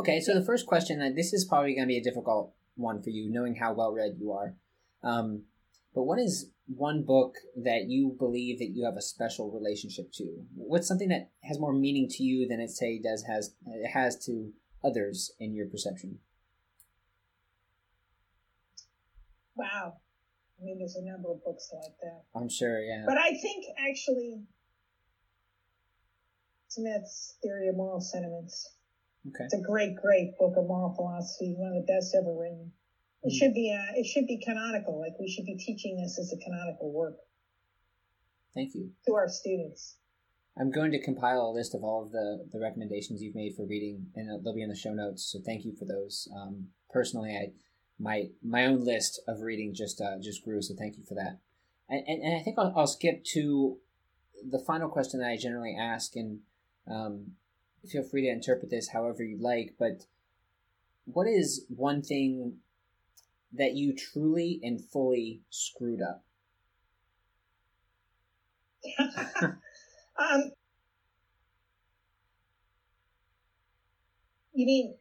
Okay, 0.00 0.20
so 0.20 0.34
the 0.34 0.44
first 0.44 0.66
question, 0.66 1.00
uh, 1.00 1.10
this 1.14 1.32
is 1.32 1.44
probably 1.44 1.74
going 1.74 1.86
to 1.86 1.92
be 1.92 1.98
a 1.98 2.02
difficult 2.02 2.52
one 2.74 3.02
for 3.02 3.10
you, 3.10 3.30
knowing 3.30 3.56
how 3.56 3.72
well 3.72 3.92
read 3.92 4.16
you 4.18 4.32
are. 4.32 4.54
Um, 5.02 5.42
but 5.94 6.04
what 6.04 6.18
is 6.18 6.50
one 6.66 7.02
book 7.02 7.36
that 7.56 7.86
you 7.88 8.14
believe 8.18 8.58
that 8.58 8.70
you 8.70 8.84
have 8.84 8.96
a 8.96 9.02
special 9.02 9.50
relationship 9.50 10.12
to? 10.12 10.44
What's 10.54 10.86
something 10.86 11.08
that 11.08 11.30
has 11.44 11.58
more 11.58 11.72
meaning 11.72 12.08
to 12.10 12.22
you 12.22 12.46
than 12.46 12.60
it 12.60 12.70
say 12.70 13.00
does 13.00 13.24
has 13.24 13.54
it 13.66 13.90
has 13.90 14.16
to 14.26 14.52
others 14.84 15.32
in 15.40 15.54
your 15.54 15.66
perception? 15.66 16.18
Wow. 19.56 19.94
I 20.60 20.64
mean, 20.64 20.78
there's 20.78 20.96
a 20.96 21.04
number 21.04 21.30
of 21.30 21.44
books 21.44 21.70
like 21.72 21.94
that. 22.02 22.22
I'm 22.34 22.48
sure, 22.48 22.82
yeah. 22.82 23.04
But 23.06 23.18
I 23.18 23.34
think 23.34 23.64
actually 23.78 24.42
Smith's 26.68 27.36
Theory 27.42 27.68
of 27.68 27.76
Moral 27.76 28.00
Sentiments. 28.00 28.74
Okay. 29.28 29.44
It's 29.44 29.54
a 29.54 29.60
great, 29.60 29.96
great 29.96 30.38
book 30.38 30.54
of 30.56 30.66
moral 30.66 30.94
philosophy, 30.94 31.54
one 31.56 31.76
of 31.76 31.86
the 31.86 31.92
best 31.92 32.14
ever 32.14 32.34
written. 32.34 32.72
It 33.22 33.32
mm. 33.32 33.38
should 33.38 33.54
be 33.54 33.74
uh, 33.74 33.98
it 33.98 34.06
should 34.06 34.26
be 34.26 34.38
canonical. 34.38 34.98
Like 34.98 35.18
we 35.18 35.28
should 35.28 35.44
be 35.44 35.56
teaching 35.56 36.00
this 36.00 36.18
as 36.18 36.32
a 36.32 36.36
canonical 36.36 36.92
work. 36.92 37.16
Thank 38.54 38.74
you. 38.74 38.90
To 39.06 39.14
our 39.14 39.28
students. 39.28 39.96
I'm 40.60 40.72
going 40.72 40.90
to 40.90 41.00
compile 41.00 41.40
a 41.42 41.54
list 41.54 41.74
of 41.74 41.84
all 41.84 42.02
of 42.02 42.10
the, 42.10 42.44
the 42.50 42.58
recommendations 42.58 43.22
you've 43.22 43.36
made 43.36 43.54
for 43.54 43.64
reading, 43.64 44.06
and 44.16 44.44
they'll 44.44 44.54
be 44.54 44.62
in 44.62 44.68
the 44.68 44.74
show 44.74 44.92
notes. 44.92 45.30
So 45.30 45.38
thank 45.44 45.64
you 45.64 45.72
for 45.78 45.84
those. 45.84 46.26
Um, 46.34 46.68
personally, 46.90 47.30
I 47.30 47.52
my 47.98 48.28
my 48.42 48.64
own 48.64 48.84
list 48.84 49.20
of 49.26 49.40
reading 49.40 49.74
just 49.74 50.00
uh, 50.00 50.18
just 50.20 50.44
grew. 50.44 50.62
So 50.62 50.74
thank 50.74 50.96
you 50.96 51.04
for 51.04 51.14
that. 51.14 51.38
And, 51.88 52.04
and, 52.06 52.22
and 52.22 52.36
I 52.36 52.40
think 52.42 52.58
I'll, 52.58 52.72
I'll, 52.76 52.86
skip 52.86 53.24
to 53.32 53.78
the 54.46 54.58
final 54.58 54.88
question 54.88 55.20
that 55.20 55.30
I 55.30 55.36
generally 55.36 55.74
ask, 55.78 56.16
and 56.16 56.40
um, 56.86 57.32
feel 57.88 58.02
free 58.02 58.22
to 58.22 58.28
interpret 58.28 58.70
this 58.70 58.88
however 58.88 59.22
you 59.22 59.38
like. 59.38 59.74
But 59.78 60.06
what 61.06 61.26
is 61.26 61.64
one 61.68 62.02
thing 62.02 62.58
that 63.52 63.74
you 63.74 63.94
truly 63.94 64.60
and 64.62 64.84
fully 64.84 65.40
screwed 65.50 66.02
up? 66.02 66.24
um, 70.18 70.52
you 74.52 74.66
mean 74.66 74.94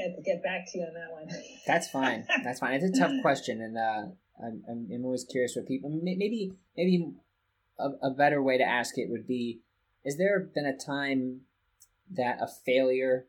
gonna 0.00 0.14
have 0.14 0.16
to 0.16 0.22
get 0.22 0.42
back 0.42 0.70
to 0.72 0.78
you 0.78 0.84
on 0.84 0.94
that 0.94 1.12
one. 1.12 1.28
That's 1.66 1.88
fine. 1.88 2.26
That's 2.42 2.60
fine. 2.60 2.74
It's 2.74 2.96
a 2.96 3.00
tough 3.00 3.12
question, 3.22 3.60
and 3.60 3.76
uh, 3.76 4.12
I'm, 4.42 4.62
I'm 4.92 5.04
always 5.04 5.24
curious 5.24 5.56
what 5.56 5.66
people. 5.66 5.90
Maybe 5.90 6.52
maybe 6.76 7.12
a, 7.78 7.88
a 8.02 8.10
better 8.10 8.42
way 8.42 8.58
to 8.58 8.64
ask 8.64 8.98
it 8.98 9.10
would 9.10 9.26
be: 9.26 9.60
Is 10.04 10.16
there 10.18 10.40
been 10.40 10.66
a 10.66 10.76
time 10.76 11.42
that 12.10 12.38
a 12.40 12.46
failure, 12.46 13.26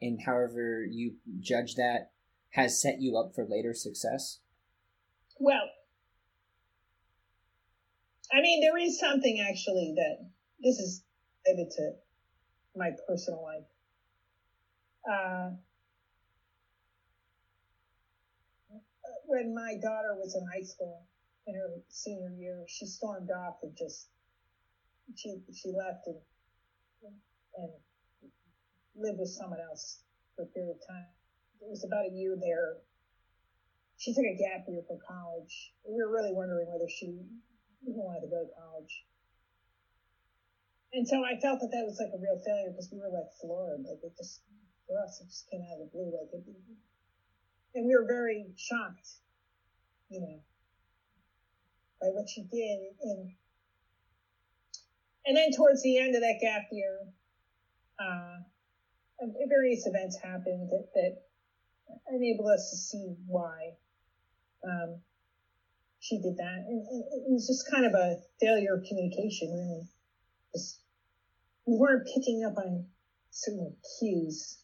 in 0.00 0.20
however 0.20 0.84
you 0.84 1.16
judge 1.40 1.74
that, 1.74 2.10
has 2.50 2.80
set 2.80 3.00
you 3.00 3.16
up 3.16 3.34
for 3.34 3.44
later 3.44 3.74
success? 3.74 4.38
Well, 5.38 5.68
I 8.32 8.40
mean, 8.40 8.60
there 8.60 8.76
is 8.78 8.98
something 8.98 9.44
actually 9.48 9.94
that 9.96 10.28
this 10.60 10.78
is 10.78 11.02
related 11.46 11.70
to 11.76 11.92
my 12.76 12.90
personal 13.06 13.42
life. 13.42 13.64
Uh, 15.10 15.50
when 19.28 19.52
my 19.52 19.76
daughter 19.76 20.16
was 20.16 20.32
in 20.34 20.42
high 20.48 20.64
school 20.64 21.04
in 21.46 21.54
her 21.54 21.68
senior 21.88 22.32
year, 22.32 22.64
she 22.66 22.88
stormed 22.88 23.28
off 23.30 23.60
and 23.62 23.76
just 23.76 24.08
she 25.14 25.36
she 25.52 25.68
left 25.68 26.08
and 26.08 26.16
and 27.60 27.72
lived 28.96 29.20
with 29.20 29.28
someone 29.28 29.60
else 29.60 30.00
for 30.34 30.42
a 30.42 30.50
period 30.56 30.72
of 30.72 30.80
time. 30.88 31.12
It 31.60 31.68
was 31.68 31.84
about 31.84 32.08
a 32.08 32.12
year 32.12 32.36
there. 32.40 32.80
She 34.00 34.14
took 34.14 34.24
a 34.24 34.36
gap 34.36 34.64
year 34.66 34.80
for 34.88 34.96
college. 35.04 35.76
We 35.84 36.00
were 36.00 36.08
really 36.08 36.32
wondering 36.32 36.70
whether 36.72 36.88
she 36.88 37.20
even 37.84 38.00
wanted 38.00 38.24
to 38.24 38.32
go 38.32 38.40
to 38.40 38.52
college. 38.56 39.04
And 40.92 41.04
so 41.06 41.20
I 41.20 41.36
felt 41.36 41.60
that 41.60 41.68
that 41.74 41.84
was 41.84 42.00
like 42.00 42.14
a 42.14 42.20
real 42.22 42.40
failure 42.40 42.70
because 42.72 42.88
we 42.88 42.98
were 43.02 43.12
like 43.12 43.28
floored. 43.42 43.84
Like 43.84 44.00
it 44.00 44.14
just, 44.16 44.40
for 44.86 44.96
us, 45.02 45.20
it 45.20 45.28
just 45.28 45.50
came 45.50 45.60
out 45.66 45.76
of 45.76 45.84
the 45.84 45.90
blue. 45.92 46.14
Like 46.14 46.32
it, 46.32 46.46
and 47.78 47.86
we 47.86 47.94
were 47.94 48.06
very 48.06 48.46
shocked, 48.56 49.08
you 50.08 50.20
know, 50.20 50.40
by 52.00 52.08
what 52.08 52.28
she 52.28 52.42
did. 52.42 52.78
And 53.02 53.28
and 55.26 55.36
then 55.36 55.52
towards 55.52 55.82
the 55.82 55.98
end 55.98 56.14
of 56.14 56.22
that 56.22 56.38
gap 56.40 56.62
year, 56.72 57.06
uh, 58.00 58.38
various 59.48 59.86
events 59.86 60.16
happened 60.22 60.68
that, 60.70 60.86
that 60.94 61.22
enabled 62.12 62.50
us 62.50 62.70
to 62.70 62.76
see 62.76 63.14
why 63.26 63.74
um, 64.64 64.96
she 66.00 66.18
did 66.20 66.36
that. 66.38 66.64
And, 66.66 66.80
it 66.80 67.30
was 67.30 67.46
just 67.46 67.70
kind 67.70 67.84
of 67.84 67.94
a 67.94 68.16
failure 68.40 68.74
of 68.74 68.84
communication, 68.88 69.52
really. 69.52 69.86
Just, 70.52 70.80
we 71.66 71.76
weren't 71.76 72.06
picking 72.06 72.44
up 72.44 72.56
on 72.56 72.86
certain 73.30 73.72
cues 73.98 74.58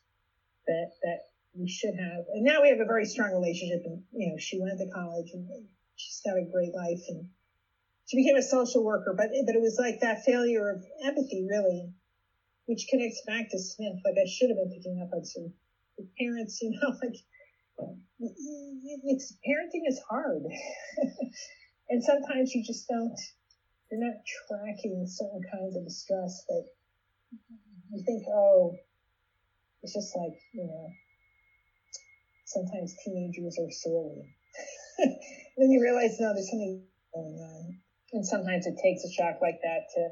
that 0.67 0.91
that 1.03 1.19
we 1.55 1.67
should 1.69 1.95
have. 1.95 2.25
And 2.35 2.45
now 2.45 2.61
we 2.61 2.69
have 2.69 2.81
a 2.81 2.85
very 2.85 3.05
strong 3.05 3.33
relationship. 3.33 3.81
And 3.85 4.01
you 4.13 4.31
know, 4.31 4.37
she 4.39 4.59
went 4.59 4.79
to 4.79 4.87
college 4.87 5.31
and 5.33 5.47
she's 5.97 6.21
got 6.25 6.37
a 6.37 6.43
great 6.51 6.75
life, 6.75 7.01
and 7.09 7.25
she 8.07 8.17
became 8.17 8.37
a 8.37 8.43
social 8.43 8.83
worker. 8.83 9.15
But 9.17 9.31
but 9.47 9.55
it 9.55 9.61
was 9.61 9.77
like 9.79 10.01
that 10.01 10.19
failure 10.25 10.71
of 10.71 10.83
empathy, 11.03 11.47
really, 11.49 11.91
which 12.67 12.87
connects 12.91 13.23
back 13.27 13.49
to 13.51 13.59
Smith. 13.59 13.97
Like 14.05 14.17
I 14.21 14.27
should 14.27 14.51
have 14.51 14.57
been 14.57 14.69
picking 14.69 14.99
up 15.01 15.09
on 15.13 15.23
some 15.25 15.51
parents, 16.19 16.59
you 16.61 16.71
know, 16.71 16.93
like 17.03 17.15
it's 18.19 19.33
parenting 19.47 19.87
is 19.87 20.01
hard, 20.09 20.43
and 21.89 22.03
sometimes 22.03 22.55
you 22.55 22.63
just 22.63 22.87
don't. 22.89 23.19
You're 23.91 24.01
not 24.01 24.17
tracking 24.49 25.05
certain 25.07 25.41
kinds 25.53 25.77
of 25.77 25.85
distress 25.85 26.43
that 26.49 26.65
you 27.93 28.03
think, 28.05 28.25
oh, 28.35 28.75
it's 29.83 29.93
just 29.93 30.17
like 30.17 30.33
you 30.53 30.67
know 30.67 30.89
sometimes 32.55 32.95
teenagers 33.05 33.59
are 33.59 33.71
surly. 33.71 34.31
then 35.59 35.71
you 35.71 35.83
realize, 35.83 36.17
no, 36.21 36.33
there's 36.33 36.49
something 36.49 36.87
going 37.13 37.39
on. 37.43 37.79
And 38.13 38.25
sometimes 38.25 38.67
it 38.67 38.79
takes 38.79 39.03
a 39.03 39.11
shock 39.11 39.43
like 39.43 39.59
that 39.63 39.91
to 39.99 40.03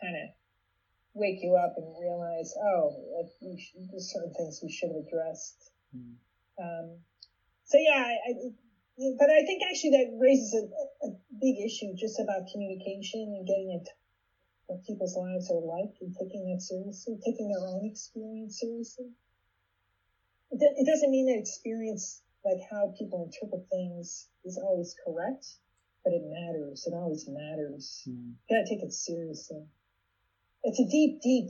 kind 0.00 0.14
of 0.14 0.30
wake 1.14 1.42
you 1.42 1.58
up 1.58 1.74
and 1.76 1.90
realize, 1.98 2.54
oh, 2.54 2.94
should, 3.42 3.90
there's 3.90 4.12
certain 4.14 4.32
things 4.38 4.60
we 4.62 4.70
should 4.70 4.94
have 4.94 5.02
addressed. 5.02 5.58
Mm. 5.90 6.14
Um, 6.62 6.86
so 7.66 7.78
yeah, 7.82 7.98
I, 7.98 8.14
I, 8.14 8.32
but 9.18 9.30
I 9.30 9.42
think 9.42 9.62
actually 9.66 9.98
that 9.98 10.14
raises 10.18 10.54
a, 10.54 10.62
a, 11.06 11.10
big 11.38 11.54
issue 11.62 11.94
just 11.94 12.18
about 12.18 12.50
communication 12.50 13.30
and 13.38 13.46
getting 13.46 13.70
into 13.78 13.90
what 14.66 14.82
people's 14.82 15.14
lives 15.14 15.50
are 15.50 15.62
like 15.62 15.94
and 16.02 16.14
taking 16.18 16.50
that 16.50 16.62
seriously, 16.62 17.18
taking 17.22 17.46
their 17.46 17.62
own 17.62 17.86
experience 17.86 18.58
seriously 18.58 19.14
it 20.50 20.86
doesn't 20.86 21.10
mean 21.10 21.26
that 21.26 21.38
experience, 21.38 22.22
like 22.44 22.58
how 22.70 22.92
people 22.98 23.22
interpret 23.22 23.62
things, 23.70 24.28
is 24.44 24.56
always 24.56 24.94
correct, 25.04 25.46
but 26.04 26.12
it 26.12 26.22
matters. 26.24 26.84
It 26.86 26.94
always 26.94 27.26
matters. 27.28 28.02
Mm. 28.08 28.32
You 28.48 28.56
gotta 28.56 28.68
take 28.68 28.82
it 28.82 28.92
seriously. 28.92 29.62
It's 30.64 30.78
a 30.80 30.86
deep, 30.86 31.20
deep, 31.22 31.46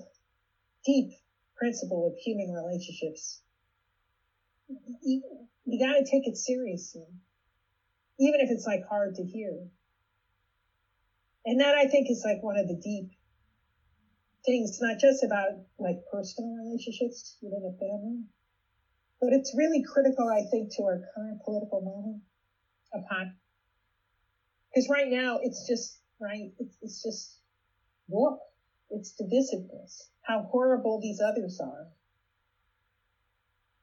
deep 0.84 1.10
principle 1.56 2.06
of 2.06 2.14
human 2.16 2.50
relationships. 2.50 3.40
You, 5.02 5.20
you 5.64 5.78
gotta 5.78 6.02
take 6.02 6.26
it 6.26 6.36
seriously, 6.36 7.06
even 8.18 8.40
if 8.40 8.50
it's 8.50 8.66
like 8.66 8.82
hard 8.88 9.14
to 9.14 9.24
hear. 9.24 9.68
And 11.44 11.60
that 11.60 11.74
I 11.74 11.86
think 11.86 12.10
is 12.10 12.22
like 12.24 12.42
one 12.42 12.56
of 12.56 12.66
the 12.66 12.74
deep 12.74 13.08
things. 14.44 14.70
It's 14.70 14.80
not 14.82 14.98
just 14.98 15.22
about 15.22 15.52
like 15.78 15.96
personal 16.12 16.52
relationships 16.52 17.38
within 17.40 17.64
a 17.64 17.72
family 17.78 18.24
but 19.20 19.32
it's 19.32 19.52
really 19.56 19.82
critical, 19.82 20.28
I 20.28 20.42
think, 20.50 20.70
to 20.76 20.82
our 20.84 21.00
current 21.14 21.38
political 21.44 21.80
moment 21.80 22.22
upon, 22.92 23.30
because 24.70 24.88
right 24.88 25.08
now 25.08 25.38
it's 25.42 25.66
just, 25.66 26.00
right, 26.20 26.50
it's, 26.58 26.76
it's 26.82 27.02
just 27.02 27.40
war. 28.08 28.36
It's 28.90 29.12
divisiveness, 29.20 30.08
how 30.22 30.40
horrible 30.50 30.98
these 31.00 31.20
others 31.20 31.60
are. 31.60 31.88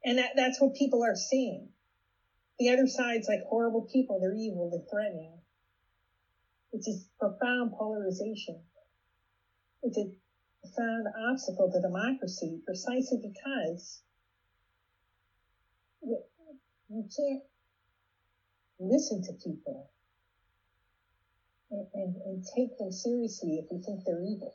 And 0.04 0.18
that, 0.18 0.32
that's 0.36 0.60
what 0.60 0.74
people 0.74 1.04
are 1.04 1.16
seeing. 1.16 1.70
The 2.60 2.70
other 2.70 2.88
side's 2.88 3.28
like 3.28 3.42
horrible 3.48 3.88
people. 3.92 4.20
They're 4.20 4.34
evil. 4.34 4.70
They're 4.72 4.88
threatening. 4.90 5.38
It's 6.72 6.88
a 6.88 6.94
profound 7.20 7.72
polarization. 7.78 8.60
It's 9.84 9.98
a 9.98 10.06
profound 10.62 11.08
obstacle 11.30 11.70
to 11.72 11.80
democracy 11.80 12.60
precisely 12.66 13.20
because 13.22 14.02
you 16.06 17.10
can't 17.16 17.44
listen 18.80 19.24
to 19.24 19.34
people 19.34 19.90
and, 21.72 21.88
and, 21.94 22.16
and 22.26 22.46
take 22.56 22.78
them 22.78 22.92
seriously 22.92 23.62
if 23.64 23.72
you 23.72 23.82
think 23.86 24.02
they're 24.06 24.22
evil. 24.22 24.54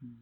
Hmm. 0.00 0.20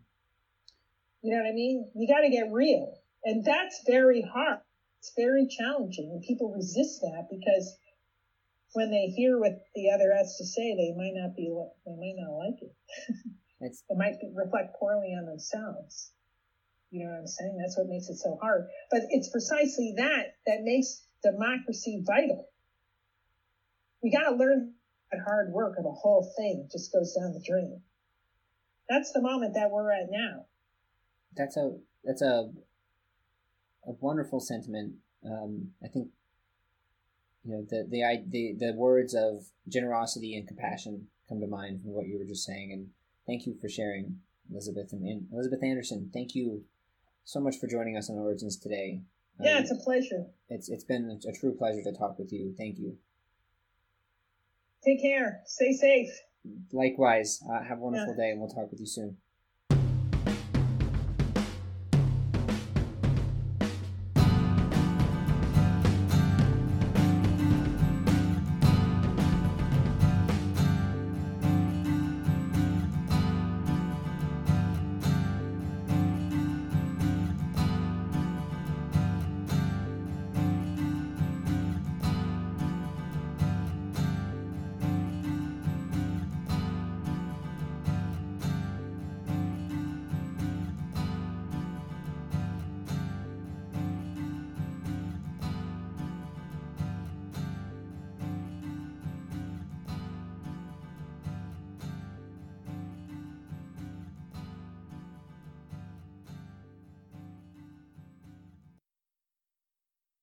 You 1.23 1.33
know 1.33 1.43
what 1.43 1.51
I 1.51 1.55
mean? 1.55 1.91
You 1.95 2.09
got 2.09 2.23
to 2.23 2.31
get 2.31 2.51
real. 2.53 2.99
And 3.25 3.45
that's 3.45 3.83
very 3.87 4.23
hard. 4.23 4.59
It's 4.99 5.13
very 5.17 5.47
challenging. 5.47 6.11
And 6.13 6.23
people 6.23 6.53
resist 6.53 7.01
that 7.03 7.29
because 7.31 7.77
when 8.73 8.91
they 8.91 9.07
hear 9.07 9.39
what 9.39 9.65
the 9.75 9.91
other 9.91 10.13
has 10.17 10.37
to 10.39 10.45
say, 10.45 10.75
they 10.75 10.95
might 10.97 11.15
not 11.15 11.37
be, 11.37 11.53
they 11.87 11.95
might 11.95 12.17
not 12.17 12.33
like 12.33 12.63
it. 12.63 12.75
it 13.61 13.97
might 13.97 14.15
reflect 14.35 14.77
poorly 14.79 15.15
on 15.19 15.27
themselves. 15.27 16.13
You 16.93 17.07
know 17.07 17.13
what 17.13 17.21
I'm 17.21 17.27
saying? 17.27 17.57
That's 17.59 17.79
what 17.79 17.89
makes 17.89 18.11
it 18.11 18.19
so 18.19 18.39
hard. 18.41 18.69
But 18.91 19.01
it's 19.09 19.31
precisely 19.31 19.95
that 19.97 20.37
that 20.47 20.59
makes 20.63 21.05
democracy 21.23 22.05
vital. 22.07 22.51
We 24.03 24.11
got 24.11 24.29
to 24.29 24.37
learn 24.37 24.75
that 25.11 25.23
hard 25.27 25.53
work 25.53 25.79
or 25.79 25.83
the 25.83 25.91
whole 25.91 26.31
thing 26.37 26.69
just 26.71 26.93
goes 26.93 27.15
down 27.15 27.33
the 27.33 27.43
drain. 27.43 27.81
That's 28.91 29.11
the 29.13 29.23
moment 29.23 29.55
that 29.55 29.71
we're 29.71 29.91
at 29.91 30.11
now. 30.11 30.45
That's 31.35 31.57
a 31.57 31.79
that's 32.05 32.21
a 32.21 32.51
a 33.87 33.93
wonderful 34.01 34.41
sentiment. 34.41 34.97
Um, 35.25 35.71
I 35.83 35.89
think 35.89 36.09
you 37.43 37.53
know 37.53 37.65
the 37.71 37.87
the 37.89 38.23
the 38.29 38.67
the 38.67 38.73
words 38.75 39.15
of 39.15 39.47
generosity 39.67 40.37
and 40.37 40.47
compassion 40.47 41.07
come 41.27 41.41
to 41.41 41.47
mind 41.47 41.81
from 41.81 41.93
what 41.93 42.07
you 42.07 42.19
were 42.19 42.27
just 42.27 42.45
saying, 42.45 42.71
and 42.71 42.91
thank 43.27 43.47
you 43.47 43.57
for 43.59 43.71
sharing, 43.71 44.19
Elizabeth 44.51 44.93
and, 44.93 45.07
and 45.07 45.29
Elizabeth 45.33 45.63
Anderson. 45.63 46.11
Thank 46.13 46.35
you 46.35 46.65
so 47.25 47.41
much 47.41 47.57
for 47.59 47.67
joining 47.67 47.97
us 47.97 48.11
on 48.11 48.17
Origins 48.19 48.57
today. 48.57 49.03
Yeah, 49.41 49.57
um, 49.57 49.63
it's 49.63 49.71
a 49.71 49.77
pleasure. 49.77 50.27
It's 50.49 50.69
it's 50.69 50.85
been 50.85 51.21
a 51.27 51.33
true 51.33 51.55
pleasure 51.55 51.83
to 51.83 51.93
talk 51.93 52.19
with 52.19 52.33
you. 52.33 52.55
Thank 52.57 52.79
you. 52.79 52.97
Take 54.85 55.01
care. 55.01 55.43
Stay 55.47 55.73
safe. 55.73 56.11
Likewise. 56.73 57.41
Uh, 57.49 57.63
have 57.63 57.79
a 57.79 57.81
wonderful 57.81 58.15
yeah. 58.19 58.25
day, 58.25 58.31
and 58.31 58.41
we'll 58.41 58.51
talk 58.51 58.71
with 58.71 58.81
you 58.81 58.87
soon. 58.87 59.17